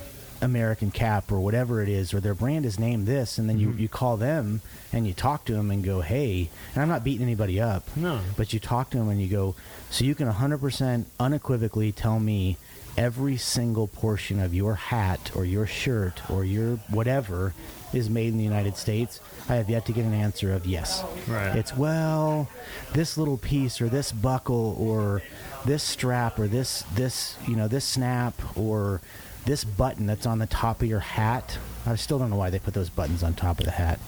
American 0.42 0.92
Cap 0.92 1.32
or 1.32 1.40
whatever 1.40 1.82
it 1.82 1.90
is, 1.90 2.14
or 2.14 2.20
their 2.20 2.34
brand 2.34 2.66
is 2.66 2.80
named 2.80 3.08
this, 3.08 3.38
and 3.38 3.48
then 3.48 3.60
you 3.60 3.70
mm-hmm. 3.70 3.80
you 3.80 3.90
call 3.90 4.18
them 4.18 4.62
and 4.92 5.08
you 5.08 5.14
talk 5.14 5.46
to 5.46 5.54
them 5.54 5.72
and 5.72 5.84
go, 5.84 6.02
"Hey," 6.02 6.50
and 6.74 6.82
I'm 6.82 6.90
not 6.90 7.04
beating 7.04 7.24
anybody 7.24 7.60
up, 7.60 7.96
no 7.96 8.20
but 8.36 8.54
you 8.54 8.60
talk 8.60 8.90
to 8.92 8.98
them 8.98 9.10
and 9.10 9.22
you 9.22 9.28
go, 9.28 9.56
"So 9.90 10.06
you 10.06 10.16
can 10.16 10.28
100% 10.28 11.06
unequivocally 11.20 11.92
tell 11.92 12.20
me." 12.20 12.58
Every 12.98 13.38
single 13.38 13.88
portion 13.88 14.42
of 14.42 14.54
your 14.54 14.76
hat 14.76 15.32
or 15.34 15.46
your 15.46 15.66
shirt 15.66 16.30
or 16.30 16.44
your 16.44 16.76
whatever 16.90 17.54
is 17.94 18.10
made 18.10 18.28
in 18.28 18.38
the 18.38 18.44
United 18.44 18.78
States. 18.78 19.20
I 19.50 19.56
have 19.56 19.70
yet 19.70 19.86
to 19.86 19.94
get 19.94 20.06
an 20.06 20.14
answer 20.14 20.54
of 20.54 20.66
yes. 20.66 21.04
right 21.28 21.56
It's 21.56 21.76
well, 21.76 22.50
this 22.94 23.18
little 23.18 23.38
piece 23.38 23.82
or 23.82 23.90
this 23.90 24.12
buckle 24.12 24.76
or 24.80 25.22
this 25.66 25.84
strap 25.84 26.40
or 26.40 26.48
this 26.48 26.84
this 26.94 27.38
you 27.48 27.56
know 27.56 27.68
this 27.68 27.86
snap 27.86 28.34
or 28.58 29.02
this 29.46 29.64
button 29.64 30.06
that's 30.06 30.26
on 30.26 30.40
the 30.40 30.48
top 30.48 30.82
of 30.82 30.88
your 30.88 31.00
hat. 31.00 31.58
I 31.86 31.96
still 31.96 32.20
don't 32.20 32.30
know 32.30 32.36
why 32.36 32.52
they 32.52 32.60
put 32.60 32.74
those 32.74 32.90
buttons 32.90 33.24
on 33.24 33.34
top 33.34 33.60
of 33.60 33.66
the 33.66 33.72
hat, 33.72 34.00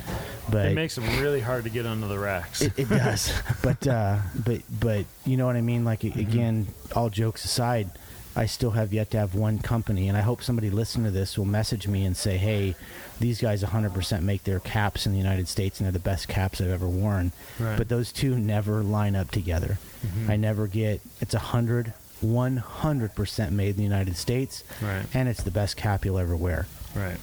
but 0.50 0.68
it 0.68 0.76
makes 0.76 0.96
them 0.96 1.06
really 1.22 1.42
hard 1.42 1.64
to 1.64 1.72
get 1.72 1.88
under 1.88 2.08
the 2.08 2.20
racks 2.20 2.62
it, 2.62 2.74
it 2.78 2.88
does. 2.88 3.34
but 3.64 3.88
uh, 3.88 4.20
but 4.46 4.62
but 4.80 5.06
you 5.26 5.38
know 5.38 5.48
what 5.48 5.56
I 5.56 5.62
mean. 5.62 5.84
Like 5.84 6.04
again, 6.04 6.68
all 6.96 7.10
jokes 7.10 7.46
aside, 7.46 7.90
I 8.36 8.46
still 8.46 8.72
have 8.72 8.94
yet 8.94 9.10
to 9.12 9.18
have 9.18 9.34
one 9.34 9.58
company, 9.58 10.08
and 10.08 10.16
I 10.16 10.22
hope 10.22 10.44
somebody 10.44 10.70
listening 10.70 11.06
to 11.06 11.12
this 11.12 11.36
will 11.36 11.46
message 11.46 11.88
me 11.88 12.06
and 12.06 12.16
say, 12.16 12.38
"Hey, 12.38 12.76
these 13.20 13.42
guys 13.42 13.64
100% 13.64 14.22
make 14.22 14.44
their 14.44 14.60
caps 14.60 15.08
in 15.08 15.12
the 15.12 15.18
United 15.18 15.48
States, 15.48 15.80
and 15.80 15.86
they're 15.86 15.92
the 15.92 16.00
best 16.00 16.28
caps 16.28 16.62
I've 16.62 16.70
ever 16.70 16.88
worn." 16.88 17.32
Right. 17.60 17.78
But 17.78 17.90
those 17.90 18.12
two 18.12 18.38
never 18.38 18.84
line 18.84 19.16
up 19.16 19.32
together. 19.32 19.80
I 20.28 20.36
never 20.36 20.68
get. 20.68 21.02
It's 21.22 21.34
a 21.34 21.40
hundred. 21.40 21.94
100% 22.24 23.52
made 23.52 23.72
in 23.72 23.78
the 23.78 23.84
United 23.84 24.18
States, 24.18 24.64
right 24.82 25.06
and 25.14 25.28
it's 25.30 25.44
the 25.44 25.52
best 25.52 25.78
cap 25.78 26.06
you'll 26.06 26.20
ever 26.20 26.36
wear. 26.36 26.66
right 26.96 27.18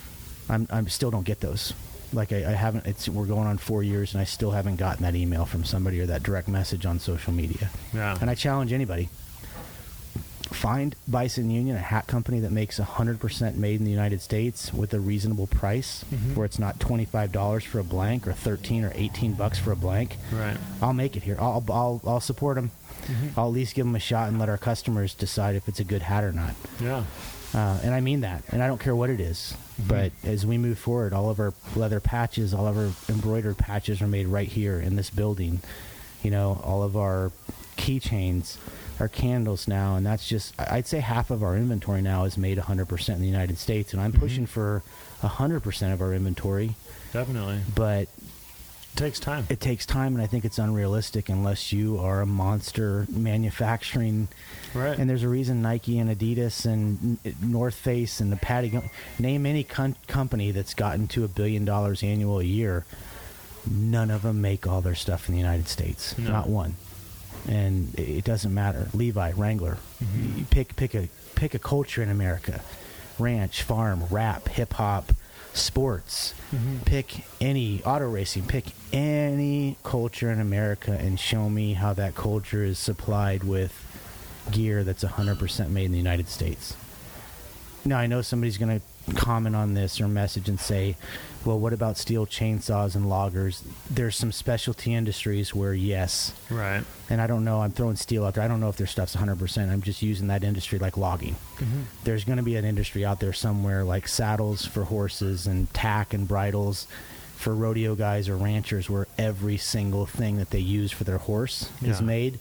I'm, 0.48 0.66
I'm 0.70 0.88
still 0.88 1.10
don't 1.10 1.24
get 1.24 1.40
those. 1.40 1.72
Like 2.12 2.32
I, 2.32 2.38
I 2.38 2.52
haven't. 2.52 2.86
It's 2.86 3.08
we're 3.08 3.26
going 3.26 3.46
on 3.46 3.56
four 3.58 3.82
years, 3.84 4.14
and 4.14 4.20
I 4.20 4.24
still 4.24 4.50
haven't 4.50 4.76
gotten 4.76 5.04
that 5.04 5.14
email 5.14 5.44
from 5.46 5.64
somebody 5.64 6.00
or 6.00 6.06
that 6.06 6.24
direct 6.24 6.48
message 6.48 6.84
on 6.84 6.98
social 6.98 7.32
media. 7.32 7.70
yeah 7.94 8.18
And 8.20 8.28
I 8.28 8.34
challenge 8.34 8.72
anybody: 8.72 9.08
find 10.50 10.96
Bison 11.06 11.50
Union, 11.50 11.76
a 11.76 11.80
hat 11.80 12.08
company 12.08 12.40
that 12.40 12.50
makes 12.50 12.80
100% 12.80 13.54
made 13.56 13.78
in 13.78 13.84
the 13.84 13.92
United 13.92 14.20
States 14.20 14.74
with 14.74 14.92
a 14.92 14.98
reasonable 14.98 15.46
price, 15.46 16.04
Mhm. 16.12 16.34
where 16.34 16.44
it's 16.44 16.58
not 16.58 16.80
$25 16.80 17.64
for 17.64 17.78
a 17.78 17.84
blank 17.84 18.26
or 18.26 18.32
13 18.32 18.84
or 18.84 18.90
18 18.96 19.34
bucks 19.34 19.58
for 19.60 19.70
a 19.70 19.76
blank. 19.76 20.16
right 20.32 20.56
I'll 20.82 20.92
make 20.92 21.16
it 21.16 21.22
here. 21.22 21.36
I'll 21.38 21.62
I'll, 21.70 22.00
I'll 22.04 22.20
support 22.20 22.56
them. 22.56 22.72
Mhm. 23.06 23.30
I'll 23.36 23.46
at 23.46 23.52
least 23.52 23.74
give 23.74 23.86
them 23.86 23.94
a 23.96 24.00
shot 24.00 24.28
and 24.28 24.38
let 24.38 24.48
our 24.48 24.58
customers 24.58 25.14
decide 25.14 25.56
if 25.56 25.68
it's 25.68 25.80
a 25.80 25.84
good 25.84 26.02
hat 26.02 26.24
or 26.24 26.32
not. 26.32 26.54
yeah 26.80 27.04
Uh, 27.52 27.80
and 27.82 27.92
I 27.92 28.00
mean 28.00 28.20
that, 28.20 28.44
and 28.50 28.62
I 28.62 28.68
don't 28.68 28.78
care 28.80 28.94
what 28.94 29.10
it 29.10 29.18
is. 29.20 29.54
Mhm. 29.82 29.88
But 29.88 30.12
as 30.22 30.46
we 30.46 30.56
move 30.56 30.78
forward, 30.78 31.12
all 31.12 31.30
of 31.30 31.40
our 31.40 31.52
leather 31.74 31.98
patches, 31.98 32.54
all 32.54 32.68
of 32.68 32.78
our 32.78 32.90
embroidered 33.08 33.58
patches 33.58 34.00
are 34.00 34.06
made 34.06 34.28
right 34.28 34.46
here 34.48 34.78
in 34.78 34.94
this 34.94 35.10
building. 35.10 35.60
You 36.22 36.30
know, 36.30 36.60
all 36.62 36.84
of 36.84 36.96
our 36.96 37.32
keychains, 37.76 38.56
our 39.00 39.08
candles 39.08 39.66
now, 39.66 39.96
and 39.96 40.06
that's 40.06 40.28
just 40.28 40.54
I'd 40.60 40.86
say 40.86 41.00
half 41.00 41.30
of 41.30 41.42
our 41.42 41.56
inventory 41.56 42.02
now 42.02 42.24
is 42.24 42.36
made 42.36 42.56
100% 42.58 43.16
in 43.16 43.22
the 43.22 43.26
United 43.28 43.58
States, 43.58 43.92
and 43.92 44.00
I'm 44.00 44.12
Mhm. 44.12 44.20
pushing 44.20 44.46
for 44.46 44.82
100% 45.20 45.92
of 45.92 46.00
our 46.00 46.14
inventory. 46.14 46.76
definitely 47.12 47.58
But 47.74 48.06
it 48.92 48.96
takes 48.96 49.20
time 49.20 49.46
it 49.48 49.60
takes 49.60 49.86
time, 49.86 50.14
and 50.14 50.22
I 50.22 50.26
think 50.26 50.44
it's 50.44 50.58
unrealistic 50.58 51.28
unless 51.28 51.72
you 51.72 51.98
are 51.98 52.20
a 52.20 52.26
monster 52.26 53.06
manufacturing 53.10 54.28
right 54.74 54.98
and 54.98 55.08
there's 55.08 55.22
a 55.22 55.28
reason 55.28 55.62
Nike 55.62 55.98
and 55.98 56.10
Adidas 56.10 56.64
and 56.66 57.18
North 57.42 57.74
Face 57.74 58.20
and 58.20 58.30
the 58.30 58.36
Patagon 58.36 58.88
name 59.18 59.46
any 59.46 59.64
con- 59.64 59.96
company 60.06 60.50
that's 60.50 60.74
gotten 60.74 61.08
to 61.08 61.24
a 61.24 61.28
billion 61.28 61.64
dollars 61.64 62.02
annual 62.02 62.40
a 62.40 62.44
year. 62.44 62.84
None 63.70 64.10
of 64.10 64.22
them 64.22 64.40
make 64.40 64.66
all 64.66 64.80
their 64.80 64.94
stuff 64.94 65.28
in 65.28 65.34
the 65.34 65.40
United 65.40 65.68
States. 65.68 66.16
No. 66.16 66.30
Not 66.30 66.48
one. 66.48 66.76
And 67.48 67.94
it 67.98 68.24
doesn't 68.24 68.52
matter. 68.54 68.88
Levi, 68.94 69.32
Wrangler, 69.36 69.78
Mhm. 70.02 70.48
pick 70.50 70.76
pick 70.76 70.94
a 70.94 71.08
pick 71.34 71.54
a 71.54 71.58
culture 71.58 72.02
in 72.02 72.08
America. 72.10 72.60
Ranch, 73.18 73.62
farm, 73.62 74.04
rap, 74.10 74.48
hip 74.48 74.72
hop, 74.74 75.12
sports. 75.60 76.34
Mhm. 76.52 76.84
Pick 76.84 77.24
any 77.40 77.82
auto 77.84 78.08
racing. 78.08 78.44
Pick 78.44 78.66
any 78.92 79.76
culture 79.84 80.30
in 80.30 80.40
America 80.40 80.92
and 80.92 81.18
show 81.20 81.48
me 81.48 81.74
how 81.74 81.92
that 81.94 82.14
culture 82.14 82.64
is 82.64 82.78
supplied 82.78 83.44
with 83.44 83.72
gear 84.50 84.82
that's 84.82 85.04
100% 85.04 85.70
made 85.70 85.84
in 85.84 85.92
the 85.92 85.98
United 85.98 86.28
States. 86.28 86.74
Now, 87.84 87.98
I 87.98 88.06
know 88.06 88.20
somebody's 88.22 88.58
going 88.58 88.80
to 88.80 88.84
comment 89.16 89.54
on 89.56 89.74
this 89.74 90.00
or 90.00 90.08
message 90.08 90.48
and 90.48 90.58
say, 90.60 90.96
well, 91.44 91.58
what 91.58 91.72
about 91.72 91.96
steel 91.96 92.26
chainsaws 92.26 92.94
and 92.94 93.08
loggers? 93.08 93.62
There's 93.90 94.14
some 94.16 94.30
specialty 94.32 94.92
industries 94.94 95.54
where, 95.54 95.72
yes, 95.74 96.32
right 96.50 96.84
and 97.08 97.20
I 97.20 97.26
don't 97.26 97.44
know, 97.44 97.60
I'm 97.62 97.72
throwing 97.72 97.96
steel 97.96 98.24
out 98.24 98.34
there. 98.34 98.44
I 98.44 98.48
don't 98.48 98.60
know 98.60 98.68
if 98.68 98.76
their 98.76 98.86
stuff's 98.86 99.16
100%. 99.16 99.70
I'm 99.70 99.82
just 99.82 100.00
using 100.02 100.28
that 100.28 100.44
industry 100.44 100.78
like 100.78 100.96
logging. 100.96 101.36
Mhm. 101.58 101.84
There's 102.04 102.24
going 102.24 102.36
to 102.36 102.42
be 102.44 102.56
an 102.56 102.64
industry 102.64 103.04
out 103.04 103.18
there 103.20 103.32
somewhere 103.32 103.82
like 103.84 104.06
saddles 104.06 104.64
for 104.66 104.84
horses 104.84 105.46
and 105.46 105.72
tack 105.74 106.14
and 106.14 106.28
bridles 106.28 106.86
for 107.36 107.54
rodeo 107.54 107.94
guys 107.94 108.28
or 108.28 108.36
ranchers 108.36 108.88
where 108.90 109.06
every 109.18 109.56
single 109.56 110.04
thing 110.06 110.36
that 110.36 110.50
they 110.50 110.60
use 110.60 110.92
for 110.92 111.04
their 111.04 111.18
horse 111.18 111.70
is 111.82 112.00
made. 112.02 112.38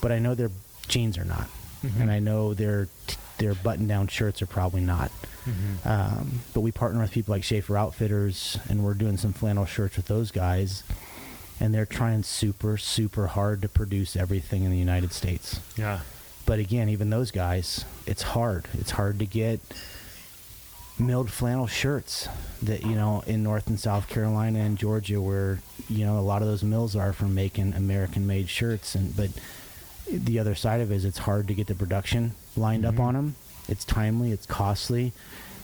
But 0.00 0.10
I 0.12 0.18
know 0.18 0.34
their 0.34 0.50
jeans 0.88 1.16
are 1.16 1.24
not. 1.24 1.48
Mhm. 1.84 2.00
And 2.00 2.10
I 2.10 2.18
know 2.18 2.52
their 2.52 2.88
their 3.38 3.54
button-down 3.54 4.08
shirts 4.08 4.40
are 4.42 4.46
probably 4.46 4.80
not. 4.80 5.10
Mhm. 5.46 5.86
Um, 5.86 6.40
but 6.54 6.60
we 6.62 6.72
partner 6.72 7.00
with 7.00 7.10
people 7.10 7.34
like 7.34 7.44
Schaefer 7.44 7.76
Outfitters, 7.76 8.58
and 8.68 8.82
we're 8.84 8.94
doing 8.94 9.16
some 9.16 9.32
flannel 9.32 9.66
shirts 9.66 9.96
with 9.96 10.06
those 10.06 10.30
guys. 10.30 10.82
and 11.60 11.72
they're 11.72 11.86
trying 11.86 12.20
super 12.24 12.76
super 12.76 13.28
hard 13.28 13.62
to 13.62 13.68
produce 13.68 14.16
everything 14.16 14.64
in 14.64 14.72
the 14.72 14.76
United 14.76 15.12
States. 15.12 15.60
Yeah. 15.76 16.00
But 16.46 16.58
again, 16.58 16.88
even 16.88 17.10
those 17.10 17.30
guys, 17.30 17.84
it's 18.06 18.22
hard. 18.22 18.66
It's 18.74 18.90
hard 18.90 19.20
to 19.20 19.24
get 19.24 19.60
milled 20.98 21.30
flannel 21.30 21.66
shirts 21.68 22.28
that 22.62 22.82
you 22.82 22.94
know 22.96 23.22
in 23.26 23.42
North 23.44 23.68
and 23.68 23.78
South 23.78 24.08
Carolina 24.08 24.58
and 24.60 24.76
Georgia, 24.76 25.20
where 25.20 25.60
you 25.88 26.04
know 26.04 26.18
a 26.18 26.22
lot 26.26 26.42
of 26.42 26.48
those 26.48 26.64
mills 26.64 26.96
are 26.96 27.12
for 27.12 27.26
making 27.26 27.72
American-made 27.74 28.48
shirts. 28.48 28.96
And 28.96 29.16
but 29.16 29.30
the 30.10 30.40
other 30.40 30.56
side 30.56 30.80
of 30.80 30.90
it 30.90 30.96
is 30.96 31.04
it's 31.04 31.18
hard 31.18 31.46
to 31.48 31.54
get 31.54 31.68
the 31.68 31.74
production 31.76 32.32
lined 32.56 32.84
up 32.84 32.96
Mhm. 32.96 33.00
on 33.00 33.14
them. 33.14 33.34
It's 33.68 33.84
timely, 33.84 34.30
it's 34.32 34.46
costly, 34.46 35.12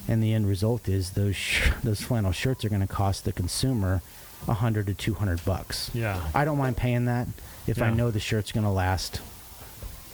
and 0.08 0.22
the 0.22 0.32
end 0.32 0.48
result 0.48 0.88
is 0.88 1.10
those 1.10 1.36
sh- 1.36 1.68
those 1.82 2.00
flannel 2.00 2.32
shirts 2.32 2.64
are 2.64 2.68
going 2.68 2.80
to 2.80 2.86
cost 2.86 3.24
the 3.24 3.32
consumer 3.32 4.00
a 4.48 4.54
hundred 4.54 4.86
to 4.86 4.94
two 4.94 5.14
hundred 5.14 5.44
bucks. 5.44 5.90
Yeah. 5.92 6.20
I 6.34 6.44
don't 6.44 6.56
mind 6.58 6.76
paying 6.78 7.04
that 7.04 7.28
if 7.66 7.80
I 7.82 7.90
know 7.90 8.10
the 8.10 8.20
shirt's 8.20 8.52
going 8.52 8.64
to 8.64 8.70
last 8.70 9.20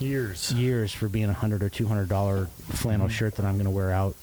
Years. 0.00 0.52
years 0.52 0.92
for 0.92 1.08
being 1.08 1.30
a 1.30 1.32
hundred 1.32 1.62
or 1.62 1.68
two 1.68 1.86
hundred 1.86 2.08
dollar 2.08 2.48
flannel 2.70 3.06
Mhm. 3.08 3.12
shirt 3.12 3.36
that 3.36 3.46
I'm 3.46 3.54
going 3.54 3.64
to 3.64 3.70
wear 3.70 3.92
out 3.92 4.16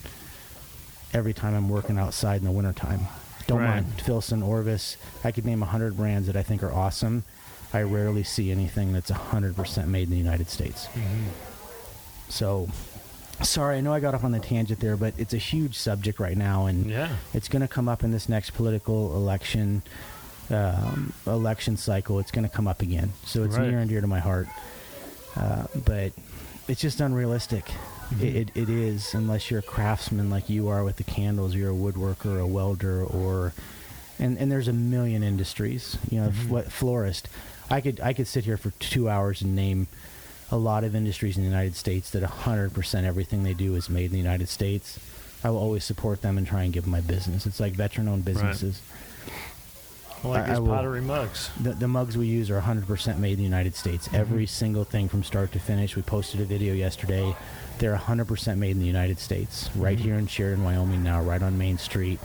every 1.13 1.33
time 1.33 1.53
I'm 1.55 1.69
working 1.69 1.97
outside 1.97 2.37
in 2.41 2.45
the 2.45 2.51
wintertime. 2.51 3.07
Don't 3.47 3.59
Right. 3.59 3.69
mind 3.81 4.01
Filson, 4.03 4.41
Orvis. 4.43 4.97
I 5.23 5.31
could 5.31 5.45
name 5.45 5.63
a 5.63 5.65
hundred 5.67 5.95
brands 5.97 6.27
that 6.27 6.35
I 6.35 6.43
think 6.43 6.63
are 6.63 6.71
awesome. 6.71 7.23
I 7.73 7.81
rarely 7.81 8.23
see 8.23 8.51
anything 8.51 8.93
that's 8.93 9.09
a 9.09 9.15
hundred 9.15 9.55
percent 9.55 9.87
made 9.87 10.03
in 10.03 10.11
the 10.11 10.17
United 10.17 10.49
States. 10.49 10.87
Mhm. 10.95 11.29
So, 12.33 12.67
sorry, 13.43 13.77
I 13.77 13.81
know 13.81 13.93
I 13.93 13.99
got 13.99 14.15
off 14.15 14.23
on 14.23 14.31
the 14.31 14.39
tangent 14.39 14.79
there, 14.79 14.97
but 14.97 15.13
it's 15.19 15.33
a 15.35 15.37
huge 15.37 15.77
subject 15.77 16.19
right 16.19 16.35
now, 16.35 16.65
and 16.65 16.89
Yeah. 16.89 17.15
it's 17.31 17.47
going 17.47 17.61
to 17.61 17.67
come 17.67 17.87
up 17.87 18.03
in 18.03 18.11
this 18.11 18.27
next 18.27 18.51
political 18.55 19.15
election 19.15 19.83
um, 20.49 21.13
election 21.25 21.77
cycle. 21.77 22.19
It's 22.19 22.29
going 22.31 22.43
to 22.43 22.53
come 22.53 22.67
up 22.67 22.81
again, 22.81 23.13
so 23.25 23.43
it's 23.43 23.55
Right. 23.55 23.69
near 23.69 23.79
and 23.79 23.89
dear 23.89 24.01
to 24.01 24.07
my 24.07 24.19
heart. 24.19 24.47
Uh, 25.37 25.63
but 25.85 26.11
it's 26.67 26.81
just 26.81 26.99
unrealistic. 26.99 27.71
Mhm. 28.09 28.21
It, 28.21 28.35
it, 28.35 28.49
it 28.63 28.69
is, 28.69 29.13
unless 29.13 29.49
you're 29.49 29.61
a 29.61 29.63
craftsman 29.63 30.29
like 30.29 30.49
you 30.49 30.67
are 30.67 30.83
with 30.83 30.97
the 30.97 31.03
candles. 31.05 31.55
You're 31.55 31.71
a 31.71 31.73
woodworker, 31.75 32.41
a 32.41 32.45
welder, 32.45 33.03
or 33.03 33.53
and 34.19 34.37
and 34.37 34.51
there's 34.51 34.67
a 34.67 34.73
million 34.73 35.23
industries. 35.23 35.97
You 36.11 36.21
know, 36.21 36.29
Mhm. 36.29 36.49
what 36.49 36.71
florist. 36.71 37.29
I 37.69 37.79
could 37.79 37.99
I 38.01 38.11
could 38.13 38.27
sit 38.27 38.43
here 38.45 38.57
for 38.57 38.71
two 38.79 39.07
hours 39.09 39.41
and 39.41 39.55
name 39.55 39.87
a 40.53 40.57
lot 40.57 40.83
of 40.83 40.93
industries 40.95 41.35
in 41.35 41.41
the 41.43 41.49
United 41.49 41.75
States 41.75 42.11
that 42.11 42.21
100% 42.21 43.03
everything 43.05 43.41
they 43.43 43.55
do 43.55 43.73
is 43.73 43.89
made 43.89 44.05
in 44.05 44.11
the 44.11 44.17
United 44.19 44.47
States. 44.47 44.99
I 45.43 45.49
will 45.49 45.57
always 45.57 45.83
support 45.83 46.21
them 46.21 46.37
and 46.37 46.45
try 46.45 46.61
and 46.61 46.71
give 46.71 46.83
them 46.83 46.91
my 46.91 47.01
business. 47.01 47.47
It's 47.47 47.59
like 47.59 47.73
veteran-owned 47.73 48.23
businesses. 48.23 48.79
Like 50.23 50.43
I- 50.43 50.47
these 50.49 50.55
I 50.57 50.59
will- 50.59 50.67
pottery 50.67 51.01
mugs. 51.01 51.49
The, 51.59 51.71
the 51.73 51.87
mugs 51.87 52.15
we 52.15 52.27
use 52.27 52.51
are 52.51 52.61
100% 52.61 53.17
made 53.17 53.31
in 53.31 53.37
the 53.39 53.43
United 53.43 53.75
States. 53.75 54.07
Every 54.13 54.45
single 54.45 54.83
thing 54.83 55.09
from 55.09 55.23
start 55.23 55.51
to 55.53 55.59
finish. 55.59 55.95
We 55.95 56.03
posted 56.03 56.39
a 56.39 56.45
video 56.45 56.75
yesterday. 56.75 57.35
They're 57.79 57.95
100% 57.97 58.57
made 58.59 58.71
in 58.71 58.79
the 58.79 58.85
United 58.85 59.17
States, 59.17 59.71
right 59.75 59.97
Mhm. 59.97 60.01
here 60.01 60.15
in 60.19 60.27
Sheridan, 60.27 60.63
Wyoming 60.63 61.01
now, 61.03 61.19
right 61.23 61.41
on 61.41 61.57
Main 61.57 61.79
Street. 61.79 62.19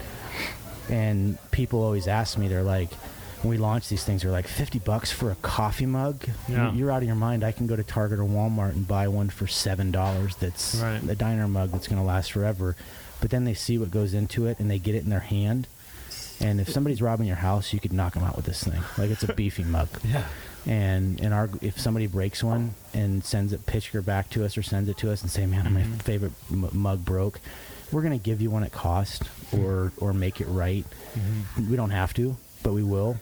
And 0.91 1.39
people 1.51 1.83
always 1.83 2.07
ask 2.07 2.37
me, 2.37 2.47
they're 2.47 2.63
like, 2.63 2.91
when 3.43 3.51
we 3.51 3.57
launch 3.59 3.89
these 3.89 4.03
things, 4.05 4.23
they're 4.23 4.31
like 4.33 4.47
50 4.49 4.79
bucks 4.81 5.11
for 5.13 5.31
a 5.31 5.35
coffee 5.37 5.87
mug. 5.87 6.25
Yeah. 6.49 6.73
You're 6.73 6.91
out 6.91 7.03
of 7.03 7.07
your 7.07 7.15
mind. 7.17 7.45
I 7.45 7.53
can 7.53 7.67
go 7.67 7.77
to 7.77 7.83
Target 7.85 8.19
or 8.19 8.25
Walmart 8.25 8.71
and 8.71 8.87
buy 8.87 9.07
one 9.09 9.29
for 9.31 9.47
$7 9.47 10.37
that's 10.39 10.75
Right. 10.77 11.03
a 11.03 11.15
diner 11.15 11.47
mug 11.49 11.71
that's 11.71 11.87
going 11.89 12.01
to 12.01 12.07
last 12.07 12.33
forever. 12.33 12.75
But 13.21 13.31
then 13.31 13.45
they 13.45 13.55
see 13.55 13.79
what 13.79 13.91
goes 13.91 14.15
into 14.15 14.47
it 14.47 14.59
and 14.59 14.71
they 14.71 14.79
get 14.79 14.95
it 14.95 15.05
in 15.05 15.11
their 15.11 15.21
hand. 15.21 15.67
And 16.41 16.61
if 16.61 16.69
somebody's 16.69 17.03
robbing 17.03 17.27
your 17.27 17.37
house, 17.37 17.73
you 17.73 17.81
could 17.81 17.93
knock 17.93 18.15
them 18.15 18.23
out 18.23 18.37
with 18.37 18.45
this 18.45 18.63
thing. 18.63 18.81
Like 18.97 19.11
it's 19.11 19.23
a 19.25 19.33
beefy 19.33 19.65
mug. 19.65 19.89
Yeah. 20.05 20.25
And 20.67 21.21
and 21.21 21.33
our 21.33 21.49
if 21.63 21.81
somebody 21.81 22.07
breaks 22.09 22.43
one 22.45 22.75
and 22.93 23.25
sends 23.25 23.53
a 23.55 23.59
picture 23.59 24.03
back 24.03 24.29
to 24.31 24.45
us 24.45 24.59
or 24.59 24.63
sends 24.63 24.89
it 24.91 24.99
to 24.99 25.11
us 25.11 25.23
and 25.23 25.31
say, 25.31 25.47
"Man, 25.47 25.73
my 25.73 25.81
Mhm. 25.83 26.03
favorite 26.03 26.33
m- 26.51 26.69
mug 26.73 27.05
broke," 27.07 27.41
we're 27.91 28.03
gonna 28.03 28.19
give 28.19 28.43
you 28.43 28.51
one 28.51 28.65
at 28.65 28.73
cost 28.73 29.23
or 29.53 29.93
or 29.99 30.13
make 30.13 30.41
it 30.43 30.47
right. 30.47 30.85
Mhm. 31.17 31.71
We 31.71 31.77
don't 31.77 31.91
have 31.91 32.13
to, 32.15 32.37
but 32.63 32.75
we 32.75 32.83
will. 32.83 33.19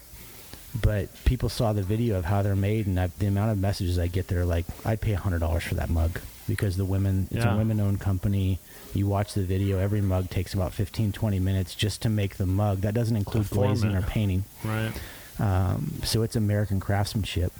But 0.83 1.09
people 1.25 1.49
saw 1.49 1.73
the 1.73 1.83
video 1.83 2.17
of 2.19 2.25
how 2.25 2.43
they're 2.43 2.57
made, 2.57 2.87
and 2.87 2.99
I, 2.99 3.07
the 3.19 3.27
amount 3.27 3.53
of 3.53 3.59
messages 3.59 3.99
I 3.99 4.09
get, 4.09 4.29
they're 4.29 4.45
like, 4.45 4.67
"I'd 4.85 5.01
pay 5.01 5.13
hundred 5.13 5.39
dollars 5.41 5.63
for 5.65 5.75
that 5.77 5.89
mug." 5.91 6.21
Because 6.49 6.77
the 6.77 6.85
women, 6.85 7.27
it's 7.33 7.45
Yeah. 7.45 7.55
a 7.55 7.57
women-owned 7.59 8.01
company. 8.01 8.61
You 8.95 9.07
watch 9.09 9.35
the 9.35 9.43
video. 9.45 9.79
Every 9.81 10.01
mug 10.01 10.31
takes 10.31 10.55
about 10.55 10.73
15, 10.73 11.11
20 11.13 11.41
minutes 11.41 11.75
just 11.75 12.03
to 12.03 12.09
make 12.09 12.37
the 12.37 12.47
mug. 12.47 12.83
That 12.83 12.95
doesn't 12.95 13.17
include 13.17 13.51
glazing 13.51 13.91
it. 13.91 13.97
or 13.97 14.03
painting. 14.03 14.45
Right. 14.65 14.93
Um, 15.41 15.95
so 16.05 16.23
it's 16.23 16.37
American 16.37 16.79
craftsmanship. 16.79 17.53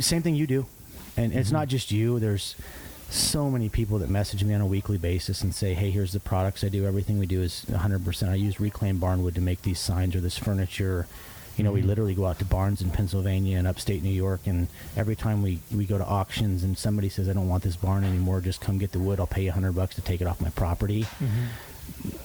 Same 0.00 0.22
thing 0.22 0.34
you 0.34 0.46
do, 0.46 0.66
and 1.16 1.32
it's 1.32 1.48
Mhm. 1.48 1.52
not 1.52 1.68
just 1.68 1.90
you. 1.90 2.18
There's 2.18 2.54
so 3.12 3.50
many 3.50 3.68
people 3.68 3.98
that 3.98 4.10
message 4.10 4.42
me 4.44 4.54
on 4.54 4.60
a 4.60 4.66
weekly 4.66 4.98
basis 4.98 5.42
and 5.42 5.54
say, 5.54 5.74
"Hey, 5.74 5.90
here's 5.90 6.12
the 6.12 6.20
products 6.20 6.64
I 6.64 6.68
do. 6.68 6.86
Everything 6.86 7.18
we 7.18 7.26
do 7.26 7.42
is 7.42 7.64
100%. 7.70 8.30
I 8.30 8.34
use 8.36 8.58
reclaimed 8.60 9.00
barnwood 9.00 9.34
to 9.34 9.40
make 9.40 9.62
these 9.62 9.78
signs 9.78 10.14
or 10.16 10.20
this 10.20 10.38
furniture." 10.38 11.06
You 11.58 11.64
know, 11.64 11.72
we 11.72 11.82
Mhm. 11.82 11.86
literally 11.86 12.14
go 12.14 12.26
out 12.26 12.38
to 12.38 12.46
barns 12.46 12.80
in 12.80 12.88
Pennsylvania 12.90 13.58
and 13.58 13.66
upstate 13.68 14.02
New 14.02 14.08
York, 14.10 14.40
and 14.46 14.68
every 14.96 15.14
time 15.14 15.42
we, 15.42 15.58
we 15.70 15.84
go 15.84 15.98
to 15.98 16.06
auctions 16.06 16.62
and 16.62 16.78
somebody 16.78 17.10
says, 17.10 17.28
"I 17.28 17.34
don't 17.34 17.48
want 17.48 17.62
this 17.62 17.76
barn 17.76 18.04
anymore. 18.04 18.40
Just 18.40 18.62
come 18.62 18.78
get 18.78 18.92
the 18.92 18.98
wood. 18.98 19.20
I'll 19.20 19.26
pay 19.26 19.42
you 19.42 19.50
100 19.50 19.72
bucks 19.72 19.94
to 19.96 20.00
take 20.00 20.22
it 20.22 20.26
off 20.26 20.40
my 20.40 20.50
property." 20.50 21.06
Mhm. 21.20 21.48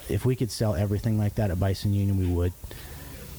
if 0.07 0.23
we 0.23 0.35
could 0.35 0.51
sell 0.51 0.75
everything 0.75 1.17
like 1.17 1.35
that 1.35 1.49
at 1.51 1.59
Bison 1.59 1.91
Union, 1.93 2.17
we 2.17 2.25
would. 2.27 2.53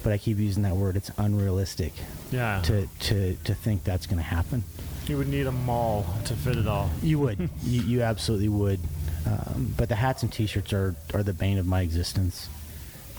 But 0.02 0.12
I 0.12 0.18
keep 0.18 0.38
using 0.38 0.64
that 0.64 0.76
word. 0.76 0.96
It's 0.96 1.10
unrealistic 1.16 1.92
Yeah. 2.30 2.60
to 2.64 2.88
to, 3.00 3.36
to 3.44 3.54
think 3.54 3.84
that's 3.84 4.06
going 4.06 4.18
to 4.18 4.22
happen. 4.24 4.64
You 5.08 5.16
would 5.18 5.28
need 5.28 5.46
a 5.46 5.52
mall 5.52 6.06
to 6.26 6.34
fit 6.34 6.56
it 6.56 6.66
all. 6.66 6.90
You 7.02 7.18
would. 7.20 7.48
you, 7.62 7.82
you 7.82 8.02
absolutely 8.02 8.48
would. 8.48 8.80
Um, 9.26 9.74
but 9.76 9.88
the 9.88 9.94
hats 9.96 10.22
and 10.22 10.32
T-shirts 10.32 10.72
are 10.72 10.94
are 11.14 11.22
the 11.22 11.32
bane 11.34 11.58
of 11.58 11.66
my 11.66 11.82
existence. 11.82 12.48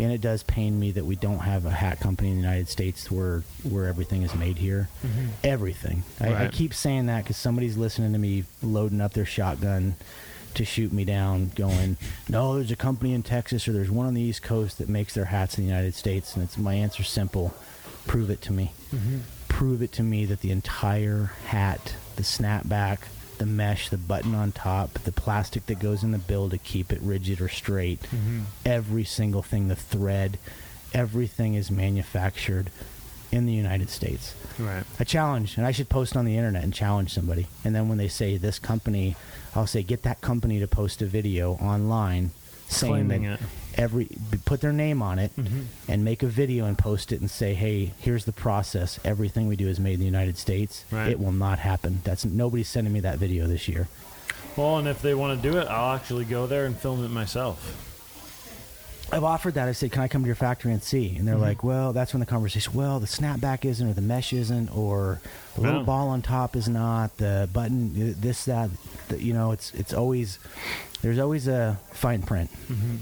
And 0.02 0.14
it 0.14 0.22
does 0.22 0.44
pain 0.44 0.80
me 0.80 0.92
that 0.92 1.04
we 1.04 1.18
don't 1.18 1.40
have 1.40 1.66
a 1.66 1.70
hat 1.72 2.00
company 2.00 2.30
in 2.30 2.36
the 2.38 2.42
United 2.42 2.70
States 2.70 3.12
where 3.12 3.44
where 3.64 3.86
everything 3.88 4.22
is 4.24 4.34
made 4.34 4.58
here. 4.58 4.88
Mhm. 5.06 5.28
Everything. 5.44 6.04
I, 6.22 6.46
I 6.46 6.48
keep 6.48 6.74
saying 6.74 7.08
that 7.08 7.24
because 7.26 7.36
somebody's 7.38 7.76
listening 7.76 8.14
to 8.14 8.20
me 8.20 8.46
loading 8.64 9.02
up 9.02 9.12
their 9.14 9.26
shotgun 9.26 9.96
to 10.56 10.64
shoot 10.66 10.92
me 10.94 11.04
down, 11.04 11.52
going, 11.54 11.98
"No, 12.30 12.56
there's 12.56 12.72
a 12.72 12.76
company 12.78 13.14
in 13.14 13.24
Texas 13.24 13.68
or 13.68 13.74
there's 13.74 13.92
one 13.92 14.08
on 14.08 14.14
the 14.14 14.22
East 14.22 14.42
Coast 14.42 14.78
that 14.78 14.88
makes 14.88 15.14
their 15.16 15.26
hats 15.26 15.58
in 15.58 15.66
the 15.66 15.70
United 15.70 15.94
States." 15.96 16.34
And 16.34 16.44
it's 16.46 16.58
my 16.58 16.76
answer 16.76 17.04
simple: 17.04 17.54
prove 18.08 18.30
it 18.30 18.42
to 18.44 18.54
me. 18.54 18.72
Mhm. 18.96 19.20
Prove 19.50 19.82
it 19.82 19.92
to 19.94 20.04
me 20.04 20.24
that 20.26 20.40
the 20.40 20.52
entire 20.52 21.32
hat, 21.48 21.96
the 22.16 22.24
snapback, 22.24 23.00
the 23.40 23.46
mesh, 23.46 23.90
the 23.90 23.98
button 23.98 24.34
on 24.34 24.52
top, 24.54 24.94
the 25.00 25.12
plastic 25.12 25.66
that 25.66 25.80
goes 25.80 26.02
in 26.04 26.12
the 26.12 26.18
bill 26.18 26.50
to 26.50 26.58
keep 26.58 26.94
it 26.94 27.02
rigid 27.02 27.42
or 27.42 27.50
straight, 27.50 28.02
Mhm. 28.04 28.44
every 28.66 29.04
single 29.04 29.42
thing, 29.42 29.68
the 29.68 29.76
thread, 29.76 30.38
everything 30.94 31.56
is 31.56 31.70
manufactured 31.70 32.70
in 33.32 33.46
the 33.46 33.54
United 33.54 33.90
States. 33.90 34.34
Right. 34.58 34.84
I 35.00 35.04
challenge, 35.04 35.56
and 35.58 35.66
I 35.66 35.72
should 35.72 35.88
post 35.90 36.18
on 36.18 36.26
the 36.26 36.36
internet 36.36 36.64
and 36.64 36.74
challenge 36.74 37.14
somebody. 37.14 37.48
And 37.64 37.76
then 37.76 37.88
when 37.88 37.98
they 37.98 38.08
say 38.08 38.38
this 38.38 38.60
company, 38.60 39.16
I'll 39.56 39.68
say 39.68 39.84
get 39.84 40.04
that 40.04 40.22
company 40.22 40.60
to 40.60 40.68
post 40.68 41.02
a 41.02 41.06
video 41.06 41.54
online 41.56 42.32
saying 42.70 42.94
Claiming 42.94 43.24
that 43.24 43.42
it. 43.42 43.46
every 43.76 44.08
put 44.46 44.62
their 44.62 44.72
name 44.72 45.02
on 45.02 45.20
it 45.20 45.32
Mhm. 45.38 45.66
and 45.88 46.06
make 46.06 46.24
a 46.24 46.28
video 46.28 46.66
and 46.66 46.78
post 46.78 47.12
it 47.12 47.20
and 47.20 47.30
say, 47.30 47.54
hey, 47.56 47.92
here's 48.00 48.26
the 48.26 48.32
process. 48.32 49.00
Everything 49.04 49.48
we 49.48 49.56
do 49.56 49.68
is 49.68 49.80
made 49.80 49.96
in 49.96 50.00
the 50.00 50.06
United 50.06 50.38
States. 50.38 50.86
Right. 50.92 51.10
It 51.10 51.20
will 51.20 51.32
not 51.32 51.60
happen. 51.60 52.02
That's 52.04 52.24
nobody's 52.26 52.70
sending 52.70 52.94
me 52.94 53.00
that 53.02 53.18
video 53.18 53.48
this 53.48 53.68
year. 53.68 53.88
Well, 54.56 54.78
and 54.78 54.88
if 54.88 55.02
they 55.02 55.14
want 55.14 55.42
to 55.42 55.52
do 55.52 55.58
it, 55.58 55.68
I'll 55.68 55.96
actually 55.96 56.26
go 56.26 56.46
there 56.48 56.66
and 56.66 56.78
film 56.78 57.04
it 57.04 57.10
myself. 57.10 57.86
I've 59.12 59.24
offered 59.24 59.56
that. 59.56 59.68
I 59.68 59.72
said, 59.72 59.92
"Can 59.92 60.02
I 60.02 60.08
come 60.08 60.22
to 60.22 60.28
your 60.28 60.36
factory 60.36 60.72
and 60.72 60.84
see?" 60.84 61.16
And 61.18 61.28
they're 61.28 61.36
Mhm. 61.36 61.42
like, 61.42 61.64
"Well, 61.64 61.94
that's 61.94 62.14
when 62.14 62.20
the 62.20 62.26
conversation. 62.26 62.74
Well, 62.74 63.00
the 63.00 63.08
snapback 63.08 63.66
isn't, 63.66 63.88
or 63.90 63.94
the 63.94 64.02
mesh 64.02 64.34
isn't, 64.34 64.70
or 64.76 65.20
the 65.56 65.62
little 65.62 65.84
ball 65.84 66.10
on 66.10 66.22
top 66.22 66.56
is 66.56 66.68
not. 66.70 67.18
The 67.18 67.50
button, 67.52 67.92
uh, 68.16 68.22
this, 68.22 68.46
that. 68.46 68.70
The, 69.08 69.22
you 69.24 69.34
know, 69.34 69.52
it's 69.52 69.74
it's 69.74 69.94
always 69.94 70.38
there's 71.02 71.18
always 71.20 71.48
a 71.48 71.80
fine 71.92 72.22
print. 72.22 72.50
Mm-hmm. 72.72 72.98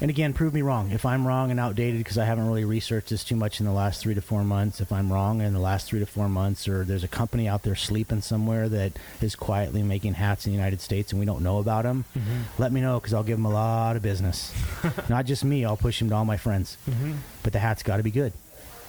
And 0.00 0.08
again, 0.08 0.32
prove 0.32 0.54
me 0.54 0.62
wrong. 0.62 0.92
If 0.92 1.04
I'm 1.04 1.26
wrong 1.26 1.50
and 1.50 1.60
outdated 1.60 1.98
because 1.98 2.16
I 2.16 2.24
haven't 2.24 2.46
really 2.46 2.64
researched 2.64 3.10
this 3.10 3.22
too 3.22 3.36
much 3.36 3.60
in 3.60 3.66
the 3.66 3.72
last 3.72 4.00
three 4.00 4.14
to 4.14 4.22
four 4.22 4.42
months, 4.44 4.80
if 4.80 4.92
I'm 4.92 5.12
wrong 5.12 5.42
in 5.42 5.52
the 5.52 5.58
last 5.60 5.86
three 5.88 6.00
to 6.00 6.06
four 6.06 6.26
months, 6.28 6.66
or 6.66 6.84
there's 6.84 7.04
a 7.04 7.08
company 7.08 7.46
out 7.46 7.64
there 7.64 7.74
sleeping 7.74 8.22
somewhere 8.22 8.68
that 8.70 8.92
is 9.20 9.36
quietly 9.36 9.82
making 9.82 10.14
hats 10.14 10.46
in 10.46 10.52
the 10.52 10.56
United 10.56 10.80
States 10.80 11.12
and 11.12 11.20
we 11.20 11.26
don't 11.26 11.42
know 11.42 11.58
about 11.58 11.82
them, 11.84 12.06
Mm-hmm. 12.16 12.62
let 12.62 12.72
me 12.72 12.80
know 12.80 12.98
because 12.98 13.12
I'll 13.12 13.22
give 13.22 13.36
them 13.36 13.44
a 13.44 13.50
lot 13.50 13.94
of 13.96 14.02
business. 14.02 14.54
Not 15.10 15.26
just 15.26 15.44
me, 15.44 15.66
I'll 15.66 15.76
push 15.76 15.98
them 15.98 16.08
to 16.08 16.14
all 16.14 16.24
my 16.24 16.38
friends. 16.38 16.78
Mm-hmm. 16.88 17.12
But 17.42 17.52
the 17.52 17.58
hat's 17.58 17.82
got 17.82 17.98
to 17.98 18.02
be 18.02 18.10
good. 18.10 18.32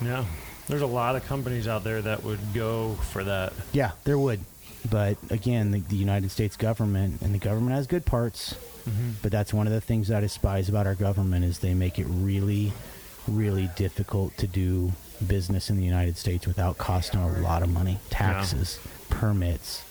Yeah. 0.01 0.23
There's 0.67 0.81
a 0.81 0.87
lot 0.87 1.17
of 1.17 1.25
companies 1.25 1.67
out 1.67 1.83
there 1.83 2.01
that 2.01 2.23
would 2.23 2.39
go 2.53 2.93
for 3.11 3.23
that. 3.25 3.51
Yeah, 3.73 3.91
there 4.05 4.17
would. 4.17 4.39
But 4.89 5.17
again, 5.29 5.71
the, 5.71 5.79
the 5.81 5.95
United 5.95 6.31
States 6.31 6.57
government, 6.57 7.21
and 7.21 7.33
the 7.33 7.39
government 7.39 7.75
has 7.75 7.87
good 7.87 8.05
parts, 8.05 8.55
Mm-hmm. 8.89 9.11
but 9.21 9.31
that's 9.31 9.53
one 9.53 9.67
of 9.67 9.73
the 9.73 9.79
things 9.79 10.07
that 10.07 10.17
I 10.17 10.21
despise 10.21 10.67
about 10.67 10.87
our 10.87 10.95
government 10.95 11.45
is 11.45 11.59
they 11.59 11.75
make 11.75 11.99
it 11.99 12.07
really, 12.09 12.73
really 13.27 13.69
difficult 13.75 14.35
to 14.37 14.47
do 14.47 14.93
business 15.27 15.69
in 15.69 15.77
the 15.77 15.83
United 15.83 16.17
States 16.17 16.47
without 16.47 16.79
costing 16.79 17.19
a 17.21 17.27
lot 17.41 17.61
of 17.61 17.69
money, 17.69 17.99
taxes, 18.09 18.79
permits, 19.11 19.83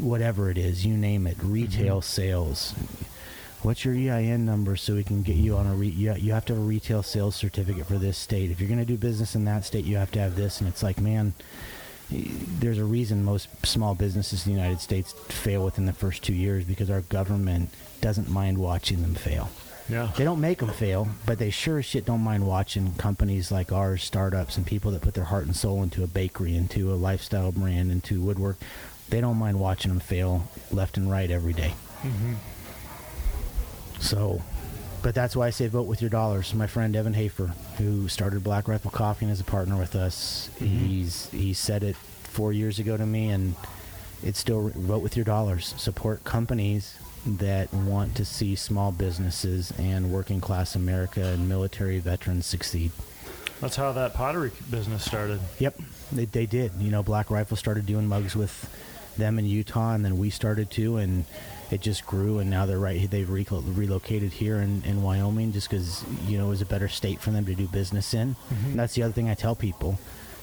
whatever 0.00 0.50
it 0.50 0.58
is, 0.58 0.84
you 0.84 0.94
name 0.94 1.26
it, 1.26 1.38
retail 1.42 2.02
sales. 2.02 2.74
What's 3.62 3.84
your 3.86 3.94
EIN 3.94 4.44
number 4.44 4.76
so 4.76 4.94
we 4.94 5.04
can 5.04 5.22
get 5.22 5.36
you 5.36 5.56
on 5.56 5.66
a 5.66 5.74
re- 5.74 5.88
you, 5.88 6.14
you 6.16 6.32
have 6.32 6.44
to 6.46 6.54
have 6.54 6.62
a 6.62 6.66
retail 6.66 7.02
sales 7.02 7.34
certificate 7.36 7.86
for 7.86 7.96
this 7.96 8.18
state. 8.18 8.50
If 8.50 8.60
you're 8.60 8.68
going 8.68 8.80
to 8.80 8.84
do 8.86 8.98
business 8.98 9.34
in 9.34 9.46
that 9.46 9.64
state, 9.64 9.86
you 9.86 9.96
have 9.96 10.10
to 10.12 10.18
have 10.18 10.36
this 10.36 10.60
and 10.60 10.68
it's 10.68 10.82
like, 10.82 11.00
man, 11.00 11.32
there's 12.10 12.78
a 12.78 12.84
reason 12.84 13.24
most 13.24 13.48
small 13.64 13.94
businesses 13.94 14.46
in 14.46 14.52
the 14.52 14.58
United 14.60 14.80
States 14.80 15.12
fail 15.12 15.64
within 15.64 15.86
the 15.86 15.92
first 15.92 16.22
2 16.24 16.32
years 16.32 16.64
because 16.64 16.90
our 16.90 17.02
government 17.02 17.70
doesn't 18.00 18.28
mind 18.28 18.58
watching 18.58 19.02
them 19.02 19.14
fail. 19.14 19.50
Yeah. 19.88 20.10
They 20.16 20.24
don't 20.24 20.40
make 20.40 20.58
them 20.58 20.70
fail, 20.70 21.08
but 21.26 21.38
they 21.38 21.50
sure 21.50 21.78
as 21.78 21.84
shit 21.84 22.04
don't 22.04 22.20
mind 22.20 22.46
watching 22.46 22.94
companies 22.94 23.50
like 23.50 23.72
ours, 23.72 24.04
startups, 24.04 24.56
and 24.56 24.64
people 24.64 24.92
that 24.92 25.02
put 25.02 25.14
their 25.14 25.24
heart 25.24 25.46
and 25.46 25.56
soul 25.56 25.82
into 25.82 26.04
a 26.04 26.06
bakery, 26.06 26.54
into 26.54 26.92
a 26.92 26.94
lifestyle 26.94 27.50
brand, 27.50 27.90
into 27.90 28.20
woodwork. 28.20 28.58
They 29.08 29.20
don't 29.20 29.36
mind 29.36 29.58
watching 29.58 29.88
them 29.90 29.98
fail 29.98 30.48
left 30.70 30.96
and 30.96 31.10
right 31.10 31.28
every 31.28 31.52
day. 31.52 31.74
Mm-hmm. 32.02 32.34
So, 34.00 34.42
but 35.02 35.14
that's 35.14 35.34
why 35.34 35.46
I 35.46 35.50
say 35.50 35.66
vote 35.66 35.86
with 35.86 36.00
your 36.00 36.10
dollars. 36.10 36.54
My 36.54 36.66
friend 36.66 36.94
Evan 36.94 37.14
Hafer, 37.14 37.46
who 37.78 38.08
started 38.08 38.44
Black 38.44 38.68
Rifle 38.68 38.90
Coffee 38.90 39.24
and 39.24 39.32
is 39.32 39.40
a 39.40 39.44
partner 39.44 39.76
with 39.76 39.94
us, 39.94 40.50
mm-hmm. 40.56 40.66
he's 40.66 41.30
he 41.30 41.54
said 41.54 41.82
it 41.82 41.96
four 41.96 42.52
years 42.52 42.78
ago 42.78 42.96
to 42.96 43.06
me, 43.06 43.28
and 43.30 43.54
it's 44.22 44.38
still 44.38 44.70
vote 44.70 45.02
with 45.02 45.16
your 45.16 45.24
dollars. 45.24 45.74
Support 45.76 46.24
companies 46.24 46.98
that 47.26 47.72
want 47.72 48.14
to 48.16 48.24
see 48.24 48.54
small 48.54 48.92
businesses 48.92 49.72
and 49.78 50.10
working 50.10 50.40
class 50.40 50.74
America 50.74 51.22
and 51.22 51.48
military 51.48 51.98
veterans 51.98 52.46
succeed. 52.46 52.92
That's 53.60 53.76
how 53.76 53.92
that 53.92 54.14
pottery 54.14 54.52
business 54.70 55.04
started. 55.04 55.38
Yep, 55.58 55.80
they, 56.12 56.24
they 56.24 56.46
did. 56.46 56.72
You 56.78 56.90
know, 56.90 57.02
Black 57.02 57.30
Rifle 57.30 57.58
started 57.58 57.84
doing 57.84 58.06
mugs 58.06 58.34
with 58.34 58.70
them 59.18 59.38
in 59.38 59.44
Utah, 59.44 59.92
and 59.92 60.04
then 60.04 60.16
we 60.16 60.30
started 60.30 60.70
too, 60.70 60.96
and 60.96 61.26
it 61.70 61.80
just 61.80 62.06
grew. 62.06 62.38
And 62.38 62.50
now 62.50 62.66
they're 62.66 62.78
right. 62.78 63.10
They've 63.10 63.28
re- 63.28 63.46
relocated 63.50 64.32
here 64.32 64.56
in, 64.58 64.82
in 64.84 65.02
Wyoming 65.02 65.52
just 65.52 65.70
because 65.70 66.04
you 66.26 66.38
know 66.38 66.46
it 66.46 66.50
was 66.50 66.62
a 66.62 66.66
better 66.66 66.88
state 66.88 67.20
for 67.20 67.30
them 67.30 67.44
to 67.46 67.54
do 67.54 67.66
business 67.68 68.14
in. 68.14 68.36
And 68.50 68.78
that's 68.78 68.94
the 68.94 69.02
other 69.02 69.12
thing 69.12 69.28
I 69.28 69.34
tell 69.34 69.54
people: 69.54 69.98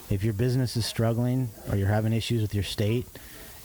if 0.10 0.24
your 0.24 0.34
business 0.34 0.78
is 0.78 0.86
struggling 0.86 1.50
or 1.70 1.76
you're 1.78 1.88
having 1.88 2.14
issues 2.14 2.42
with 2.42 2.54
your 2.54 2.64
state, 2.64 3.06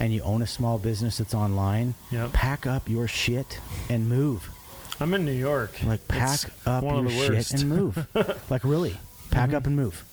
and 0.01 0.13
you 0.13 0.23
own 0.23 0.43
a 0.43 0.47
small 0.47 0.79
business 0.79 1.19
that's 1.19 1.35
online, 1.35 1.95
Yep. 2.11 2.33
pack 2.33 2.67
up 2.67 2.89
your 2.89 3.07
shit 3.07 3.61
and 3.89 4.09
move. 4.09 4.51
I'm 5.01 5.15
in 5.15 5.25
New 5.25 5.33
York. 5.33 5.83
Like 5.85 6.07
pack 6.09 6.35
It's 6.35 6.47
up 6.67 6.83
one 6.85 6.95
your 6.95 7.07
of 7.07 7.37
the 7.37 7.43
shit 7.43 7.61
and 7.61 7.69
move. 7.69 8.07
like 8.51 8.65
really, 8.65 8.97
pack 9.31 9.49
mm-hmm. 9.49 9.57
up 9.57 9.67
and 9.67 9.77
move. 9.77 10.05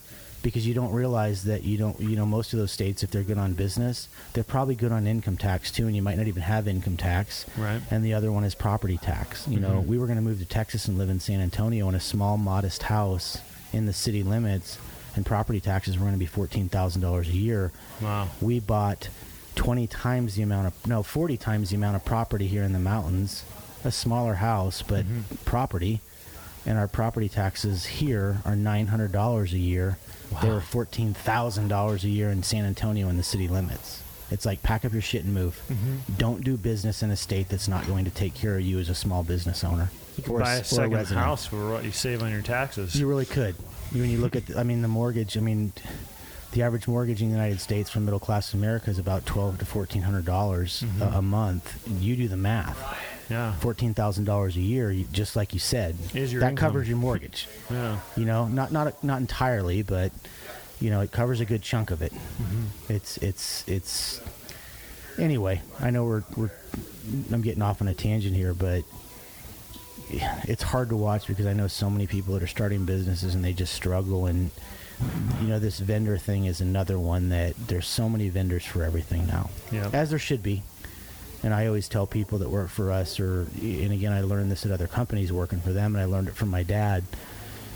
Because 0.42 0.66
you 0.66 0.74
don't 0.74 0.92
realize 0.94 1.44
that 1.44 1.64
you 1.64 1.78
don't, 1.78 2.00
you 2.00 2.16
know, 2.16 2.26
most 2.26 2.54
of 2.54 2.60
those 2.60 2.72
states, 2.72 3.04
if 3.04 3.12
they're 3.12 3.24
good 3.24 3.38
on 3.38 3.54
business, 3.54 4.08
they're 4.34 4.44
probably 4.44 4.74
good 4.76 4.92
on 4.92 5.06
income 5.06 5.36
tax 5.36 5.70
too, 5.72 5.86
and 5.88 5.96
you 5.96 6.02
might 6.02 6.18
not 6.18 6.28
even 6.28 6.44
have 6.44 6.68
income 6.68 6.96
tax. 6.96 7.46
Right. 7.58 7.82
And 7.92 8.06
the 8.06 8.14
other 8.14 8.32
one 8.32 8.44
is 8.46 8.56
property 8.56 8.98
tax. 8.98 9.48
You 9.50 9.60
know, 9.60 9.82
Mhm. 9.82 9.86
we 9.88 9.98
were 9.98 10.06
going 10.08 10.18
to 10.18 10.22
move 10.24 10.40
to 10.40 10.46
Texas 10.46 10.88
and 10.88 10.98
live 10.98 11.10
in 11.10 11.20
San 11.20 11.42
Antonio 11.42 11.90
in 11.90 11.96
a 11.96 12.00
small, 12.00 12.38
modest 12.38 12.84
house 12.84 13.40
in 13.74 13.86
the 13.86 13.92
city 13.94 14.24
limits, 14.24 14.78
and 15.16 15.26
property 15.26 15.60
taxes 15.60 15.96
were 15.98 16.04
going 16.04 16.14
to 16.14 16.20
be 16.20 16.26
fourteen 16.26 16.70
thousand 16.70 17.02
dollars 17.02 17.28
a 17.28 17.34
year. 17.36 17.72
Wow. 18.02 18.30
We 18.40 18.60
bought 18.62 19.10
20 19.56 19.88
times 19.88 20.36
the 20.36 20.42
amount 20.44 20.68
of 20.68 20.88
no 20.88 21.04
40 21.04 21.36
times 21.36 21.72
the 21.72 21.76
amount 21.76 21.98
of 21.98 22.06
property 22.06 22.48
here 22.48 22.64
in 22.64 22.72
the 22.72 22.80
mountains 22.80 23.44
a 23.84 23.92
smaller 23.92 24.36
house 24.36 24.82
but 24.88 25.06
property 25.44 26.00
and 26.70 26.78
our 26.80 26.88
property 26.88 27.28
taxes 27.28 27.86
here 27.86 28.38
are 28.46 28.54
$900 28.54 29.52
a 29.52 29.58
year 29.58 29.98
Wow. 30.32 30.40
they 30.42 30.50
were 30.50 30.60
$14,000 30.62 32.04
a 32.04 32.08
year 32.08 32.30
in 32.30 32.44
San 32.44 32.64
Antonio 32.64 33.10
in 33.10 33.18
the 33.18 33.24
city 33.24 33.48
limits 33.48 34.04
it's 34.32 34.46
like 34.46 34.62
pack 34.62 34.86
up 34.86 34.94
your 34.94 35.02
shit 35.02 35.24
and 35.26 35.34
move 35.34 35.60
don't 36.18 36.44
do 36.44 36.56
business 36.56 37.02
in 37.02 37.10
a 37.10 37.16
state 37.16 37.50
that's 37.50 37.68
not 37.68 37.88
going 37.88 38.06
to 38.06 38.12
take 38.12 38.36
care 38.36 38.56
of 38.56 38.62
you 38.62 38.78
as 38.80 38.88
a 38.90 38.94
small 38.96 39.24
business 39.24 39.64
owner 39.64 39.90
You 40.18 40.24
could 40.24 40.32
or 40.34 40.40
buy 40.42 40.56
a, 40.56 40.60
or 40.62 40.64
second 40.64 40.94
resident. 40.94 41.26
house 41.26 41.46
for 41.48 41.72
what 41.72 41.84
you 41.84 41.92
save 41.92 42.22
on 42.22 42.32
your 42.32 42.44
taxes. 42.44 42.96
You 42.96 43.08
really 43.08 43.26
could. 43.26 43.56
When 43.92 44.08
you 44.10 44.20
look 44.20 44.36
at, 44.36 44.46
the, 44.46 44.60
I 44.60 44.64
mean, 44.64 44.84
the 44.84 44.88
mortgage. 44.88 45.36
I 45.36 45.40
mean, 45.42 45.74
the 46.52 46.62
average 46.62 46.88
mortgage 46.88 47.24
in 47.24 47.30
the 47.30 47.34
United 47.36 47.60
States 47.60 47.90
for 47.90 48.00
middle 48.02 48.20
class 48.20 48.54
America 48.54 48.92
is 48.92 49.00
about 49.00 49.26
twelve 49.26 49.58
to 49.60 49.66
fourteen 49.66 50.04
hundred 50.04 50.26
dollars 50.26 50.84
Mm-hmm. 50.86 51.02
a, 51.02 51.18
a 51.18 51.22
month. 51.24 51.82
You 52.00 52.16
do 52.16 52.28
the 52.28 52.38
math. 52.38 52.78
Yeah. 53.30 53.54
Fourteen 53.56 53.94
thousand 53.94 54.26
dollars 54.26 54.56
a 54.58 54.62
year, 54.62 54.92
you, 54.92 55.06
just 55.12 55.36
like 55.36 55.54
you 55.54 55.60
said, 55.60 55.96
Is 56.14 56.32
your 56.34 56.42
that 56.42 56.52
income. 56.52 56.68
covers 56.70 56.88
your 56.88 56.98
mortgage. 56.98 57.48
Yeah. 57.70 58.00
You 58.18 58.26
know, 58.26 58.48
not 58.48 58.72
not 58.72 59.04
not 59.04 59.20
entirely, 59.22 59.82
but 59.84 60.12
you 60.82 60.90
know, 60.90 61.02
it 61.02 61.12
covers 61.12 61.40
a 61.40 61.46
good 61.46 61.62
chunk 61.62 61.92
of 61.92 62.02
it. 62.02 62.12
Mm-hmm. 62.14 62.94
It's 62.94 63.18
it's 63.18 63.68
it's. 63.68 64.22
Anyway, 65.18 65.62
I 65.80 65.90
know 65.90 66.06
we're 66.06 66.24
we're. 66.36 66.52
I'm 67.32 67.42
getting 67.42 67.62
off 67.62 67.82
on 67.82 67.88
a 67.88 67.94
tangent 67.94 68.36
here, 68.36 68.54
but 68.54 68.84
it's 70.12 70.64
hard 70.64 70.90
to 70.90 70.96
watch 70.96 71.28
because 71.28 71.46
I 71.46 71.54
know 71.54 71.68
so 71.68 71.90
many 71.90 72.08
people 72.08 72.34
that 72.34 72.42
are 72.44 72.48
starting 72.48 72.86
businesses 72.86 73.36
and 73.36 73.44
they 73.44 73.54
just 73.54 73.74
struggle 73.74 74.26
and 74.26 74.50
you 75.42 75.48
know 75.48 75.60
this 75.60 75.80
vendor 75.80 76.18
thing 76.18 76.46
is 76.46 76.62
another 76.62 76.98
one 77.00 77.30
that 77.30 77.56
there's 77.68 77.86
so 77.88 78.10
many 78.10 78.28
vendors 78.30 78.66
for 78.66 78.84
everything 78.84 79.28
now 79.28 79.50
Yeah. 79.72 79.90
as 79.94 80.10
there 80.10 80.20
should 80.20 80.42
be 80.44 80.64
and 81.44 81.54
I 81.54 81.68
always 81.68 81.88
tell 81.88 82.06
people 82.08 82.40
that 82.40 82.50
work 82.50 82.70
for 82.70 82.92
us 82.92 83.20
or 83.20 83.48
and 83.62 83.92
again 83.94 84.12
I 84.12 84.22
learned 84.22 84.52
this 84.52 84.66
at 84.66 84.72
other 84.72 84.88
companies 84.88 85.32
working 85.32 85.60
for 85.62 85.72
them 85.74 85.96
and 85.96 86.02
I 86.02 86.06
learned 86.06 86.28
it 86.28 86.36
from 86.36 86.50
my 86.50 86.64
dad 86.64 87.04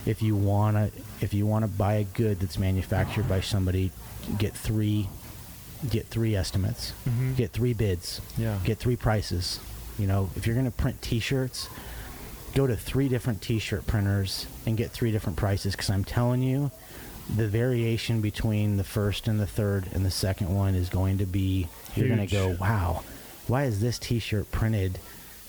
if 0.05 0.21
you 0.21 0.35
want 0.35 0.75
to 0.75 0.91
if 1.21 1.33
you 1.33 1.45
want 1.45 1.63
to 1.63 1.71
buy 1.71 1.93
a 1.95 2.03
good 2.03 2.39
that's 2.39 2.57
manufactured 2.59 3.27
by 3.29 3.39
somebody 3.41 3.91
get 4.37 4.53
3 4.53 5.07
get 5.89 6.07
3 6.07 6.35
estimates 6.35 6.93
Mhm. 7.07 7.35
get 7.35 7.51
3 7.51 7.73
bids 7.73 8.21
Yeah. 8.37 8.57
get 8.63 8.79
three 8.79 8.95
prices. 8.95 9.59
You 9.99 10.07
know, 10.07 10.29
if 10.35 10.47
you're 10.47 10.55
going 10.55 10.65
to 10.65 10.71
print 10.71 11.01
T-shirts, 11.03 11.67
go 12.55 12.65
to 12.65 12.75
three 12.75 13.07
different 13.09 13.41
T-shirt 13.43 13.85
printers 13.85 14.47
and 14.65 14.75
get 14.75 14.89
three 14.91 15.11
different 15.11 15.37
prices. 15.37 15.73
Because 15.73 15.89
I'm 15.91 16.03
telling 16.03 16.41
you, 16.41 16.71
the 17.35 17.47
variation 17.47 18.19
between 18.19 18.77
the 18.77 18.83
first 18.83 19.27
and 19.27 19.39
the 19.39 19.45
third 19.45 19.85
and 19.93 20.03
the 20.03 20.09
second 20.11 20.53
one 20.55 20.73
is 20.73 20.89
going 20.89 21.19
to 21.19 21.25
be. 21.27 21.67
You're 21.95 22.07
going 22.07 22.25
to 22.27 22.33
go, 22.33 22.57
wow, 22.59 23.03
why 23.47 23.63
is 23.63 23.79
this 23.81 23.99
T-shirt 23.99 24.51
printed 24.51 24.99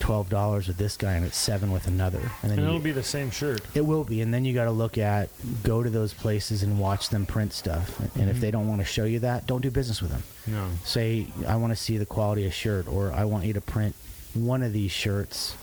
twelve 0.00 0.28
dollars 0.28 0.66
with 0.68 0.76
this 0.76 0.96
guy 0.96 1.12
and 1.12 1.24
it's 1.24 1.36
seven 1.36 1.70
with 1.72 1.86
another? 1.86 2.20
And 2.42 2.50
then 2.50 2.58
And 2.58 2.68
it'll 2.68 2.80
be 2.80 2.92
the 2.92 3.02
same 3.02 3.30
shirt. 3.30 3.62
it 3.74 3.86
will 3.86 4.04
be, 4.04 4.20
and 4.20 4.34
then 4.34 4.44
you 4.44 4.52
got 4.52 4.64
to 4.64 4.70
look 4.70 4.98
at 4.98 5.30
go 5.62 5.82
to 5.82 5.88
those 5.90 6.12
places 6.12 6.62
and 6.62 6.78
watch 6.78 7.08
them 7.10 7.24
print 7.26 7.52
stuff. 7.52 7.98
And 8.16 8.28
if 8.28 8.36
Mhm. 8.36 8.40
they 8.40 8.50
don't 8.50 8.68
want 8.68 8.80
to 8.80 8.84
show 8.84 9.04
you 9.04 9.20
that, 9.20 9.46
don't 9.46 9.60
do 9.62 9.70
business 9.70 10.02
with 10.02 10.10
them 10.10 10.22
No. 10.46 10.68
say 10.84 11.28
I 11.46 11.56
want 11.56 11.72
to 11.72 11.76
see 11.76 11.96
the 11.96 12.06
quality 12.06 12.46
of 12.46 12.52
shirt 12.52 12.86
or 12.88 13.12
I 13.12 13.24
want 13.24 13.44
you 13.44 13.52
to 13.54 13.60
print 13.60 13.94
one 14.34 14.62
of 14.62 14.72
these 14.72 14.90
shirts 14.90 15.54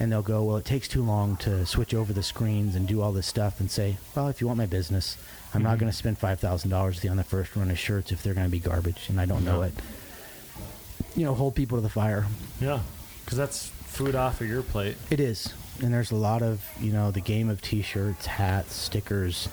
and 0.00 0.10
they'll 0.10 0.22
go 0.22 0.42
well 0.42 0.56
it 0.56 0.64
takes 0.64 0.88
too 0.88 1.02
long 1.04 1.36
to 1.36 1.66
switch 1.66 1.92
over 1.92 2.14
the 2.14 2.22
screens 2.22 2.74
and 2.74 2.88
do 2.88 3.02
all 3.02 3.12
this 3.12 3.26
stuff 3.26 3.60
and 3.60 3.70
say 3.70 3.98
well 4.16 4.28
if 4.28 4.40
you 4.40 4.46
want 4.46 4.56
my 4.56 4.64
business 4.66 5.16
I'm 5.52 5.62
not 5.62 5.76
Mhm. 5.76 5.80
going 5.80 5.92
to 5.92 5.96
spend 5.98 6.18
$5,000 6.18 7.10
on 7.10 7.16
the 7.18 7.24
first 7.24 7.54
run 7.56 7.70
of 7.70 7.78
shirts 7.78 8.10
if 8.10 8.22
they're 8.22 8.32
going 8.34 8.46
to 8.46 8.50
be 8.50 8.58
garbage 8.60 9.06
and 9.10 9.20
I 9.20 9.26
don't 9.26 9.44
know 9.44 9.60
it 9.62 9.74
you 11.16 11.24
know 11.24 11.34
hold 11.34 11.54
people 11.54 11.78
to 11.78 11.82
the 11.82 11.88
fire. 11.88 12.26
Yeah. 12.60 12.80
Because 13.24 13.38
that's 13.38 13.68
food 13.68 14.14
off 14.14 14.40
of 14.40 14.48
your 14.48 14.62
plate. 14.62 14.96
it 15.10 15.20
is. 15.20 15.52
And 15.82 15.94
there's 15.94 16.10
a 16.10 16.16
lot 16.16 16.42
of 16.42 16.64
you 16.80 16.92
know 16.92 17.10
the 17.10 17.20
game 17.20 17.48
of 17.48 17.62
t-shirts 17.62 18.26
hats 18.26 18.74
stickers. 18.74 19.48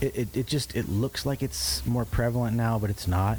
It, 0.00 0.16
it, 0.16 0.36
it 0.36 0.46
just 0.46 0.74
it 0.74 0.88
looks 0.88 1.26
like 1.26 1.42
it's 1.42 1.84
more 1.86 2.04
prevalent 2.04 2.56
now 2.56 2.78
but 2.78 2.90
it's 2.90 3.06
not. 3.06 3.38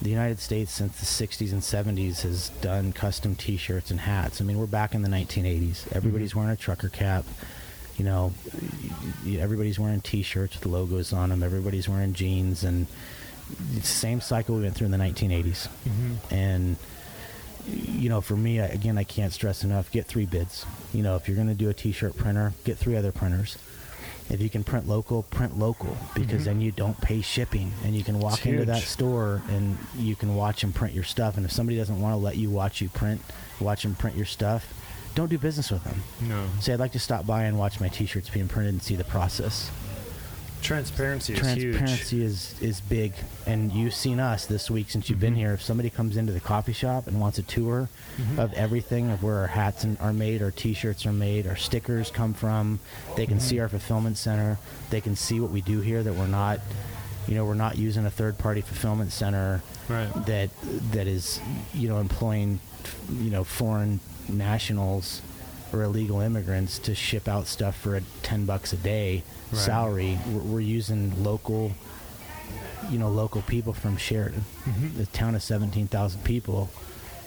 The 0.00 0.10
united 0.10 0.38
states 0.38 0.72
since 0.72 0.98
the 0.98 1.26
60s 1.26 1.50
and 1.50 1.60
70s 1.60 2.20
has 2.22 2.50
done 2.60 2.92
custom 2.92 3.34
t-shirts 3.34 3.90
and 3.90 4.00
hats. 4.00 4.40
I 4.40 4.44
mean 4.44 4.58
we're 4.58 4.66
back 4.66 4.94
in 4.94 5.02
the 5.02 5.08
1980s 5.08 5.90
everybody's 5.92 6.30
mm-hmm. 6.30 6.40
wearing 6.40 6.52
a 6.52 6.56
trucker 6.56 6.88
cap. 6.88 7.24
You 7.96 8.04
know 8.04 8.32
everybody's 9.26 9.78
wearing 9.78 10.02
t-shirts 10.02 10.54
with 10.54 10.66
logos 10.66 11.12
on 11.12 11.30
them 11.30 11.42
everybody's 11.42 11.88
wearing 11.88 12.12
jeans 12.12 12.64
and 12.64 12.86
the 13.74 13.80
same 13.82 14.20
cycle 14.20 14.56
we 14.56 14.62
went 14.62 14.74
through 14.74 14.86
in 14.86 14.90
the 14.90 14.98
1980s 14.98 15.68
Mm-hmm. 15.88 16.34
and 16.34 16.76
you 17.66 18.08
know 18.08 18.20
for 18.22 18.36
me 18.36 18.60
I, 18.60 18.66
again 18.66 18.96
i 18.96 19.04
can't 19.04 19.32
stress 19.32 19.62
enough 19.64 19.90
get 19.90 20.06
three 20.06 20.24
bids 20.26 20.64
you 20.94 21.02
know 21.02 21.16
if 21.16 21.28
you're 21.28 21.34
going 21.36 21.48
to 21.48 21.54
do 21.54 21.68
a 21.68 21.74
t-shirt 21.74 22.16
printer 22.16 22.52
get 22.64 22.78
three 22.78 22.96
other 22.96 23.12
printers 23.12 23.58
if 24.30 24.40
you 24.40 24.48
can 24.48 24.64
print 24.64 24.88
local 24.88 25.22
print 25.24 25.58
local 25.58 25.96
because 26.14 26.42
Mhm. 26.42 26.44
then 26.44 26.60
you 26.62 26.72
don't 26.72 26.98
pay 27.00 27.20
shipping 27.20 27.72
and 27.84 27.94
you 27.94 28.04
can 28.04 28.20
walk 28.20 28.38
It's 28.38 28.46
into 28.46 28.64
that 28.66 28.82
store 28.82 29.42
and 29.50 29.76
you 29.98 30.16
can 30.16 30.34
watch 30.34 30.60
them 30.62 30.72
print 30.72 30.94
your 30.94 31.04
stuff 31.04 31.36
and 31.36 31.44
if 31.44 31.52
somebody 31.52 31.76
doesn't 31.76 32.00
want 32.00 32.12
to 32.14 32.16
let 32.18 32.36
you 32.36 32.48
watch 32.50 32.80
you 32.80 32.88
print 32.88 33.20
watch 33.60 33.82
them 33.82 33.94
print 33.94 34.16
your 34.16 34.26
stuff 34.26 34.72
don't 35.14 35.28
do 35.28 35.36
business 35.38 35.70
with 35.70 35.84
them 35.84 36.02
No. 36.22 36.46
say 36.60 36.72
i'd 36.72 36.80
like 36.80 36.92
to 36.92 36.98
stop 36.98 37.26
by 37.26 37.42
and 37.44 37.58
watch 37.58 37.80
my 37.80 37.88
t-shirts 37.88 38.30
being 38.30 38.48
printed 38.48 38.72
and 38.74 38.82
see 38.82 38.96
the 38.96 39.04
process 39.04 39.70
Transparency 40.62 41.32
is 41.34 41.38
huge. 41.54 41.76
transparency 41.76 42.22
is 42.24 42.54
is 42.60 42.80
big 42.80 43.12
and 43.46 43.72
you've 43.72 43.94
seen 43.94 44.18
us 44.20 44.44
this 44.46 44.70
week 44.70 44.90
since 44.90 45.08
you've 45.08 45.20
been 45.20 45.32
Mm-hmm. 45.32 45.40
here 45.40 45.52
if 45.54 45.62
somebody 45.62 45.88
comes 45.88 46.16
into 46.16 46.32
the 46.32 46.40
coffee 46.40 46.72
shop 46.72 47.06
and 47.06 47.20
wants 47.20 47.38
a 47.38 47.42
tour 47.42 47.88
Mm-hmm. 48.18 48.38
of 48.40 48.52
everything 48.54 49.10
of 49.10 49.22
where 49.22 49.36
our 49.38 49.46
hats 49.46 49.86
are 50.00 50.12
made 50.12 50.42
our 50.42 50.50
t-shirts 50.50 51.06
are 51.06 51.12
made 51.12 51.46
our 51.46 51.54
stickers 51.56 52.10
come 52.10 52.34
from 52.34 52.80
they 53.16 53.24
can 53.26 53.36
Mm-hmm. 53.38 53.46
see 53.48 53.60
our 53.60 53.68
fulfillment 53.68 54.18
center 54.18 54.58
they 54.90 55.00
can 55.00 55.14
see 55.16 55.38
what 55.40 55.50
we 55.50 55.60
do 55.60 55.80
here 55.80 56.02
that 56.02 56.14
we're 56.14 56.26
not 56.26 56.58
you 57.28 57.34
know 57.34 57.44
we're 57.44 57.54
not 57.54 57.78
using 57.78 58.04
a 58.04 58.10
third 58.10 58.36
party 58.38 58.60
fulfillment 58.60 59.12
center 59.12 59.62
Right. 59.88 60.10
that 60.26 60.50
that 60.92 61.06
is 61.06 61.40
you 61.72 61.88
know 61.88 61.98
employing 61.98 62.58
you 63.12 63.30
know 63.30 63.44
foreign 63.44 64.00
nationals 64.28 65.22
or 65.72 65.82
illegal 65.82 66.20
immigrants 66.20 66.78
to 66.80 66.94
ship 66.94 67.28
out 67.28 67.46
stuff 67.46 67.76
for 67.78 67.94
a 67.96 68.00
10 68.22 68.44
bucks 68.46 68.72
a 68.72 68.76
day 68.76 69.22
Right. 69.52 69.60
salary 69.60 70.18
we're, 70.28 70.40
we're 70.40 70.60
using 70.60 71.22
local 71.24 71.72
you 72.90 72.98
know 72.98 73.08
local 73.10 73.42
people 73.42 73.72
from 73.72 73.96
Sheridan 73.96 74.44
Mm-hmm. 74.64 74.98
the 74.98 75.06
town 75.06 75.34
of 75.34 75.42
17,000 75.42 76.22
people 76.24 76.68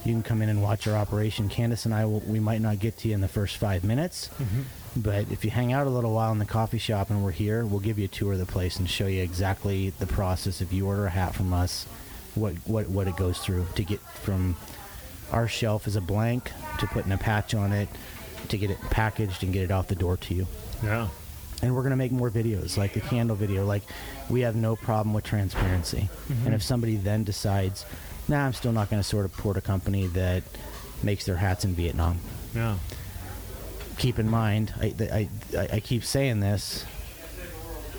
you 0.05 0.13
can 0.13 0.24
come 0.24 0.41
in 0.41 0.49
and 0.49 0.61
watch 0.63 0.88
our 0.88 0.95
operation 0.97 1.47
Candace 1.49 1.86
and 1.86 1.93
I 1.93 2.05
will, 2.05 2.22
we 2.22 2.39
might 2.39 2.61
not 2.61 2.80
get 2.80 2.97
to 2.99 3.07
you 3.07 3.13
in 3.13 3.22
the 3.22 3.28
first 3.28 3.57
5 3.57 3.84
minutes 3.84 4.30
Mm-hmm. 4.39 4.61
but 5.01 5.32
if 5.32 5.43
you 5.45 5.51
hang 5.51 5.74
out 5.74 5.88
a 5.88 5.89
little 5.89 6.13
while 6.13 6.32
in 6.32 6.39
the 6.39 6.45
coffee 6.45 6.78
shop 6.80 7.09
and 7.09 7.24
we're 7.24 7.32
here, 7.32 7.65
we'll 7.65 7.80
give 7.80 7.97
you 7.99 8.05
a 8.05 8.07
tour 8.07 8.34
of 8.34 8.39
the 8.39 8.45
place 8.45 8.78
and 8.78 8.89
show 8.89 9.07
you 9.07 9.22
exactly 9.24 9.89
the 9.99 10.07
process. 10.07 10.59
If 10.61 10.74
you 10.74 10.86
order 10.88 11.05
a 11.05 11.09
hat 11.09 11.34
from 11.36 11.53
us, 11.53 11.86
what 12.36 12.53
what 12.65 12.88
what 12.89 13.07
it 13.07 13.15
goes 13.15 13.38
through 13.39 13.65
to 13.76 13.84
get 13.84 13.99
from 13.99 14.55
our 15.32 15.47
shelf 15.47 15.88
as 15.88 15.95
a 15.95 16.01
blank 16.01 16.51
to 16.80 16.88
putting 16.88 17.11
a 17.11 17.17
patch 17.17 17.53
on 17.55 17.72
it 17.72 17.88
to 18.49 18.57
get 18.57 18.69
it 18.72 18.80
packaged 18.89 19.43
and 19.43 19.53
get 19.53 19.63
it 19.63 19.72
out 19.72 19.88
the 19.88 19.95
door 19.95 20.17
to 20.17 20.34
you. 20.34 20.47
Yeah. 20.84 21.07
And 21.62 21.76
we're 21.76 21.84
gonna 21.84 21.95
make 21.95 22.12
more 22.12 22.30
videos, 22.32 22.78
like 22.78 22.93
the 22.93 23.01
candle 23.01 23.36
video. 23.36 23.66
Like 23.66 23.84
we 24.30 24.41
have 24.41 24.55
no 24.55 24.76
problem 24.76 25.14
with 25.14 25.24
transparency. 25.24 26.09
Mm-hmm. 26.30 26.45
And 26.47 26.55
if 26.55 26.64
somebody 26.64 26.95
then 26.95 27.24
decides, 27.24 27.86
nah, 28.28 28.45
I'm 28.45 28.53
still 28.53 28.72
not 28.72 28.89
gonna 28.89 29.03
sort 29.03 29.26
of 29.26 29.34
support 29.36 29.57
a 29.57 29.62
company 29.62 30.07
that 30.07 30.43
makes 31.03 31.26
their 31.26 31.36
hats 31.38 31.66
in 31.66 31.74
Vietnam 31.74 32.20
Yeah. 32.55 32.78
keep 33.97 34.20
in 34.20 34.30
mind, 34.30 34.74
I, 34.80 34.93
I, 34.99 35.30
I, 35.57 35.68
I 35.74 35.80
keep 35.80 36.03
saying 36.03 36.39
this. 36.39 36.86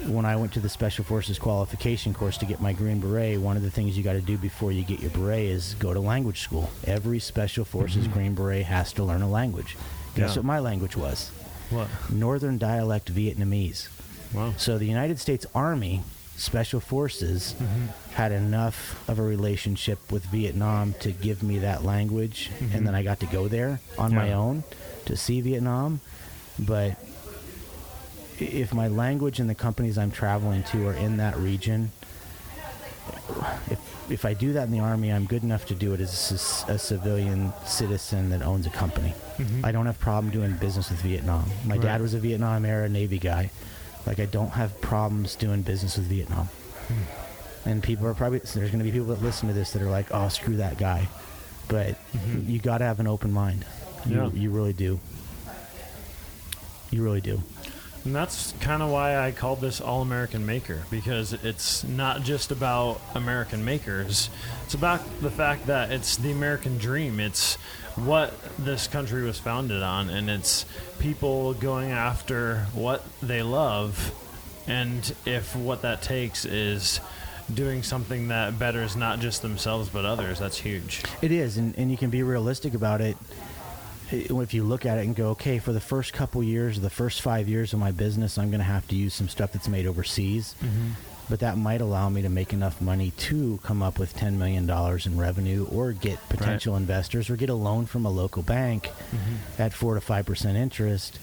When 0.07 0.25
I 0.25 0.35
went 0.35 0.53
to 0.55 0.61
the 0.61 0.69
Special 0.69 1.05
Forces 1.05 1.39
qualification 1.39 2.13
course 2.13 2.37
to 2.39 2.45
get 2.45 2.61
my 2.61 2.73
Green 2.73 2.99
Beret, 2.99 3.39
one 3.41 3.57
of 3.57 3.63
the 3.63 3.71
things 3.71 3.97
you 3.97 4.03
got 4.03 4.15
to 4.15 4.21
do 4.21 4.37
before 4.37 4.73
you 4.73 4.83
get 4.83 4.99
your 4.99 5.11
beret 5.11 5.45
is 5.45 5.75
go 5.79 5.95
to 5.95 6.01
language 6.01 6.41
school. 6.41 6.71
Every 6.85 7.21
Special 7.21 7.65
Forces 7.65 8.05
mm-hmm. 8.05 8.13
Green 8.13 8.35
Beret 8.35 8.65
has 8.65 8.93
to 8.95 9.05
learn 9.05 9.23
a 9.23 9.29
language. 9.31 9.77
Guess 10.17 10.31
Yeah. 10.31 10.41
what 10.41 10.45
my 10.45 10.59
language 10.59 10.97
was? 10.97 11.31
What? 11.73 11.89
Northern 12.11 12.59
Dialect 12.59 13.12
Vietnamese. 13.12 13.89
Wow. 14.35 14.55
So 14.57 14.79
the 14.79 14.87
United 14.87 15.18
States 15.18 15.47
Army 15.55 16.03
Special 16.37 16.81
Forces 16.81 17.55
mm-hmm. 17.59 17.87
had 18.12 18.33
enough 18.33 19.09
of 19.09 19.18
a 19.18 19.23
relationship 19.23 19.99
with 20.11 20.25
Vietnam 20.27 20.95
to 21.01 21.12
give 21.12 21.43
me 21.43 21.59
that 21.59 21.85
language, 21.85 22.51
and 22.59 22.70
mm-hmm. 22.70 22.85
then 22.85 22.95
I 22.95 23.03
got 23.03 23.20
to 23.20 23.27
go 23.27 23.49
there 23.49 23.81
on 23.99 24.14
my 24.14 24.33
own 24.33 24.64
to 25.07 25.16
see 25.16 25.41
Vietnam. 25.41 26.01
But 26.59 26.97
if 28.39 28.73
my 28.75 28.89
language 28.89 29.41
and 29.41 29.49
the 29.49 29.55
companies 29.55 29.99
I'm 29.99 30.11
traveling 30.11 30.62
to 30.64 30.89
are 30.89 30.95
in 30.95 31.18
that 31.18 31.37
region, 31.37 31.93
if 33.70 33.79
if 34.11 34.24
I 34.24 34.34
do 34.34 34.53
that 34.55 34.64
in 34.64 34.70
the 34.72 34.80
army, 34.80 35.12
I'm 35.12 35.24
good 35.26 35.42
enough 35.42 35.66
to 35.66 35.74
do 35.74 35.94
it 35.94 36.00
as 36.00 36.64
a 36.68 36.78
civilian 36.78 37.53
citizen 37.66 38.30
that 38.30 38.42
owns 38.42 38.66
a 38.66 38.70
company. 38.70 39.14
Mhm. 39.38 39.64
I 39.64 39.72
don't 39.72 39.86
have 39.86 39.98
problem 40.00 40.30
doing 40.32 40.53
business 40.57 40.90
with 40.90 41.00
Vietnam. 41.00 41.50
My 41.64 41.74
Right. 41.76 41.82
dad 41.82 42.00
was 42.03 42.14
a 42.14 42.18
Vietnam 42.18 42.64
era 42.64 42.88
Navy 42.88 43.18
guy. 43.18 43.50
Like 44.07 44.18
I 44.20 44.26
don't 44.26 44.50
have 44.50 44.80
problems 44.80 45.36
doing 45.36 45.62
business 45.62 45.96
with 45.96 46.07
Vietnam. 46.07 46.48
Hmm. 46.88 47.68
And 47.68 47.82
people 47.82 48.07
are 48.09 48.14
probably 48.14 48.40
there's 48.40 48.70
going 48.70 48.78
to 48.78 48.84
be 48.84 48.90
people 48.90 49.07
that 49.09 49.22
listen 49.22 49.46
to 49.48 49.55
this 49.55 49.70
that 49.72 49.82
are 49.82 49.90
like, 49.90 50.07
"Oh, 50.11 50.28
screw 50.28 50.57
that 50.57 50.78
guy." 50.78 51.09
But 51.68 51.96
you 52.46 52.59
got 52.59 52.78
to 52.78 52.84
have 52.84 52.98
an 52.98 53.07
open 53.07 53.32
mind. 53.32 53.64
You, 54.05 54.16
Mm-hmm. 54.16 54.36
Yeah. 54.36 54.42
you 54.42 54.50
really 54.50 54.72
do. 54.72 54.98
You 56.90 57.03
really 57.05 57.20
do. 57.20 57.40
And 58.05 58.14
that's 58.14 58.53
kind 58.61 58.82
of 58.82 58.90
why 58.90 59.16
I 59.16 59.30
called 59.30 59.61
this 59.61 59.80
All 59.80 60.03
American 60.03 60.44
Maker 60.44 60.82
because 60.90 61.32
it's 61.32 61.84
not 61.84 62.22
just 62.22 62.50
about 62.50 63.00
American 63.14 63.64
makers. 63.64 64.28
It's 64.64 64.74
about 64.74 65.00
the 65.20 65.30
fact 65.30 65.66
that 65.66 65.92
it's 65.92 66.16
the 66.16 66.32
American 66.32 66.78
dream. 66.78 67.20
It's 67.20 67.55
what 67.94 68.34
this 68.59 68.88
country 68.88 69.22
was 69.22 69.38
founded 69.38 69.82
on, 69.82 70.09
and 70.09 70.28
it's 70.28 70.66
people 70.98 71.55
going 71.55 71.92
after 71.92 72.66
what 72.74 73.05
they 73.20 73.42
love. 73.42 74.12
And 74.66 75.14
if 75.24 75.55
what 75.55 75.82
that 75.82 76.03
takes 76.03 76.44
is 76.44 77.00
doing 77.53 77.82
something 77.82 78.28
that 78.28 78.59
betters 78.59 78.96
not 78.96 79.20
just 79.20 79.42
themselves 79.42 79.88
but 79.90 80.05
others, 80.05 80.38
that's 80.38 80.59
huge. 80.59 81.03
It 81.20 81.30
is, 81.30 81.57
and, 81.57 81.76
and 81.78 81.90
you 81.90 81.96
can 81.96 82.11
be 82.11 82.22
realistic 82.22 82.74
about 82.74 83.00
it. 83.00 83.16
If 84.13 84.55
you 84.55 84.65
look 84.65 84.85
at 84.87 84.99
it 84.99 85.07
and 85.07 85.17
go, 85.17 85.31
okay, 85.31 85.59
for 85.59 85.73
the 85.73 85.81
first 85.81 86.13
couple 86.13 86.43
years, 86.43 86.81
the 86.81 86.91
first 86.91 87.23
five 87.23 87.49
years 87.49 87.73
of 87.73 87.79
my 87.79 87.91
business, 87.91 88.39
I'm 88.39 88.51
going 88.51 88.61
to 88.61 88.65
have 88.65 88.87
to 88.89 88.95
use 88.95 89.15
some 89.15 89.29
stuff 89.29 89.53
that's 89.53 89.69
made 89.69 89.87
overseas. 89.87 90.55
Mm-hmm. 90.61 90.91
But 91.31 91.41
that 91.41 91.57
might 91.57 91.81
allow 91.81 92.11
me 92.11 92.21
to 92.23 92.29
make 92.29 92.53
enough 92.53 92.81
money 92.81 93.13
to 93.13 93.59
come 93.63 93.83
up 93.83 93.99
with 93.99 94.15
$10 94.15 94.35
million 94.35 94.69
in 94.69 95.19
revenue 95.19 95.67
or 95.71 95.93
get 95.93 96.19
potential 96.29 96.77
investors 96.77 97.31
or 97.31 97.37
get 97.37 97.49
a 97.49 97.55
loan 97.55 97.87
from 97.87 98.05
a 98.05 98.11
local 98.11 98.43
bank 98.43 98.89
mm-hmm. 98.89 99.63
at 99.63 99.73
4 99.73 99.95
to 99.95 100.01
5% 100.01 100.55
interest 100.57 101.19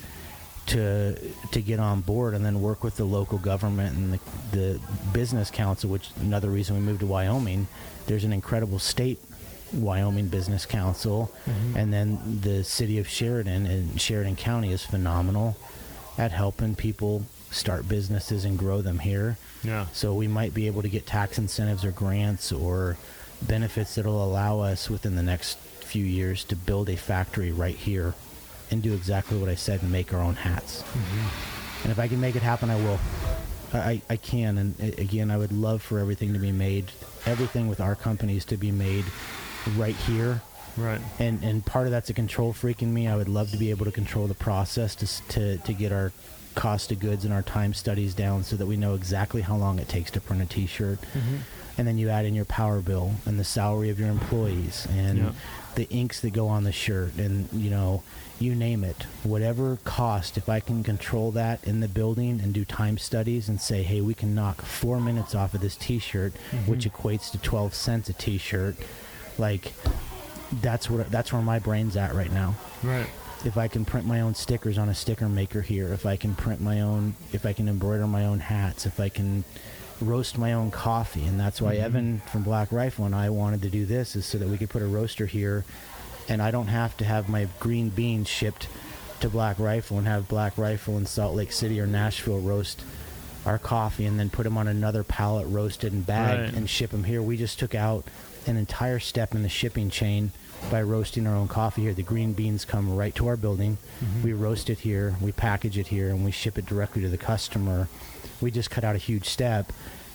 to 0.70 1.16
to 1.52 1.62
get 1.62 1.80
on 1.80 2.02
board 2.02 2.34
and 2.36 2.46
then 2.46 2.62
work 2.62 2.84
with 2.84 2.96
the 2.96 3.04
local 3.04 3.40
government 3.40 3.96
and 3.98 4.14
the, 4.14 4.20
the 4.52 4.80
business 5.14 5.50
council 5.50 5.90
which 5.90 6.12
another 6.22 6.50
reason 6.50 6.76
we 6.76 6.82
moved 6.82 7.00
to 7.00 7.08
Wyoming 7.08 7.68
there's 8.06 8.24
an 8.24 8.32
incredible 8.32 8.78
state 8.78 9.20
Wyoming 9.74 10.28
Business 10.28 10.66
Council 10.66 11.32
mm-hmm. 11.46 11.78
and 11.78 11.94
then 11.94 12.40
the 12.42 12.64
city 12.64 12.98
of 13.00 13.08
Sheridan 13.08 13.66
and 13.66 14.00
Sheridan 14.02 14.36
County 14.36 14.72
is 14.72 14.84
phenomenal 14.86 15.58
at 16.18 16.32
helping 16.32 16.76
people 16.76 17.24
start 17.52 17.88
businesses 17.88 18.46
and 18.46 18.58
grow 18.60 18.82
them 18.82 19.00
here 19.00 19.38
Yeah. 19.64 19.88
so 19.94 20.14
we 20.14 20.28
might 20.28 20.54
be 20.54 20.68
able 20.68 20.82
to 20.82 20.90
get 20.90 21.06
tax 21.08 21.38
incentives 21.38 21.84
or 21.86 21.92
grants 21.92 22.52
or 22.52 22.98
benefits 23.42 23.96
that'll 23.96 24.24
allow 24.24 24.60
us 24.60 24.90
within 24.90 25.16
the 25.16 25.24
next 25.24 25.58
few 25.58 26.04
years 26.06 26.44
to 26.46 26.56
build 26.56 26.90
a 26.90 26.96
factory 26.98 27.52
right 27.52 27.76
here 27.76 28.14
and 28.70 28.84
do 28.84 28.94
exactly 28.94 29.38
what 29.40 29.50
I 29.50 29.56
said 29.56 29.82
and 29.82 29.92
make 29.92 30.14
our 30.14 30.20
own 30.22 30.36
hats. 30.36 30.84
Mm-hmm. 30.84 31.84
And 31.84 31.92
if 31.92 31.98
I 31.98 32.08
can 32.08 32.20
make 32.22 32.36
it 32.36 32.44
happen, 32.44 32.70
I 32.70 32.76
will. 32.76 33.00
I, 33.74 33.78
I- 33.80 34.02
I 34.12 34.16
can. 34.18 34.58
And 34.60 34.80
again, 35.00 35.32
I 35.32 35.38
would 35.38 35.52
love 35.52 35.82
for 35.82 35.98
everything 35.98 36.34
to 36.34 36.40
be 36.40 36.52
made, 36.52 36.92
everything 37.26 37.68
with 37.68 37.80
our 37.80 37.96
companies 37.96 38.46
to 38.46 38.58
be 38.58 38.72
made 38.72 39.06
right 39.78 39.96
here. 39.96 40.42
Right. 40.78 41.02
And 41.20 41.44
and 41.44 41.66
part 41.66 41.86
of 41.88 41.92
that's 41.92 42.10
a 42.10 42.14
control 42.14 42.54
freak 42.54 42.82
in 42.82 42.94
me. 42.94 43.08
I 43.08 43.16
would 43.16 43.28
love 43.30 43.52
to 43.52 43.58
be 43.58 43.70
able 43.70 43.86
to 43.86 43.92
control 43.92 44.28
the 44.28 44.34
process 44.36 44.96
to 44.96 45.28
to 45.30 45.58
to 45.58 45.74
get 45.74 45.92
our 45.92 46.12
cost 46.56 46.92
of 46.92 47.00
goods 47.00 47.26
and 47.26 47.34
our 47.34 47.42
time 47.42 47.74
studies 47.74 48.14
down 48.14 48.44
so 48.44 48.56
that 48.56 48.66
we 48.66 48.76
know 48.76 48.94
exactly 48.96 49.42
how 49.42 49.56
long 49.56 49.80
it 49.80 49.88
takes 49.88 50.12
to 50.12 50.22
print 50.22 50.42
a 50.42 50.46
T-shirt. 50.46 51.00
Mm-hmm. 51.02 51.38
And 51.78 51.88
then 51.88 51.98
you 51.98 52.10
add 52.10 52.26
in 52.26 52.34
your 52.36 52.46
power 52.46 52.82
bill 52.82 53.14
and 53.26 53.40
the 53.40 53.44
salary 53.44 53.90
of 53.90 54.00
your 54.00 54.10
employees 54.10 54.86
and 54.92 55.18
Yeah. 55.18 55.32
the 55.76 55.88
inks 55.90 56.20
that 56.22 56.32
go 56.34 56.48
on 56.48 56.64
the 56.66 56.72
shirt 56.74 57.16
and 57.18 57.48
you 57.54 57.70
know 57.70 58.04
you 58.40 58.54
name 58.56 58.84
it 58.84 59.04
whatever 59.24 59.78
cost 59.86 60.38
if 60.38 60.50
i 60.50 60.60
can 60.60 60.84
control 60.84 61.32
that 61.32 61.64
in 61.66 61.80
the 61.80 61.88
building 61.88 62.42
and 62.42 62.54
do 62.54 62.66
time 62.66 62.98
studies 62.98 63.48
and 63.48 63.62
say 63.62 63.84
hey 63.84 64.02
we 64.02 64.14
can 64.14 64.34
knock 64.36 64.62
four 64.62 65.00
minutes 65.00 65.36
off 65.36 65.54
of 65.54 65.62
this 65.62 65.76
t-shirt 65.78 66.34
mm-hmm. 66.34 66.70
which 66.70 66.86
equates 66.90 67.32
to 67.32 67.38
12 67.38 67.74
cents 67.74 68.10
a 68.10 68.14
t-shirt 68.14 68.76
like 69.40 69.74
that's 70.62 70.90
where 70.90 71.04
that's 71.06 71.32
where 71.32 71.42
my 71.42 71.60
brain's 71.60 71.96
at 71.96 72.14
right 72.14 72.32
now 72.32 72.56
Right. 72.84 73.08
if 73.46 73.58
I 73.58 73.68
can 73.68 73.86
print 73.86 74.06
my 74.08 74.22
own 74.22 74.36
stickers 74.36 74.78
on 74.78 74.90
a 74.90 74.96
sticker 74.96 75.30
maker 75.30 75.62
here, 75.62 75.94
if 75.94 76.06
I 76.06 76.16
can 76.18 76.34
print 76.36 76.60
my 76.62 76.82
own, 76.82 77.16
if 77.34 77.46
I 77.46 77.54
can 77.54 77.68
embroider 77.70 78.08
my 78.08 78.26
own 78.26 78.40
hats, 78.40 78.86
if 78.86 79.00
I 79.00 79.10
can 79.10 79.44
roast 80.02 80.38
my 80.38 80.54
own 80.54 80.72
coffee, 80.72 81.26
and 81.26 81.40
that's 81.40 81.62
why 81.62 81.76
mm-hmm. 81.76 81.86
Evan 81.86 82.20
from 82.32 82.44
Black 82.44 82.72
Rifle 82.72 83.06
and 83.06 83.14
I 83.16 83.30
wanted 83.30 83.62
to 83.64 83.70
do 83.70 83.86
this 83.86 84.16
is 84.16 84.26
so 84.26 84.38
that 84.38 84.48
we 84.48 84.58
could 84.58 84.70
put 84.70 84.82
a 84.82 84.86
roaster 84.88 85.26
here, 85.26 85.66
and 86.30 86.42
I 86.42 86.52
don't 86.52 86.68
have 86.68 86.96
to 86.98 87.06
have 87.06 87.28
my 87.30 87.48
green 87.60 87.90
beans 87.90 88.28
shipped 88.30 88.68
to 89.20 89.30
Black 89.30 89.60
Rifle 89.60 89.98
and 89.98 90.08
have 90.08 90.28
Black 90.30 90.58
Rifle 90.58 90.98
in 90.98 91.06
Salt 91.06 91.36
Lake 91.36 91.52
City 91.52 91.80
or 91.82 91.86
Nashville 91.88 92.40
roast 92.40 92.82
our 93.46 93.58
coffee 93.58 94.06
and 94.06 94.18
then 94.20 94.30
put 94.30 94.44
them 94.44 94.58
on 94.58 94.68
another 94.70 95.04
pallet 95.04 95.48
roasted 95.48 95.92
and 95.94 96.06
bagged 96.06 96.42
Right. 96.42 96.54
and 96.54 96.70
ship 96.70 96.92
them 96.92 97.04
here. 97.04 97.22
We 97.22 97.36
just 97.38 97.60
took 97.60 97.76
out 97.76 98.06
an 98.48 98.58
entire 98.58 99.00
step 99.00 99.36
in 99.36 99.44
the 99.44 99.50
shipping 99.50 99.90
chain 99.90 100.32
by 100.70 100.82
roasting 100.82 101.26
our 101.26 101.36
own 101.36 101.48
coffee 101.48 101.84
here. 101.84 101.94
The 101.94 102.04
green 102.04 102.34
beans 102.34 102.66
come 102.66 102.96
right 102.96 103.16
to 103.16 103.28
our 103.28 103.38
building. 103.38 103.78
Mm-hmm. 104.04 104.24
We 104.24 104.34
roast 104.34 104.70
it 104.70 104.80
here, 104.80 105.16
we 105.22 105.32
package 105.32 105.78
it 105.78 105.88
here, 105.88 106.10
and 106.10 106.26
we 106.26 106.32
ship 106.32 106.58
it 106.58 106.66
directly 106.66 107.02
to 107.02 107.10
the 107.10 107.18
customer. 107.18 107.88
We 108.42 108.52
just 108.52 108.70
cut 108.70 108.84
out 108.84 108.96
a 108.96 109.00
huge 109.00 109.28
step, 109.28 109.72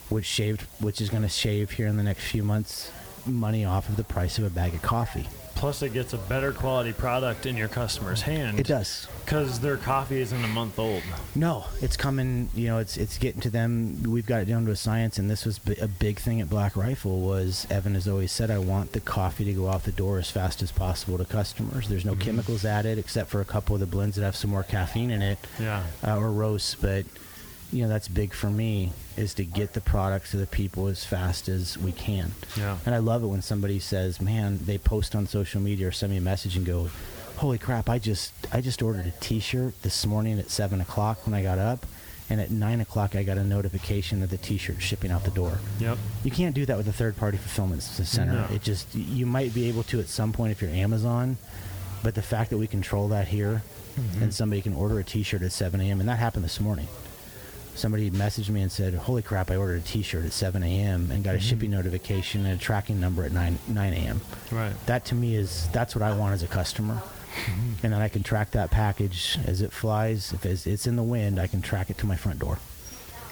which 0.09 0.27
shaved, 0.27 0.63
which 0.81 1.01
is 1.01 1.09
going 1.09 1.23
to 1.23 1.29
shave 1.29 1.73
here 1.73 1.87
in 1.87 1.97
the 1.97 2.03
next 2.03 2.25
few 2.25 2.43
months 2.43 2.91
money 3.27 3.65
off 3.65 3.89
of 3.89 3.97
the 3.97 4.05
price 4.05 4.39
of 4.39 4.45
a 4.45 4.51
bag 4.51 4.75
of 4.75 4.83
coffee. 4.83 5.27
Plus, 5.65 5.81
it 5.81 5.95
gets 5.95 6.13
a 6.13 6.19
better 6.19 6.53
quality 6.53 6.93
product 6.93 7.47
in 7.47 7.57
your 7.57 7.69
customer's 7.69 8.21
hand. 8.21 8.61
It 8.61 8.67
does. 8.67 9.09
because 9.25 9.61
their 9.61 9.79
coffee 9.79 10.21
isn't 10.21 10.45
a 10.45 10.49
month 10.49 10.79
old. 10.79 11.03
No, 11.35 11.65
it's 11.81 11.97
coming. 11.97 12.51
You 12.55 12.67
know, 12.67 12.79
it's 12.81 12.99
it's 12.99 13.17
getting 13.17 13.41
to 13.41 13.49
them. 13.49 14.03
We've 14.03 14.27
got 14.27 14.43
it 14.43 14.45
down 14.45 14.67
to 14.67 14.73
a 14.73 14.77
science, 14.77 15.19
and 15.19 15.31
this 15.31 15.47
was 15.47 15.59
bi- 15.59 15.77
a 15.81 15.89
big 15.89 16.19
thing 16.19 16.43
at 16.43 16.51
Black 16.51 16.77
Rifle. 16.77 17.23
Was 17.23 17.67
Evan 17.71 17.95
has 17.95 18.07
always 18.07 18.31
said, 18.31 18.51
I 18.51 18.59
want 18.59 18.93
the 18.93 19.01
coffee 19.01 19.47
to 19.47 19.55
go 19.55 19.69
out 19.71 19.85
the 19.85 19.93
door 19.93 20.19
as 20.19 20.31
fast 20.31 20.61
as 20.61 20.71
possible 20.71 21.17
to 21.17 21.25
customers. 21.25 21.89
There's 21.89 22.05
no 22.05 22.15
chemicals 22.15 22.67
added, 22.67 22.99
except 22.99 23.31
for 23.31 23.41
a 23.41 23.47
couple 23.47 23.75
of 23.75 23.81
the 23.81 23.87
blends 23.87 24.17
that 24.17 24.23
have 24.23 24.37
some 24.37 24.51
more 24.51 24.65
caffeine 24.65 25.11
in 25.11 25.23
it, 25.23 25.39
Yeah. 25.59 25.83
uh, 26.07 26.19
or 26.19 26.31
roasts. 26.31 26.75
But 26.75 27.07
you 27.75 27.83
know, 27.83 27.89
that's 27.89 28.09
big 28.09 28.33
for 28.33 28.49
me 28.49 28.93
is 29.17 29.35
to 29.35 29.45
get 29.45 29.73
the 29.75 29.81
product 29.81 30.31
to 30.31 30.37
the 30.37 30.47
people 30.47 30.87
as 30.87 31.05
fast 31.05 31.49
as 31.49 31.77
we 31.77 31.93
can. 31.93 32.33
Yeah. 32.57 32.79
And 32.87 32.95
I 32.95 32.99
love 32.99 33.23
it 33.23 33.27
when 33.27 33.43
somebody 33.43 33.79
says, 33.81 34.21
"Man," 34.21 34.61
they 34.65 34.79
post 34.79 35.15
on 35.15 35.27
social 35.27 35.61
media 35.61 35.89
or 35.89 35.93
send 35.93 36.13
me 36.13 36.19
a 36.19 36.21
message 36.23 36.57
and 36.57 36.65
go, 36.65 36.89
"Holy 37.37 37.59
crap! 37.59 37.89
I 37.91 37.99
just 37.99 38.33
I 38.53 38.61
just 38.61 38.81
ordered 38.81 39.07
a 39.07 39.11
T-shirt 39.21 39.83
this 39.83 40.07
morning 40.07 40.39
at 40.39 40.51
seven 40.51 40.81
o'clock 40.81 41.27
when 41.27 41.35
I 41.35 41.43
got 41.43 41.59
up, 41.59 41.85
and 42.31 42.41
at 42.41 42.51
nine 42.51 42.81
o'clock 42.81 43.17
I 43.17 43.23
got 43.25 43.39
a 43.39 43.45
notification 43.45 44.21
that 44.21 44.31
the 44.31 44.39
T-shirt 44.39 44.81
shipping 44.81 45.11
out 45.11 45.25
the 45.25 45.31
door." 45.33 45.59
Yep. 45.81 45.99
You 46.23 46.31
can't 46.31 46.55
do 46.55 46.65
that 46.67 46.77
with 46.77 46.87
a 46.89 46.93
third-party 46.93 47.39
fulfillment 47.39 47.83
center. 47.83 48.33
No. 48.49 48.55
It 48.55 48.63
just 48.63 48.95
you 48.95 49.27
might 49.27 49.53
be 49.53 49.69
able 49.69 49.83
to 49.85 49.99
at 50.01 50.09
some 50.09 50.33
point 50.33 50.53
if 50.53 50.63
you're 50.63 50.71
Amazon, 50.71 51.39
but 52.05 52.15
the 52.15 52.23
fact 52.23 52.51
that 52.51 52.59
we 52.59 52.67
control 52.69 53.09
that 53.09 53.29
here, 53.29 53.63
Mm-hmm. 53.95 54.25
and 54.25 54.35
somebody 54.35 54.61
can 54.61 54.75
order 54.75 54.99
a 54.99 55.05
T-shirt 55.05 55.41
at 55.43 55.53
7 55.53 55.81
a.m. 55.81 56.01
and 56.01 56.09
that 56.09 56.19
happened 56.19 56.45
this 56.45 56.59
morning. 56.59 56.89
Somebody 57.75 58.11
messaged 58.11 58.51
me 58.51 58.63
and 58.63 58.71
said, 58.71 58.95
"Holy 58.95 59.23
crap! 59.23 59.51
I 59.51 59.57
ordered 59.57 59.81
a 59.81 59.85
T-shirt 59.85 60.25
at 60.25 60.33
7 60.33 60.63
a.m. 60.63 61.11
and 61.11 61.25
got 61.25 61.35
a 61.35 61.41
shipping 61.41 61.71
notification 61.73 62.47
and 62.47 62.55
a 62.55 62.63
tracking 62.63 63.01
number 63.01 63.25
at 63.25 63.33
9 63.33 63.59
9 63.69 63.93
a.m." 63.93 64.21
Right. 64.53 64.73
That 64.87 65.05
to 65.07 65.15
me 65.15 65.35
is 65.37 65.69
that's 65.73 65.95
what 65.95 66.03
I 66.03 66.17
want 66.17 66.35
as 66.35 66.43
a 66.43 66.47
customer, 66.47 67.03
and 67.83 67.93
then 67.93 68.01
I 68.01 68.09
can 68.09 68.23
track 68.23 68.53
that 68.53 68.71
package 68.71 69.39
as 69.45 69.61
it 69.61 69.73
flies. 69.73 70.33
If 70.33 70.47
it's, 70.47 70.67
it's 70.69 70.87
in 70.87 70.95
the 70.97 71.03
wind, 71.03 71.41
I 71.41 71.47
can 71.49 71.63
track 71.63 71.91
it 71.91 71.99
to 71.99 72.07
my 72.07 72.15
front 72.17 72.39
door. 72.39 72.59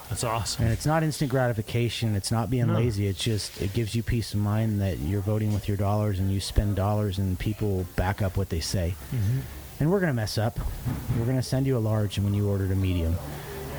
That's 0.09 0.25
awesome. 0.25 0.65
And 0.65 0.73
it's 0.75 0.85
not 0.85 1.03
instant 1.05 1.31
gratification. 1.31 2.15
It's 2.17 2.31
not 2.31 2.51
being 2.51 2.67
No. 2.67 2.75
lazy. 2.75 3.07
It's 3.07 3.23
just 3.23 3.63
it 3.63 3.73
gives 3.73 3.95
you 3.95 4.03
peace 4.03 4.35
of 4.35 4.41
mind 4.41 4.81
that 4.81 4.99
you're 4.99 5.23
voting 5.23 5.55
with 5.55 5.69
your 5.69 5.77
dollars 5.79 6.19
and 6.19 6.31
you 6.31 6.39
spend 6.41 6.77
dollars 6.77 7.19
and 7.19 7.39
people 7.39 7.87
back 7.97 8.21
up 8.21 8.37
what 8.37 8.51
they 8.51 8.61
say. 8.61 8.95
Mm-hmm. 9.15 9.39
And 9.81 9.91
we're 9.91 10.01
gonna 10.01 10.13
mess 10.13 10.37
up. 10.37 10.59
We're 11.19 11.25
gonna 11.25 11.43
send 11.43 11.67
you 11.67 11.79
a 11.79 11.81
large 11.81 12.19
when 12.19 12.35
you 12.35 12.47
ordered 12.49 12.73
a 12.73 12.75
medium. 12.77 13.17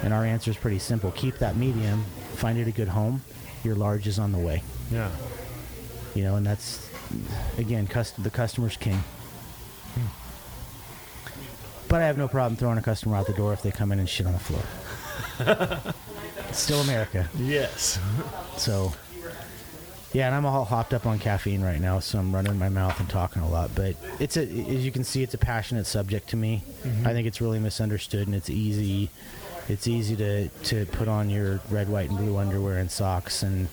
And 0.04 0.14
our 0.14 0.26
answer 0.26 0.52
is 0.52 0.58
pretty 0.58 0.80
simple: 0.80 1.12
keep 1.12 1.38
that 1.40 1.56
medium, 1.56 2.04
find 2.36 2.58
it 2.60 2.68
a 2.68 2.72
good 2.72 2.90
home. 2.90 3.22
Your 3.64 3.76
large 3.76 4.06
is 4.08 4.20
on 4.20 4.32
the 4.32 4.38
way. 4.40 4.62
Yeah. 4.92 5.10
You 6.14 6.24
know, 6.24 6.36
and 6.36 6.46
that's 6.46 6.90
again, 7.58 7.88
cust- 7.88 8.22
the 8.22 8.30
customer's 8.30 8.78
king. 8.78 9.04
But 11.88 12.02
I 12.02 12.08
have 12.08 12.18
no 12.18 12.28
problem 12.28 12.56
throwing 12.56 12.78
a 12.80 12.82
customer 12.82 13.16
out 13.16 13.28
the 13.28 13.34
door 13.34 13.54
if 13.54 13.62
they 13.62 13.72
come 13.72 13.92
in 13.92 14.00
and 14.00 14.10
shit 14.10 14.26
on 14.26 14.34
the 14.34 14.40
floor. 14.40 15.94
It's 16.50 16.60
Still 16.60 16.82
America. 16.82 17.28
Yes. 17.36 18.00
So, 18.58 18.94
yeah, 20.12 20.28
and 20.28 20.36
I'm 20.36 20.46
all 20.46 20.66
hopped 20.66 20.94
up 20.94 21.08
on 21.08 21.18
caffeine 21.18 21.64
right 21.64 21.82
now, 21.82 22.00
so 22.00 22.20
I'm 22.20 22.34
running 22.34 22.60
my 22.60 22.70
mouth 22.70 23.00
and 23.00 23.10
talking 23.10 23.42
a 23.42 23.50
lot. 23.50 23.72
But 23.74 23.96
it's 24.20 24.38
a, 24.38 24.42
as 24.42 24.86
you 24.86 24.92
can 24.92 25.04
see, 25.04 25.24
it's 25.24 25.34
a 25.34 25.40
passionate 25.40 25.88
subject 25.88 26.30
to 26.30 26.36
me. 26.36 26.64
Mm-hmm. 26.84 27.08
I 27.08 27.14
think 27.14 27.26
it's 27.28 27.42
really 27.42 27.58
misunderstood, 27.60 28.28
and 28.28 28.36
it's 28.36 28.52
easy. 28.52 29.10
It's 29.70 29.88
easy 29.88 30.16
to 30.18 30.50
to 30.50 30.86
put 30.88 31.08
on 31.08 31.30
your 31.30 31.60
red, 31.70 31.90
white, 31.90 32.10
and 32.10 32.18
blue 32.18 32.38
underwear 32.38 32.78
and 32.78 32.92
socks 32.92 33.44
and 33.44 33.68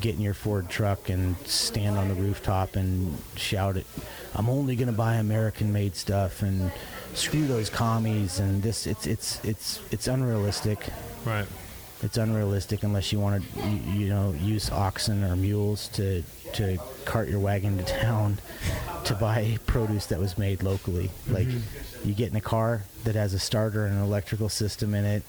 get 0.00 0.14
in 0.14 0.20
your 0.20 0.34
Ford 0.34 0.68
truck 0.68 1.08
and 1.08 1.36
stand 1.46 1.96
on 1.96 2.08
the 2.08 2.14
rooftop 2.14 2.76
and 2.76 3.16
shout 3.36 3.76
it. 3.76 3.86
I'm 4.34 4.48
only 4.50 4.76
going 4.76 4.88
to 4.88 4.92
buy 4.92 5.14
American-made 5.14 5.96
stuff 5.96 6.42
and 6.42 6.70
screw 7.14 7.46
those 7.46 7.70
commies 7.70 8.38
and 8.38 8.62
this. 8.62 8.86
It's 8.86 9.06
it's 9.06 9.42
it's 9.44 9.80
it's 9.90 10.06
unrealistic 10.06 10.90
Right. 11.24 11.46
It's 12.02 12.16
unrealistic 12.16 12.82
unless 12.82 13.12
you 13.12 13.20
want 13.20 13.42
to 13.42 13.68
you, 13.68 14.00
you 14.00 14.08
know 14.08 14.32
use 14.40 14.70
oxen 14.70 15.24
or 15.24 15.36
mules 15.36 15.88
to 15.88 16.22
to 16.54 16.78
cart 17.04 17.28
your 17.28 17.40
wagon 17.40 17.76
to 17.78 17.84
town 17.84 18.38
to 19.04 19.14
buy 19.14 19.58
produce 19.66 20.06
that 20.06 20.18
was 20.18 20.38
made 20.38 20.62
locally. 20.62 21.10
Like 21.28 21.46
mm-hmm. 21.46 22.08
you 22.08 22.14
get 22.14 22.30
in 22.30 22.36
a 22.36 22.40
car 22.40 22.84
that 23.04 23.14
has 23.14 23.34
a 23.34 23.38
starter 23.38 23.86
and 23.86 23.96
an 23.96 24.02
electrical 24.02 24.48
system 24.48 24.94
in 24.94 25.04
it 25.04 25.22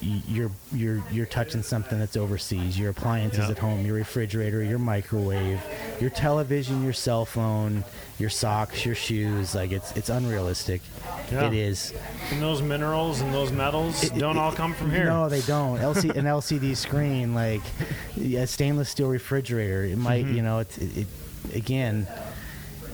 you're 0.00 0.50
you're 0.72 1.02
you're 1.10 1.26
touching 1.26 1.62
something 1.62 1.98
that's 1.98 2.16
overseas 2.16 2.78
your 2.78 2.90
appliances 2.90 3.40
Yeah. 3.40 3.50
at 3.50 3.58
home 3.58 3.84
your 3.84 3.94
refrigerator 3.96 4.62
your 4.62 4.78
microwave 4.78 5.60
your 6.00 6.10
television 6.10 6.82
your 6.84 6.92
cell 6.92 7.24
phone 7.24 7.84
your 8.18 8.30
socks 8.30 8.84
your 8.86 8.94
shoes 8.94 9.54
like 9.54 9.72
it's 9.72 9.92
it's 9.96 10.08
unrealistic 10.10 10.80
Yeah. 11.30 11.46
it 11.46 11.54
is 11.54 11.92
And 12.30 12.40
those 12.42 12.62
minerals 12.62 13.20
and 13.20 13.32
those 13.32 13.52
metals 13.52 14.08
don't 14.10 14.38
all 14.38 14.52
come 14.52 14.74
from 14.74 14.90
here. 14.90 15.04
no, 15.06 15.28
they 15.28 15.40
don't. 15.42 15.78
LC, 15.78 16.14
an 16.16 16.24
LCD 16.26 16.76
screen, 16.76 17.34
like 17.34 17.62
a 18.18 18.46
stainless 18.46 18.88
steel 18.90 19.08
refrigerator, 19.08 19.84
it 19.84 19.98
might, 19.98 20.24
Mm-hmm. 20.24 20.36
you 20.36 20.42
know, 20.42 20.58
it's 20.60 20.78
it, 20.78 20.98
it 20.98 21.06
again, 21.56 22.06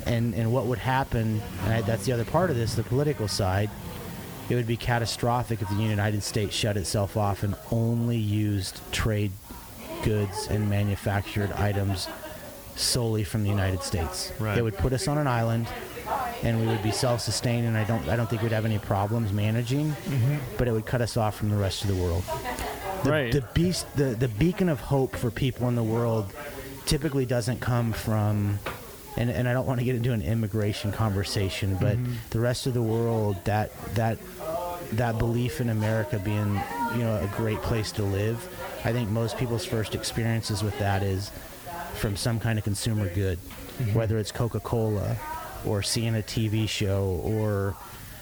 and 0.06 0.34
and 0.34 0.52
what 0.52 0.66
would 0.66 0.78
happen? 0.78 1.40
And 1.64 1.72
I, 1.72 1.80
that's 1.82 2.04
the 2.06 2.12
other 2.12 2.24
part 2.24 2.50
of 2.50 2.56
this, 2.56 2.74
the 2.74 2.82
political 2.82 3.28
side. 3.28 3.70
It 4.48 4.54
would 4.54 4.66
be 4.66 4.76
catastrophic 4.76 5.60
if 5.60 5.68
the 5.68 5.74
United 5.76 6.22
States 6.22 6.54
shut 6.54 6.76
itself 6.76 7.16
off 7.16 7.42
and 7.42 7.54
only 7.70 8.16
used 8.16 8.80
trade 8.92 9.32
goods 10.02 10.48
and 10.48 10.70
manufactured 10.70 11.52
items 11.52 12.08
solely 12.76 13.24
from 13.24 13.42
the 13.42 13.50
United 13.50 13.82
States. 13.82 14.32
Right. 14.38 14.56
It 14.56 14.62
would 14.62 14.76
put 14.76 14.92
us 14.92 15.08
on 15.08 15.18
an 15.18 15.26
island 15.26 15.68
and 16.42 16.60
we 16.60 16.66
would 16.66 16.82
be 16.82 16.92
self-sustained 16.92 17.66
and 17.66 17.76
I 17.76 17.84
don't 17.84 18.08
I 18.08 18.16
don't 18.16 18.30
think 18.30 18.42
we'd 18.42 18.52
have 18.52 18.64
any 18.64 18.78
problems 18.78 19.32
managing, 19.32 19.90
mm-hmm. 19.90 20.36
but 20.56 20.68
it 20.68 20.72
would 20.72 20.86
cut 20.86 21.00
us 21.02 21.16
off 21.16 21.36
from 21.36 21.50
the 21.50 21.56
rest 21.56 21.82
of 21.82 21.88
the 21.88 22.02
world. 22.02 22.22
The, 23.04 23.10
Right. 23.10 23.32
the 23.32 23.42
beast 23.54 23.86
the, 23.96 24.14
the 24.14 24.28
beacon 24.28 24.68
of 24.68 24.80
hope 24.80 25.14
for 25.16 25.30
people 25.30 25.68
in 25.68 25.74
the 25.74 25.82
world 25.82 26.32
typically 26.86 27.26
doesn't 27.26 27.60
come 27.60 27.92
from 27.92 28.58
and, 29.16 29.30
and 29.30 29.48
I 29.48 29.52
don't 29.52 29.66
want 29.66 29.80
to 29.80 29.84
get 29.84 29.96
into 29.96 30.12
an 30.12 30.22
immigration 30.22 30.92
conversation, 30.92 31.76
but 31.80 31.96
mm-hmm. 31.96 32.12
the 32.30 32.40
rest 32.40 32.66
of 32.66 32.74
the 32.74 32.82
world 32.82 33.36
that 33.44 33.70
that 33.94 34.18
that 34.92 35.18
belief 35.18 35.60
in 35.60 35.68
America 35.68 36.18
being, 36.18 36.60
you 36.92 37.02
know, 37.02 37.16
a 37.16 37.30
great 37.36 37.60
place 37.62 37.92
to 37.92 38.02
live, 38.02 38.48
I 38.84 38.92
think 38.92 39.10
most 39.10 39.36
people's 39.36 39.64
first 39.64 39.94
experiences 39.94 40.62
with 40.62 40.78
that 40.78 41.02
is 41.02 41.30
from 41.94 42.16
some 42.16 42.40
kind 42.40 42.58
of 42.58 42.64
consumer 42.64 43.12
good, 43.12 43.38
mm-hmm. 43.38 43.94
whether 43.94 44.18
it's 44.18 44.32
Coca-Cola 44.32 45.16
or 45.66 45.82
seeing 45.82 46.14
a 46.14 46.22
TV 46.22 46.68
show 46.68 47.20
or 47.24 47.76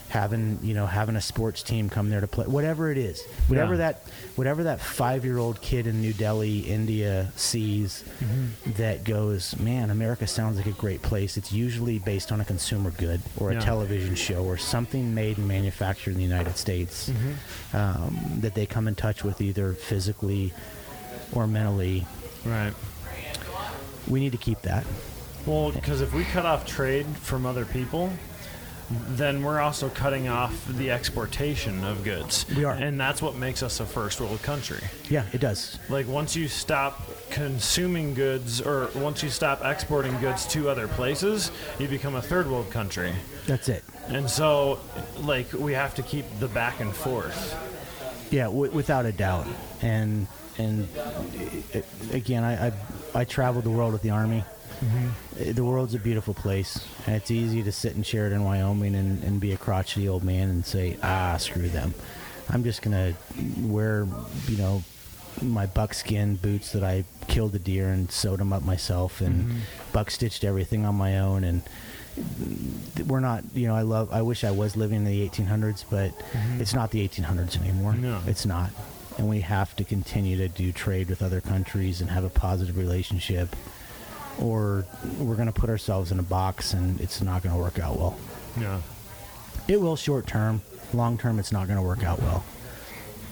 having, 0.09 0.57
you 0.63 0.73
know, 0.73 0.85
having 0.85 1.15
a 1.17 1.21
sports 1.21 1.61
team 1.61 1.89
come 1.89 2.09
there 2.09 2.21
to 2.21 2.27
play, 2.27 2.45
whatever 2.45 2.91
it 2.91 2.97
is, 2.97 3.21
whatever 3.47 3.73
Yeah. 3.73 3.77
that, 3.91 4.03
whatever 4.35 4.63
that 4.63 4.79
five-year-old 4.79 5.61
kid 5.61 5.85
in 5.85 6.01
New 6.01 6.13
Delhi, 6.13 6.59
India 6.59 7.31
sees 7.35 8.03
that 8.77 9.03
goes, 9.03 9.57
man, 9.59 9.89
America 9.89 10.25
sounds 10.25 10.55
like 10.57 10.65
a 10.65 10.71
great 10.71 11.01
place. 11.01 11.35
It's 11.35 11.51
usually 11.51 11.99
based 11.99 12.31
on 12.31 12.39
a 12.39 12.45
consumer 12.45 12.91
good 12.91 13.21
or 13.37 13.51
a 13.51 13.55
Yeah. 13.55 13.59
television 13.59 14.15
show 14.15 14.45
or 14.45 14.57
something 14.57 15.13
made 15.13 15.37
and 15.37 15.47
manufactured 15.47 16.11
in 16.11 16.17
the 16.17 16.23
United 16.23 16.57
States 16.57 17.11
um, 17.73 18.17
that 18.41 18.53
they 18.53 18.65
come 18.65 18.87
in 18.87 18.95
touch 18.95 19.23
with 19.23 19.41
either 19.41 19.73
physically 19.73 20.53
or 21.33 21.47
mentally. 21.47 22.07
Right. 22.45 22.73
We 24.07 24.21
need 24.21 24.31
to 24.31 24.37
keep 24.37 24.61
that. 24.61 24.85
Well, 25.45 25.71
because 25.71 25.99
if 26.01 26.13
we 26.13 26.23
cut 26.23 26.45
off 26.45 26.65
trade 26.65 27.05
from 27.21 27.45
other 27.45 27.65
people, 27.65 28.11
then 28.89 29.43
we're 29.43 29.59
also 29.59 29.89
cutting 29.89 30.27
off 30.27 30.65
the 30.67 30.91
exportation 30.91 31.83
of 31.83 32.03
goods. 32.03 32.45
We 32.55 32.63
are. 32.63 32.73
And 32.73 32.99
that's 32.99 33.21
what 33.21 33.35
makes 33.35 33.61
us 33.61 33.79
a 33.79 33.85
first 33.85 34.21
world 34.21 34.41
country. 34.41 34.79
Yeah, 35.09 35.25
it 35.33 35.41
does. 35.41 35.77
Like 35.89 36.07
once 36.07 36.35
you 36.35 36.47
stop 36.47 37.01
consuming 37.29 38.13
goods 38.13 38.61
or 38.61 38.89
once 38.95 39.21
you 39.23 39.29
stop 39.29 39.63
exporting 39.65 40.17
goods 40.19 40.45
to 40.47 40.69
other 40.69 40.87
places, 40.87 41.51
you 41.79 41.87
become 41.87 42.15
a 42.15 42.21
third 42.21 42.49
world 42.49 42.71
country. 42.71 43.13
That's 43.45 43.67
it. 43.67 43.83
And 44.07 44.29
so 44.29 44.79
like 45.19 45.51
we 45.53 45.73
have 45.73 45.93
to 45.95 46.01
keep 46.03 46.25
the 46.39 46.47
back 46.47 46.79
and 46.79 46.95
forth. 46.95 47.55
Yeah, 48.31 48.45
w- 48.45 48.71
without 48.71 49.05
a 49.05 49.11
doubt. 49.11 49.47
And 49.81 50.27
and 50.57 50.87
uh, 50.97 51.81
again, 52.13 52.43
I, 52.43 52.67
I 52.67 52.71
I 53.13 53.23
traveled 53.25 53.63
the 53.65 53.69
world 53.69 53.93
with 53.93 54.01
the 54.01 54.09
army. 54.11 54.43
Uh, 54.81 55.51
The 55.53 55.63
world's 55.63 55.93
a 55.95 55.99
beautiful 55.99 56.33
place, 56.33 56.85
and 57.05 57.15
it's 57.15 57.31
easy 57.31 57.63
to 57.63 57.71
sit 57.71 57.95
in 57.95 58.03
Sheridan, 58.03 58.43
Wyoming, 58.43 58.95
and, 58.95 59.23
and 59.23 59.39
be 59.39 59.51
a 59.51 59.57
crotchety 59.57 60.07
old 60.07 60.23
man 60.23 60.49
and 60.49 60.65
say, 60.65 60.97
"Ah, 61.03 61.37
screw 61.37 61.67
them." 61.69 61.93
I'm 62.49 62.63
just 62.63 62.81
gonna 62.81 63.13
wear, 63.61 64.07
you 64.47 64.57
know, 64.57 64.83
my 65.41 65.65
buckskin 65.65 66.35
boots 66.35 66.71
that 66.71 66.83
I 66.83 67.03
killed 67.27 67.53
a 67.55 67.59
deer 67.59 67.89
and 67.89 68.11
sewed 68.11 68.39
them 68.39 68.53
up 68.53 68.63
myself, 68.63 69.19
and 69.21 69.61
buck 69.93 70.09
stitched 70.11 70.43
everything 70.43 70.85
on 70.85 70.95
my 70.95 71.19
own, 71.19 71.43
and 71.43 71.61
we're 73.05 73.19
not 73.19 73.43
you 73.53 73.67
know 73.67 73.75
i 73.75 73.83
love 73.83 74.09
i 74.11 74.23
wish 74.23 74.43
i 74.43 74.49
was 74.49 74.75
living 74.75 74.97
in 74.97 75.05
the 75.05 75.29
1800s 75.29 75.85
but 75.87 76.11
it's 76.59 76.73
not 76.73 76.89
the 76.89 77.07
1800s 77.07 77.59
anymore. 77.61 77.93
No. 77.93 78.19
it's 78.25 78.43
not. 78.43 78.71
And 79.19 79.29
we 79.29 79.41
have 79.41 79.75
to 79.75 79.83
continue 79.83 80.35
to 80.37 80.47
do 80.47 80.71
trade 80.71 81.09
with 81.09 81.21
other 81.21 81.41
countries 81.41 82.01
and 82.01 82.09
have 82.09 82.23
a 82.23 82.29
positive 82.29 82.75
relationship 82.75 83.55
or 84.39 84.85
we're 85.19 85.35
going 85.35 85.51
to 85.51 85.59
put 85.59 85.69
ourselves 85.69 86.11
in 86.11 86.19
a 86.19 86.23
box 86.23 86.73
and 86.73 86.99
it's 87.01 87.21
not 87.21 87.43
going 87.43 87.55
to 87.55 87.61
work 87.61 87.79
out 87.79 87.97
well. 87.97 88.17
Yeah. 88.59 88.81
It 89.67 89.81
will 89.81 89.95
short 89.95 90.27
term, 90.27 90.61
long 90.93 91.17
term, 91.17 91.39
it's 91.39 91.51
not 91.51 91.67
going 91.67 91.77
to 91.77 91.83
work 91.83 92.03
out 92.03 92.21
well. 92.21 92.43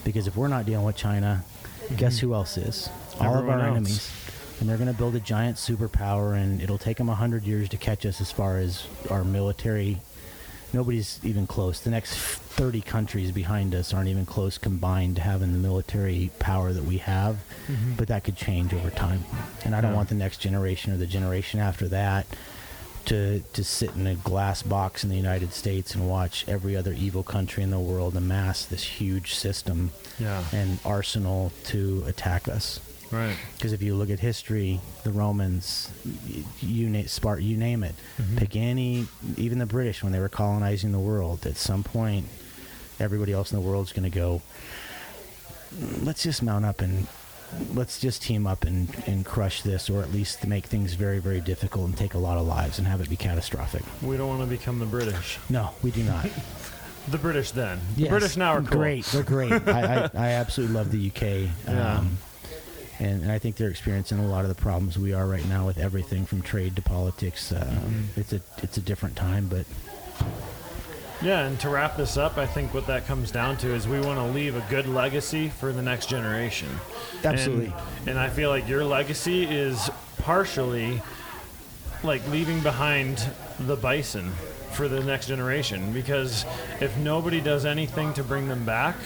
Because 0.04 0.26
if 0.26 0.36
we're 0.36 0.48
not 0.48 0.66
dealing 0.66 0.84
with 0.84 0.96
China, 0.96 1.44
mm-hmm. 1.44 1.96
guess 1.96 2.18
who 2.18 2.34
else 2.34 2.56
is? 2.56 2.88
All 3.20 3.36
of 3.36 3.48
our 3.48 3.60
else. 3.60 3.70
enemies. 3.70 4.12
And 4.60 4.68
they're 4.68 4.78
going 4.78 4.90
to 4.90 4.96
build 4.96 5.14
a 5.14 5.20
giant 5.20 5.58
superpower, 5.58 6.34
and 6.34 6.62
it'll 6.62 6.78
take 6.78 6.96
them 6.96 7.08
100 7.08 7.44
years 7.44 7.68
to 7.70 7.76
catch 7.76 8.06
us 8.06 8.22
as 8.22 8.32
far 8.32 8.56
as 8.56 8.86
our 9.10 9.22
military. 9.22 9.98
Nobody's 10.80 11.18
even 11.24 11.46
close. 11.46 11.80
The 11.80 11.88
next 11.88 12.14
30 12.14 12.82
countries 12.82 13.30
behind 13.32 13.74
us 13.74 13.94
aren't 13.94 14.10
even 14.10 14.26
close 14.26 14.58
combined 14.58 15.16
to 15.16 15.22
having 15.22 15.52
the 15.52 15.58
military 15.58 16.30
power 16.38 16.74
that 16.74 16.84
we 16.84 16.98
have. 16.98 17.36
Mm-hmm. 17.66 17.94
But 17.94 18.08
that 18.08 18.24
could 18.24 18.36
change 18.36 18.74
over 18.74 18.90
time. 18.90 19.24
And 19.64 19.74
I 19.74 19.80
don't 19.80 19.92
Yeah. 19.92 19.96
want 19.96 20.10
the 20.10 20.16
next 20.16 20.36
generation 20.38 20.92
or 20.92 20.98
the 20.98 21.06
generation 21.06 21.60
after 21.60 21.88
that 21.88 22.26
to 23.06 23.42
to 23.54 23.64
sit 23.64 23.94
in 23.94 24.06
a 24.06 24.16
glass 24.16 24.62
box 24.62 25.02
in 25.02 25.08
the 25.08 25.16
United 25.16 25.54
States 25.54 25.94
and 25.94 26.06
watch 26.10 26.44
every 26.46 26.76
other 26.76 26.92
evil 26.92 27.22
country 27.22 27.62
in 27.62 27.70
the 27.70 27.78
world 27.80 28.14
amass 28.14 28.66
this 28.66 28.82
huge 29.00 29.32
system 29.34 29.92
Yeah. 30.18 30.44
and 30.52 30.78
arsenal 30.84 31.52
to 31.68 32.04
attack 32.06 32.48
us. 32.48 32.80
Right. 33.10 33.36
Because 33.56 33.72
if 33.72 33.82
you 33.82 33.94
look 33.94 34.10
at 34.10 34.18
history, 34.20 34.80
the 35.04 35.12
Romans, 35.12 35.90
you 36.60 36.88
name 36.88 37.04
Spart, 37.06 37.42
you 37.42 37.56
name 37.56 37.82
it, 37.84 37.94
Mhm. 38.20 38.36
pick 38.36 38.56
any, 38.56 39.06
even 39.36 39.58
the 39.58 39.66
British 39.66 40.02
when 40.02 40.12
they 40.12 40.18
were 40.20 40.28
colonizing 40.28 40.92
the 40.92 40.98
world. 40.98 41.46
At 41.46 41.56
some 41.56 41.82
point, 41.84 42.26
everybody 42.98 43.32
else 43.32 43.52
in 43.52 43.60
the 43.60 43.66
world's 43.66 43.92
going 43.92 44.10
to 44.10 44.18
go. 44.18 44.42
"Mm, 45.78 46.04
Let's 46.04 46.22
just 46.22 46.42
mount 46.42 46.64
up 46.64 46.80
and 46.80 47.06
let's 47.74 48.00
just 48.00 48.22
team 48.22 48.44
up 48.46 48.64
and, 48.64 48.88
and 49.06 49.24
crush 49.24 49.62
this, 49.62 49.88
or 49.88 50.02
at 50.02 50.12
least 50.12 50.44
make 50.46 50.66
things 50.66 50.94
very, 50.94 51.20
very 51.20 51.40
difficult 51.40 51.86
and 51.86 51.96
take 51.96 52.14
a 52.14 52.18
lot 52.18 52.38
of 52.38 52.46
lives 52.46 52.78
and 52.78 52.88
have 52.88 53.00
it 53.00 53.08
be 53.08 53.16
catastrophic. 53.16 53.82
We 54.02 54.16
don't 54.16 54.28
want 54.28 54.40
to 54.40 54.46
become 54.46 54.78
the 54.80 54.86
British. 54.86 55.38
No, 55.48 55.70
we 55.82 55.90
do 55.90 56.02
not. 56.02 56.28
The 57.08 57.18
British 57.18 57.52
then. 57.52 57.78
The 57.94 58.08
British 58.08 58.36
now 58.36 58.54
are 58.54 58.62
cool. 58.62 58.78
great. 58.80 59.04
They're 59.04 59.22
great. 59.22 59.52
I, 59.52 60.06
I, 60.06 60.10
I 60.12 60.26
absolutely 60.30 60.74
love 60.74 60.90
the 60.90 61.06
UK. 61.06 61.48
Yeah. 61.68 62.02
And, 62.98 63.22
and 63.22 63.32
I 63.32 63.38
think 63.38 63.56
they're 63.56 63.70
experiencing 63.70 64.18
a 64.18 64.26
lot 64.26 64.44
of 64.44 64.48
the 64.48 64.60
problems 64.60 64.98
we 64.98 65.12
are 65.12 65.26
right 65.26 65.46
now 65.48 65.66
with 65.66 65.78
everything 65.78 66.24
from 66.26 66.42
trade 66.42 66.76
to 66.76 66.82
politics. 66.82 67.52
Uh, 67.52 67.64
Mm-hmm. 67.66 68.20
It's 68.20 68.32
a 68.32 68.40
it's 68.62 68.76
a 68.78 68.80
different 68.80 69.16
time, 69.16 69.48
but 69.48 69.66
Yeah, 71.22 71.46
and 71.46 71.58
to 71.60 71.68
wrap 71.68 71.96
this 71.96 72.16
up, 72.16 72.36
I 72.36 72.46
think 72.46 72.74
what 72.74 72.86
that 72.86 73.06
comes 73.06 73.30
down 73.30 73.56
to 73.58 73.74
is 73.74 73.86
we 73.88 74.00
want 74.00 74.18
to 74.18 74.24
leave 74.26 74.54
a 74.56 74.64
good 74.68 74.86
legacy 74.86 75.48
for 75.48 75.72
the 75.72 75.82
next 75.82 76.08
generation. 76.08 76.68
Absolutely. 77.24 77.72
And, 78.00 78.08
and 78.10 78.18
I 78.18 78.28
feel 78.28 78.50
like 78.50 78.68
your 78.68 78.84
legacy 78.84 79.44
is 79.44 79.90
partially 80.18 81.00
like 82.02 82.26
leaving 82.28 82.60
behind 82.60 83.26
the 83.60 83.76
bison 83.76 84.32
for 84.72 84.88
the 84.88 85.02
next 85.02 85.26
generation 85.28 85.92
because 85.92 86.44
if 86.80 86.96
nobody 86.98 87.40
does 87.40 87.64
anything 87.64 88.12
to 88.14 88.22
bring 88.22 88.48
them 88.48 88.64
back, 88.66 88.96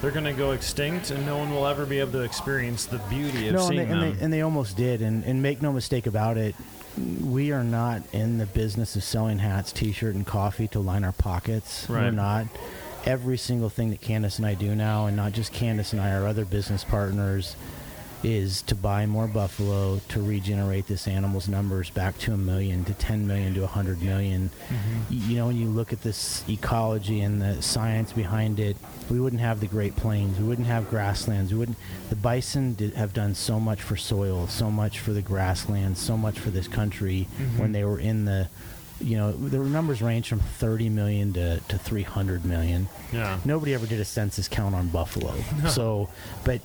they're 0.00 0.10
going 0.10 0.24
to 0.24 0.32
go 0.32 0.52
extinct 0.52 1.10
and 1.10 1.24
no 1.26 1.36
one 1.38 1.50
will 1.50 1.66
ever 1.66 1.84
be 1.84 1.98
able 2.00 2.12
to 2.12 2.22
experience 2.22 2.86
the 2.86 2.98
beauty 3.10 3.48
of 3.48 3.54
no, 3.54 3.60
and 3.60 3.68
seeing 3.68 3.76
they, 3.76 3.92
and, 3.92 4.02
them. 4.02 4.16
they, 4.16 4.24
and 4.24 4.32
they 4.32 4.42
almost 4.42 4.76
did. 4.76 5.02
And, 5.02 5.24
and 5.24 5.42
make 5.42 5.60
no 5.60 5.72
mistake 5.72 6.06
about 6.06 6.36
it, 6.36 6.54
we 7.22 7.52
are 7.52 7.64
not 7.64 8.02
in 8.12 8.38
the 8.38 8.46
business 8.46 8.96
of 8.96 9.04
selling 9.04 9.38
hats, 9.38 9.72
T-shirt, 9.72 10.14
and 10.14 10.26
coffee 10.26 10.68
to 10.68 10.80
line 10.80 11.04
our 11.04 11.12
pockets. 11.12 11.88
We're 11.88 12.10
not. 12.10 12.46
Every 13.06 13.38
single 13.38 13.70
thing 13.70 13.90
that 13.90 14.00
Candace 14.00 14.38
and 14.38 14.46
I 14.46 14.54
do 14.54 14.74
now, 14.74 15.06
and 15.06 15.16
not 15.16 15.32
just 15.32 15.52
Candace 15.52 15.92
and 15.92 16.02
I, 16.02 16.12
our 16.12 16.26
other 16.26 16.44
business 16.44 16.84
partners, 16.84 17.56
is 18.22 18.62
to 18.62 18.74
buy 18.74 19.06
more 19.06 19.26
buffalo 19.26 19.98
to 20.08 20.22
regenerate 20.22 20.86
this 20.86 21.08
animal's 21.08 21.48
numbers 21.48 21.90
back 21.90 22.18
to 22.18 22.32
a 22.32 22.36
million, 22.36 22.84
to 22.84 22.94
10 22.94 23.26
million, 23.26 23.54
to 23.54 23.60
100 23.60 24.02
million. 24.02 24.50
Mm-hmm. 24.68 25.30
You 25.30 25.36
know, 25.36 25.46
when 25.46 25.56
you 25.56 25.68
look 25.68 25.92
at 25.92 26.02
this 26.02 26.44
ecology 26.48 27.20
and 27.20 27.40
the 27.40 27.62
science 27.62 28.12
behind 28.12 28.60
it, 28.60 28.76
we 29.08 29.20
wouldn't 29.20 29.40
have 29.40 29.60
the 29.60 29.66
Great 29.66 29.96
Plains, 29.96 30.38
we 30.38 30.44
wouldn't 30.44 30.66
have 30.66 30.90
grasslands, 30.90 31.52
we 31.52 31.58
wouldn't. 31.58 31.78
The 32.10 32.16
bison 32.16 32.74
did, 32.74 32.94
have 32.94 33.12
done 33.12 33.34
so 33.34 33.58
much 33.58 33.80
for 33.82 33.96
soil, 33.96 34.46
so 34.48 34.70
much 34.70 35.00
for 35.00 35.12
the 35.12 35.22
grasslands, 35.22 36.00
so 36.00 36.16
much 36.16 36.38
for 36.38 36.50
this 36.50 36.68
country 36.68 37.28
when 37.56 37.72
they 37.72 37.84
were 37.84 37.98
in 37.98 38.24
the. 38.24 38.48
You 39.02 39.16
know, 39.16 39.32
their 39.32 39.62
numbers 39.62 40.02
range 40.02 40.28
from 40.28 40.40
30 40.40 40.90
million 40.90 41.32
to, 41.32 41.58
to 41.68 41.78
300 41.78 42.44
million 42.44 42.86
yeah. 43.12 43.38
nobody 43.44 43.74
ever 43.74 43.86
did 43.86 44.00
a 44.00 44.04
census 44.04 44.48
count 44.48 44.74
on 44.74 44.88
buffalo. 44.88 45.34
So, 45.70 46.08
but 46.44 46.60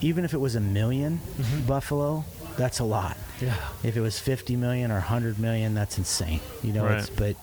even 0.00 0.24
if 0.24 0.34
it 0.34 0.38
was 0.38 0.54
a 0.56 0.60
1000000 0.60 1.18
buffalo, 1.66 2.24
that's 2.56 2.78
a 2.78 2.84
lot. 2.84 3.16
Yeah. 3.40 3.54
If 3.82 3.96
it 3.96 4.00
was 4.00 4.18
50 4.18 4.56
million 4.56 4.90
or 4.90 4.94
100 4.94 5.38
million, 5.38 5.74
that's 5.74 5.98
insane. 5.98 6.40
You 6.62 6.72
know, 6.72 6.84
Right. 6.84 6.98
it's 6.98 7.10
but 7.10 7.36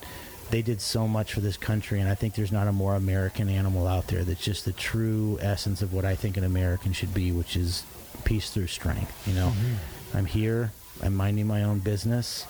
they 0.50 0.60
did 0.62 0.80
so 0.80 1.08
much 1.08 1.32
for 1.32 1.40
this 1.40 1.56
country 1.56 2.00
and 2.00 2.08
I 2.08 2.14
think 2.14 2.34
there's 2.34 2.52
not 2.52 2.68
a 2.68 2.72
more 2.72 2.94
American 2.94 3.48
animal 3.48 3.86
out 3.86 4.08
there 4.08 4.24
that's 4.24 4.42
just 4.44 4.64
the 4.64 4.72
true 4.72 5.38
essence 5.40 5.82
of 5.82 5.92
what 5.92 6.04
I 6.04 6.14
think 6.14 6.36
an 6.36 6.44
American 6.44 6.92
should 6.92 7.14
be, 7.14 7.32
which 7.32 7.56
is 7.56 7.84
peace 8.24 8.50
through 8.50 8.66
strength, 8.68 9.26
you 9.26 9.34
know. 9.34 9.48
Mm-hmm. 9.48 10.16
I'm 10.16 10.26
here, 10.26 10.72
I'm 11.02 11.14
minding 11.16 11.46
my 11.46 11.62
own 11.64 11.78
business. 11.80 12.46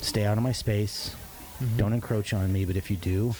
Stay 0.00 0.24
out 0.24 0.36
of 0.38 0.42
my 0.44 0.52
space. 0.52 1.14
Mm-hmm. 1.62 1.76
Don't 1.76 1.92
encroach 1.92 2.32
on 2.32 2.52
me, 2.52 2.64
but 2.64 2.76
if 2.76 2.90
you 2.90 2.96
do, 2.96 3.34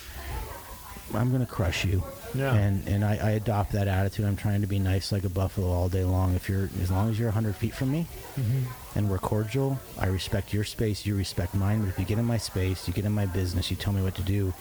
I'm 1.13 1.29
going 1.29 1.45
to 1.45 1.51
crush 1.51 1.85
you. 1.85 2.03
Yeah. 2.35 2.53
And 2.53 2.87
and 2.87 3.03
I, 3.03 3.15
I 3.15 3.31
adopt 3.31 3.71
that 3.71 3.87
attitude. 3.87 4.25
I'm 4.25 4.35
trying 4.35 4.61
to 4.61 4.67
be 4.67 4.79
nice 4.79 5.11
like 5.11 5.23
a 5.23 5.29
buffalo 5.29 5.67
all 5.67 5.89
day 5.89 6.03
long. 6.03 6.35
If 6.35 6.47
you're 6.47 6.69
as 6.81 6.91
long 6.91 7.09
as 7.09 7.17
you're 7.17 7.29
100 7.29 7.55
feet 7.55 7.73
from 7.73 7.91
me, 7.91 8.05
mm-hmm. 8.35 8.97
and 8.97 9.09
we're 9.09 9.17
cordial, 9.17 9.79
I 9.97 10.07
respect 10.07 10.53
your 10.53 10.63
space. 10.63 11.05
You 11.05 11.15
respect 11.15 11.55
mine. 11.55 11.81
But 11.81 11.89
if 11.89 11.99
you 11.99 12.05
get 12.05 12.19
in 12.19 12.25
my 12.25 12.37
space, 12.37 12.87
you 12.87 12.93
get 12.93 13.05
in 13.05 13.11
my 13.11 13.25
business, 13.25 13.71
you 13.71 13.77
tell 13.77 13.93
me 13.93 14.01
what 14.01 14.15
to 14.15 14.21
do. 14.21 14.53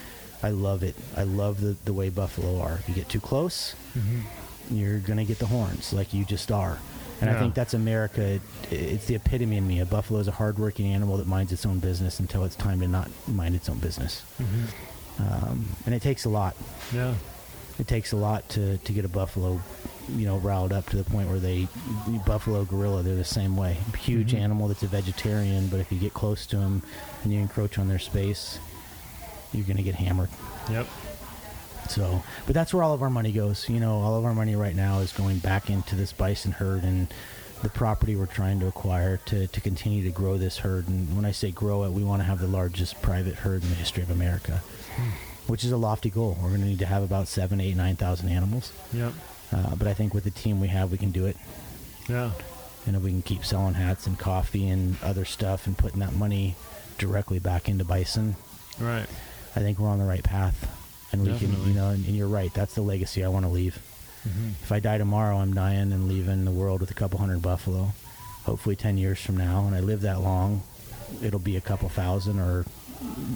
I 0.42 0.51
love 0.51 0.82
it. 0.82 0.94
I 1.16 1.24
love 1.24 1.61
the 1.61 1.76
the 1.84 1.92
way 1.92 2.09
buffalo 2.09 2.61
are. 2.61 2.74
If 2.74 2.88
you 2.88 2.94
get 2.94 3.09
too 3.09 3.20
close, 3.20 3.74
mm-hmm. 3.96 4.74
you're 4.74 4.99
gonna 4.99 5.24
get 5.24 5.38
the 5.38 5.46
horns 5.46 5.92
like 5.92 6.14
you 6.14 6.24
just 6.24 6.51
are. 6.51 6.78
And 7.20 7.30
I 7.30 7.38
think 7.38 7.55
that's 7.55 7.74
America. 7.74 8.22
It, 8.22 8.42
it's 8.70 9.07
the 9.07 9.16
epitome 9.16 9.57
in 9.57 9.66
me. 9.66 9.80
A 9.80 9.86
buffalo 9.86 10.20
is 10.20 10.28
a 10.28 10.32
hardworking 10.32 10.86
animal 10.92 11.16
that 11.16 11.26
minds 11.26 11.53
its 11.53 11.66
own 11.66 11.80
business 11.80 12.20
until 12.20 12.44
it's 12.44 12.55
time 12.55 12.80
to 12.80 12.88
not 12.88 13.11
mind 13.26 13.55
its 13.55 13.68
own 13.68 13.78
business. 13.78 14.22
Mm-hmm. 14.40 14.66
Um, 15.18 15.66
and 15.86 15.94
it 15.94 16.02
takes 16.02 16.24
a 16.24 16.28
lot 16.28 16.54
Yeah. 16.92 17.14
it 17.78 17.88
takes 17.88 18.12
a 18.12 18.16
lot 18.16 18.48
to, 18.50 18.78
to 18.78 18.92
get 18.92 19.04
a 19.04 19.08
buffalo, 19.08 19.60
you 20.08 20.26
know, 20.26 20.36
riled 20.38 20.72
up 20.72 20.86
to 20.90 20.96
the 20.96 21.04
point 21.04 21.28
where 21.28 21.38
they 21.40 21.66
buffalo 22.26 22.64
gorilla 22.64 23.02
they're 23.02 23.14
the 23.16 23.24
same 23.24 23.56
way. 23.56 23.76
Huge 23.98 24.32
Mhm. 24.32 24.40
animal 24.40 24.68
that's 24.68 24.82
a 24.82 24.86
vegetarian, 24.88 25.66
but 25.68 25.80
if 25.80 25.90
you 25.92 25.98
get 25.98 26.14
close 26.14 26.46
to 26.46 26.56
them 26.56 26.82
and 27.24 27.32
you 27.32 27.40
encroach 27.40 27.78
on 27.78 27.88
their 27.88 27.98
space, 27.98 28.58
you're 29.52 29.64
gonna 29.66 29.82
get 29.82 29.94
hammered. 29.96 30.28
Yep. 30.70 30.86
So, 31.88 32.22
but 32.46 32.54
that's 32.54 32.74
where 32.74 32.82
all 32.82 32.92
of 32.92 33.02
our 33.02 33.10
money 33.10 33.32
goes. 33.32 33.68
You 33.68 33.80
know, 33.80 34.00
all 34.00 34.16
of 34.16 34.24
our 34.24 34.34
money 34.34 34.54
right 34.56 34.76
now 34.76 34.98
is 35.00 35.12
going 35.12 35.38
back 35.38 35.70
into 35.70 35.94
this 35.96 36.12
bison 36.12 36.52
herd 36.52 36.82
and 36.84 37.08
the 37.62 37.68
property 37.70 38.14
we're 38.14 38.26
trying 38.26 38.60
to 38.60 38.66
acquire 38.66 39.16
to, 39.26 39.46
to 39.48 39.60
continue 39.60 40.04
to 40.04 40.10
grow 40.10 40.36
this 40.36 40.58
herd. 40.58 40.86
And 40.88 41.16
when 41.16 41.24
I 41.24 41.32
say 41.32 41.50
grow 41.50 41.84
it, 41.84 41.90
we 41.92 42.04
want 42.04 42.20
to 42.20 42.24
have 42.26 42.40
the 42.40 42.46
largest 42.46 43.00
private 43.02 43.36
herd 43.36 43.62
in 43.64 43.68
the 43.70 43.74
history 43.74 44.02
of 44.02 44.10
America, 44.10 44.62
which 45.46 45.64
is 45.64 45.72
a 45.72 45.76
lofty 45.76 46.11
goal. 46.11 46.36
We're 46.42 46.49
going 46.51 46.61
to 46.62 46.66
need 46.66 46.78
to 46.80 46.86
have 46.86 47.03
about 47.03 47.28
seven, 47.28 47.61
eight, 47.61 47.76
nine 47.76 47.96
thousand 47.96 48.28
animals. 48.28 48.72
Yep. 48.92 49.12
Uh, 49.53 49.74
but 49.76 49.86
I 49.88 49.94
think 49.94 50.12
with 50.14 50.24
the 50.24 50.30
team 50.30 50.61
we 50.61 50.68
have, 50.68 50.90
we 50.92 50.99
can 50.99 51.11
do 51.11 51.26
it. 51.26 51.36
Yeah. 52.09 52.32
And 52.86 52.96
if 52.96 53.03
we 53.03 53.11
can 53.11 53.22
keep 53.22 53.44
selling 53.44 53.74
hats 53.74 54.07
and 54.07 54.18
coffee 54.18 54.68
and 54.68 54.96
other 55.03 55.24
stuff 55.24 55.66
and 55.66 55.76
putting 55.76 56.01
that 56.01 56.14
money 56.14 56.55
directly 56.99 57.38
back 57.38 57.68
into 57.68 57.84
bison, 57.84 58.36
Right. 58.80 59.07
I 59.57 59.61
think 59.61 59.78
we're 59.78 59.88
on 59.88 59.99
the 59.99 60.05
right 60.05 60.22
path. 60.22 60.74
And 61.11 61.22
we 61.22 61.36
can, 61.38 61.51
you 61.66 61.72
know, 61.72 61.88
and, 61.88 62.05
and 62.07 62.14
you're 62.14 62.28
right. 62.28 62.53
That's 62.53 62.74
the 62.74 62.82
legacy 62.82 63.24
I 63.24 63.28
want 63.28 63.46
to 63.46 63.51
leave. 63.51 63.78
Mm-hmm. 64.28 64.49
If 64.62 64.70
I 64.70 64.78
die 64.78 64.99
tomorrow, 64.99 65.38
I'm 65.38 65.55
dying 65.55 65.90
and 65.92 66.07
leaving 66.07 66.44
the 66.44 66.51
world 66.51 66.80
with 66.80 66.90
a 66.90 66.94
couple 66.94 67.18
hundred 67.18 67.40
buffalo. 67.40 67.92
Hopefully, 68.44 68.76
10 68.76 68.99
years 68.99 69.18
from 69.20 69.36
now, 69.36 69.66
and 69.66 69.74
I 69.74 69.80
live 69.80 70.03
that 70.03 70.20
long, 70.20 70.62
it'll 71.22 71.40
be 71.40 71.57
a 71.57 71.61
couple 71.62 71.88
thousand 71.88 72.38
or 72.38 72.66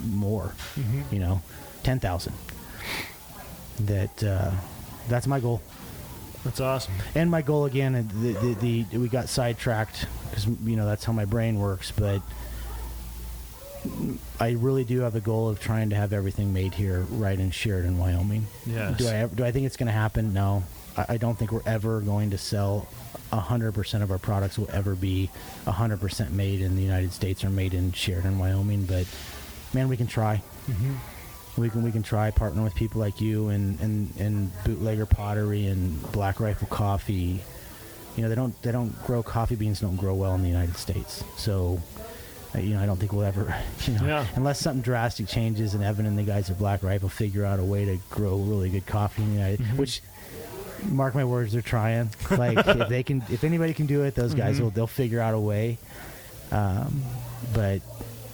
more, 0.09 0.53
Mm-hmm. 0.75 1.01
you 1.13 1.19
know, 1.19 1.41
10,000. 1.83 2.33
That, 3.81 4.23
uh, 4.23 4.51
that's 5.09 5.27
my 5.27 5.39
goal. 5.39 5.61
That's 6.43 6.59
awesome. 6.59 6.93
And 7.15 7.31
my 7.31 7.41
goal 7.41 7.65
again, 7.65 7.93
the, 8.21 8.33
the, 8.33 8.85
the 8.89 8.97
we 8.97 9.07
got 9.07 9.29
sidetracked 9.29 10.07
because 10.29 10.45
you 10.45 10.75
know 10.75 10.85
that's 10.85 11.05
how 11.05 11.13
my 11.13 11.23
brain 11.23 11.57
works. 11.57 11.91
But 11.91 12.21
I 14.39 14.51
really 14.51 14.83
do 14.83 14.99
have 15.01 15.15
a 15.15 15.19
goal 15.21 15.47
of 15.49 15.59
trying 15.59 15.89
to 15.91 15.95
have 15.95 16.11
everything 16.13 16.53
made 16.53 16.73
here, 16.73 17.05
right 17.09 17.39
in 17.39 17.51
Sheridan, 17.51 17.97
Wyoming. 17.97 18.47
Yes. 18.65 18.97
Do 18.97 19.07
I 19.07 19.13
ever, 19.15 19.35
do 19.35 19.45
I 19.45 19.51
think 19.51 19.65
it's 19.65 19.77
going 19.77 19.87
to 19.87 19.93
happen? 19.93 20.33
No, 20.33 20.63
I, 20.97 21.17
don't 21.17 21.37
think 21.37 21.51
we're 21.51 21.61
ever 21.65 22.01
going 22.01 22.31
to 22.31 22.37
sell 22.37 22.87
hundred 23.31 23.73
percent 23.73 24.03
of 24.03 24.11
our 24.11 24.19
products 24.19 24.59
will 24.59 24.69
ever 24.71 24.95
be 24.95 25.29
hundred 25.65 25.99
percent 25.99 26.31
made 26.31 26.61
in 26.61 26.75
the 26.75 26.83
United 26.83 27.11
States 27.13 27.43
or 27.43 27.49
made 27.49 27.73
in 27.73 27.91
Sheridan, 27.93 28.37
Wyoming. 28.37 28.85
But 28.85 29.07
man, 29.73 29.87
we 29.89 29.97
can 29.97 30.07
try. 30.07 30.41
Mm-hmm. 30.69 30.93
We 31.61 31.69
can 31.69 31.83
we 31.83 31.91
can 31.91 32.01
try 32.03 32.31
partner 32.31 32.63
with 32.63 32.73
people 32.73 32.99
like 32.99 33.21
you 33.21 33.49
and, 33.49 33.79
and, 33.79 34.11
and 34.19 34.51
bootlegger 34.63 35.05
pottery 35.05 35.67
and 35.67 36.01
black 36.11 36.39
rifle 36.39 36.67
coffee. 36.67 37.41
You 38.15 38.23
know 38.23 38.29
they 38.29 38.35
don't 38.35 38.59
they 38.63 38.71
don't 38.71 39.03
grow 39.05 39.21
coffee 39.23 39.55
beans 39.55 39.79
don't 39.79 39.95
grow 39.95 40.15
well 40.15 40.33
in 40.35 40.41
the 40.41 40.47
United 40.49 40.77
States. 40.77 41.23
So 41.37 41.79
you 42.55 42.75
know, 42.75 42.81
I 42.81 42.85
don't 42.85 42.97
think 42.97 43.13
we'll 43.13 43.23
ever, 43.25 43.55
you 43.85 43.93
know, 43.93 44.05
Yeah. 44.05 44.25
unless 44.35 44.59
something 44.59 44.81
drastic 44.83 45.27
changes 45.27 45.73
and 45.73 45.83
Evan 45.83 46.05
and 46.05 46.17
the 46.17 46.23
guys 46.23 46.49
at 46.51 46.57
Black 46.59 46.83
Rifle 46.83 47.09
figure 47.09 47.43
out 47.45 47.59
a 47.59 47.63
way 47.63 47.85
to 47.85 47.97
grow 48.11 48.37
really 48.37 48.69
good 48.69 48.85
coffee 48.85 49.23
in 49.23 49.29
the 49.29 49.35
United, 49.35 49.59
Mm-hmm. 49.59 49.77
which, 49.77 50.01
mark 50.89 51.15
my 51.15 51.23
words, 51.25 51.53
they're 51.53 51.63
trying. 51.63 52.11
Like 52.29 52.57
if 52.67 52.89
they 52.89 53.01
can, 53.01 53.23
if 53.31 53.43
anybody 53.43 53.73
can 53.73 53.87
do 53.87 54.03
it, 54.03 54.13
those 54.13 54.33
guys 54.35 54.55
Mm-hmm. 54.55 54.63
will. 54.65 54.69
They'll 54.71 54.87
figure 54.87 55.19
out 55.19 55.33
a 55.33 55.39
way. 55.39 55.79
Um, 56.51 57.03
but 57.55 57.81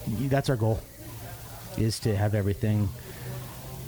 that's 0.08 0.50
our 0.50 0.58
goal, 0.58 0.82
is 1.80 2.00
to 2.00 2.16
have 2.16 2.36
everything 2.36 2.90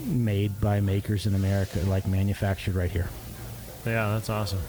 made 0.05 0.59
by 0.59 0.79
makers 0.79 1.25
in 1.25 1.35
America, 1.35 1.79
like 1.81 2.07
manufactured 2.07 2.75
right 2.75 2.91
here. 2.91 3.09
Yeah, 3.85 4.13
that's 4.13 4.29
awesome. 4.29 4.59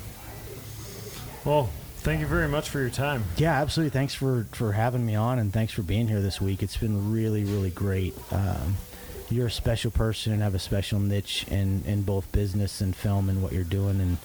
Well, 1.44 1.70
thank 1.98 2.20
you 2.20 2.26
very 2.26 2.48
much 2.48 2.68
for 2.70 2.80
your 2.80 2.90
time. 2.90 3.24
Yeah, 3.36 3.60
absolutely. 3.60 3.90
Thanks 3.90 4.14
for 4.14 4.46
for 4.52 4.72
having 4.72 5.04
me 5.04 5.14
on, 5.14 5.38
and 5.38 5.52
thanks 5.52 5.72
for 5.72 5.82
being 5.82 6.08
here 6.08 6.20
this 6.20 6.40
week. 6.40 6.62
It's 6.62 6.76
been 6.76 7.12
really, 7.12 7.44
really 7.44 7.70
great. 7.70 8.14
Um, 8.30 8.76
you're 9.30 9.46
a 9.46 9.50
special 9.50 9.90
person 9.90 10.32
and 10.32 10.42
have 10.42 10.54
a 10.54 10.58
special 10.58 11.00
niche 11.00 11.46
in 11.50 11.82
in 11.86 12.02
both 12.02 12.30
business 12.32 12.80
and 12.80 12.94
film 12.94 13.28
and 13.28 13.42
what 13.42 13.52
you're 13.52 13.64
doing, 13.64 14.00
and 14.00 14.18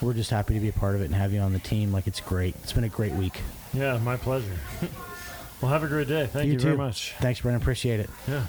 we're 0.00 0.14
just 0.14 0.30
happy 0.30 0.54
to 0.54 0.60
be 0.60 0.68
a 0.68 0.72
part 0.72 0.94
of 0.94 1.00
it 1.00 1.06
and 1.06 1.14
have 1.14 1.32
you 1.32 1.40
on 1.40 1.52
the 1.52 1.58
team. 1.58 1.92
Like 1.92 2.06
it's 2.06 2.20
great. 2.20 2.54
It's 2.62 2.72
been 2.72 2.84
a 2.84 2.88
great 2.88 3.12
week. 3.12 3.40
Yeah, 3.72 3.98
my 3.98 4.16
pleasure. 4.16 4.58
well, 5.62 5.70
have 5.70 5.84
a 5.84 5.88
great 5.88 6.08
day. 6.08 6.26
Thank 6.26 6.48
you, 6.48 6.58
too. 6.58 6.64
very 6.64 6.76
much. 6.76 7.14
Thanks, 7.20 7.40
Brennan. 7.40 7.60
Appreciate 7.62 8.00
it. 8.00 8.10
Yeah. 8.28 8.44